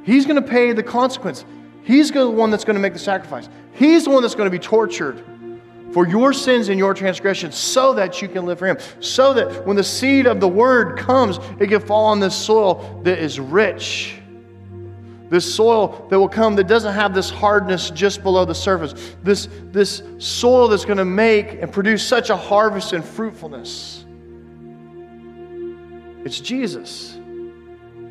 He's 0.04 0.24
going 0.24 0.40
to 0.40 0.48
pay 0.48 0.72
the 0.72 0.82
consequence. 0.82 1.44
He's 1.82 2.10
the 2.10 2.30
one 2.30 2.50
that's 2.50 2.64
going 2.64 2.76
to 2.76 2.80
make 2.80 2.92
the 2.92 2.98
sacrifice. 2.98 3.48
He's 3.72 4.04
the 4.04 4.10
one 4.10 4.22
that's 4.22 4.34
going 4.34 4.50
to 4.50 4.56
be 4.56 4.58
tortured 4.58 5.24
for 5.92 6.06
your 6.06 6.32
sins 6.32 6.68
and 6.68 6.78
your 6.78 6.94
transgressions 6.94 7.56
so 7.56 7.92
that 7.94 8.22
you 8.22 8.28
can 8.28 8.46
live 8.46 8.58
for 8.58 8.66
Him. 8.66 8.78
So 9.00 9.34
that 9.34 9.66
when 9.66 9.76
the 9.76 9.84
seed 9.84 10.26
of 10.26 10.40
the 10.40 10.48
Word 10.48 10.98
comes, 10.98 11.38
it 11.58 11.68
can 11.68 11.80
fall 11.80 12.06
on 12.06 12.20
this 12.20 12.34
soil 12.34 13.00
that 13.04 13.18
is 13.18 13.40
rich. 13.40 14.16
This 15.28 15.54
soil 15.54 16.06
that 16.08 16.18
will 16.18 16.28
come 16.28 16.54
that 16.56 16.68
doesn't 16.68 16.94
have 16.94 17.12
this 17.12 17.30
hardness 17.30 17.90
just 17.90 18.22
below 18.22 18.44
the 18.44 18.54
surface. 18.54 19.16
This, 19.24 19.48
this 19.72 20.02
soil 20.18 20.68
that's 20.68 20.84
going 20.84 20.98
to 20.98 21.04
make 21.04 21.60
and 21.60 21.72
produce 21.72 22.06
such 22.06 22.30
a 22.30 22.36
harvest 22.36 22.92
and 22.92 23.04
fruitfulness. 23.04 24.05
It's 26.26 26.40
Jesus. 26.40 27.14
And 27.14 28.02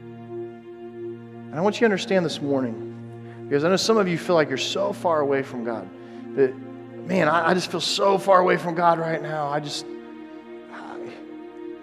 I 1.53 1.59
want 1.59 1.75
you 1.75 1.79
to 1.79 1.85
understand 1.85 2.25
this 2.25 2.41
morning, 2.41 3.43
because 3.43 3.65
I 3.65 3.67
know 3.67 3.75
some 3.75 3.97
of 3.97 4.07
you 4.07 4.17
feel 4.17 4.35
like 4.35 4.47
you're 4.47 4.57
so 4.57 4.93
far 4.93 5.19
away 5.19 5.43
from 5.43 5.65
God 5.65 5.85
that, 6.37 6.55
man, 7.05 7.27
I, 7.27 7.49
I 7.49 7.53
just 7.53 7.69
feel 7.69 7.81
so 7.81 8.17
far 8.17 8.39
away 8.39 8.55
from 8.55 8.73
God 8.73 8.99
right 8.99 9.21
now. 9.21 9.49
I 9.49 9.59
just, 9.59 9.85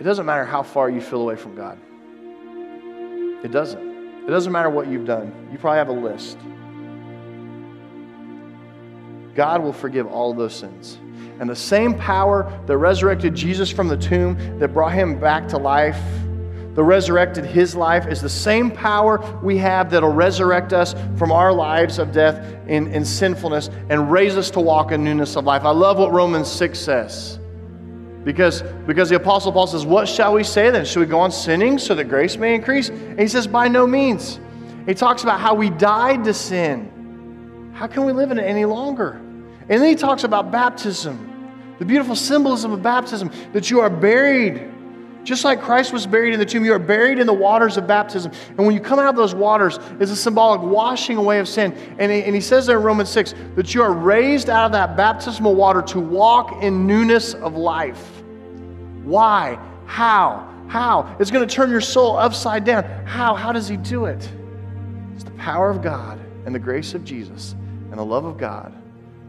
it 0.01 0.05
doesn't 0.05 0.25
matter 0.25 0.47
how 0.47 0.63
far 0.63 0.89
you 0.89 1.03
feel 1.03 1.21
away 1.21 1.37
from 1.37 1.55
God. 1.55 1.79
It 3.45 3.53
doesn't. 3.53 4.25
It 4.25 4.31
doesn't 4.31 4.53
matter 4.53 4.71
what 4.71 4.89
you've 4.89 5.05
done. 5.05 5.51
You 5.53 5.59
probably 5.59 5.77
have 5.81 5.91
a 5.91 5.93
list. 5.93 6.39
God 9.35 9.63
will 9.63 9.75
forgive 9.75 10.07
all 10.07 10.33
those 10.33 10.55
sins. 10.55 10.99
And 11.43 11.51
the 11.51 11.57
same 11.57 11.99
power 11.99 12.57
that 12.67 12.77
resurrected 12.77 13.35
Jesus 13.35 13.69
from 13.69 13.89
the 13.89 13.97
tomb, 13.97 14.61
that 14.61 14.69
brought 14.69 14.93
him 14.93 15.19
back 15.19 15.49
to 15.49 15.59
life, 15.59 16.01
that 16.77 16.83
resurrected 16.85 17.45
his 17.45 17.75
life, 17.75 18.07
is 18.07 18.21
the 18.21 18.29
same 18.29 18.71
power 18.71 19.19
we 19.43 19.59
have 19.59 19.91
that'll 19.91 20.13
resurrect 20.13 20.73
us 20.73 20.95
from 21.19 21.33
our 21.33 21.53
lives 21.53 21.99
of 21.99 22.13
death 22.13 22.37
and, 22.69 22.87
and 22.95 23.05
sinfulness 23.05 23.71
and 23.89 24.13
raise 24.13 24.37
us 24.37 24.53
to 24.53 24.61
walk 24.61 24.93
in 24.93 25.03
newness 25.03 25.35
of 25.35 25.45
life. 25.45 25.65
I 25.65 25.73
love 25.73 25.99
what 25.99 26.13
Romans 26.13 26.49
6 26.49 26.79
says. 26.79 27.41
Because, 28.23 28.63
because 28.87 29.09
the 29.09 29.17
Apostle 29.17 29.51
Paul 29.51 29.67
says, 29.67 29.85
What 29.85 30.09
shall 30.09 30.35
we 30.35 30.45
say 30.45 30.71
then? 30.71 30.85
Should 30.85 31.01
we 31.01 31.07
go 31.07 31.19
on 31.19 31.33
sinning 31.33 31.77
so 31.77 31.97
that 31.97 32.05
grace 32.05 32.37
may 32.37 32.55
increase? 32.55 32.89
And 32.89 33.19
he 33.19 33.27
says, 33.27 33.49
By 33.49 33.67
no 33.67 33.85
means. 33.85 34.39
He 34.87 34.95
talks 34.95 35.25
about 35.25 35.41
how 35.41 35.57
we 35.57 35.71
died 35.71 36.23
to 36.23 36.35
sin. 36.35 37.73
How 37.75 37.89
can 37.89 38.05
we 38.05 38.13
live 38.13 38.31
in 38.31 38.39
it 38.39 38.45
any 38.45 38.65
longer? 38.65 39.21
And 39.69 39.81
then 39.81 39.89
he 39.89 39.95
talks 39.95 40.25
about 40.25 40.51
baptism, 40.51 41.32
the 41.83 41.87
beautiful 41.87 42.15
symbolism 42.15 42.71
of 42.71 42.81
baptism, 42.81 43.29
that 43.53 43.69
you 43.69 43.81
are 43.81 43.91
buried 43.91 44.71
Just 45.25 45.45
like 45.45 45.61
Christ 45.61 45.93
was 45.93 46.07
buried 46.07 46.33
in 46.33 46.39
the 46.39 46.47
tomb, 46.47 46.65
you 46.65 46.73
are 46.73 46.79
buried 46.79 47.19
in 47.19 47.27
the 47.27 47.33
waters 47.33 47.77
of 47.77 47.89
baptism. 47.89 48.31
And 48.51 48.59
when 48.59 48.73
you 48.73 48.81
come 48.81 49.01
out 49.01 49.09
of 49.09 49.17
those 49.17 49.35
waters, 49.35 49.81
it's 50.01 50.13
a 50.13 50.17
symbolic 50.17 50.61
washing 50.61 51.17
away 51.17 51.41
of 51.41 51.49
sin. 51.49 51.73
And 51.99 52.11
he, 52.11 52.23
and 52.23 52.35
he 52.35 52.41
says 52.41 52.67
there 52.67 52.77
in 52.77 52.85
Romans 52.85 53.09
6 53.11 53.35
that 53.57 53.75
you 53.75 53.83
are 53.83 53.93
raised 53.93 54.49
out 54.49 54.67
of 54.67 54.73
that 54.73 54.97
baptismal 54.97 55.55
water 55.55 55.83
to 55.83 56.01
walk 56.01 56.63
in 56.63 56.87
newness 56.87 57.35
of 57.35 57.57
life. 57.57 58.23
Why? 59.03 59.59
How? 59.87 60.49
How? 60.69 61.17
It's 61.19 61.31
going 61.31 61.47
to 61.47 61.53
turn 61.53 61.71
your 61.71 61.81
soul 61.81 62.17
upside 62.17 62.65
down. 62.65 62.85
How? 63.07 63.35
How 63.35 63.53
does 63.53 63.69
he 63.69 63.77
do 63.77 64.07
it? 64.07 64.29
It's 65.15 65.25
the 65.25 65.31
power 65.33 65.69
of 65.69 65.83
God 65.83 66.21
and 66.47 66.55
the 66.55 66.61
grace 66.61 66.95
of 66.95 67.05
Jesus 67.05 67.55
and 67.91 67.95
the 67.99 68.05
love 68.05 68.25
of 68.25 68.39
God 68.39 68.77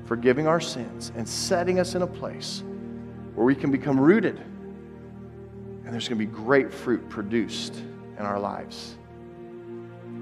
forgiving 0.05 0.47
our 0.47 0.59
sins 0.59 1.11
and 1.15 1.27
setting 1.27 1.79
us 1.79 1.95
in 1.95 2.01
a 2.01 2.07
place 2.07 2.63
where 3.35 3.45
we 3.45 3.55
can 3.55 3.71
become 3.71 3.99
rooted 3.99 4.43
and 5.85 5.93
there's 5.93 6.07
going 6.07 6.19
to 6.19 6.25
be 6.25 6.31
great 6.31 6.73
fruit 6.73 7.07
produced 7.09 7.75
in 8.17 8.25
our 8.25 8.39
lives. 8.39 8.95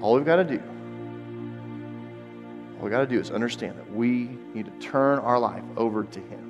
All 0.01 0.15
we've 0.15 0.25
got 0.25 0.38
to 0.38 0.43
do, 0.43 0.61
all 2.77 2.84
we've 2.84 2.91
got 2.91 3.01
to 3.01 3.07
do 3.07 3.19
is 3.19 3.32
understand 3.32 3.77
that 3.77 3.89
we 3.93 4.38
need 4.53 4.65
to 4.65 4.71
turn 4.86 5.19
our 5.19 5.39
life 5.39 5.63
over 5.77 6.03
to 6.03 6.19
Him. 6.19 6.40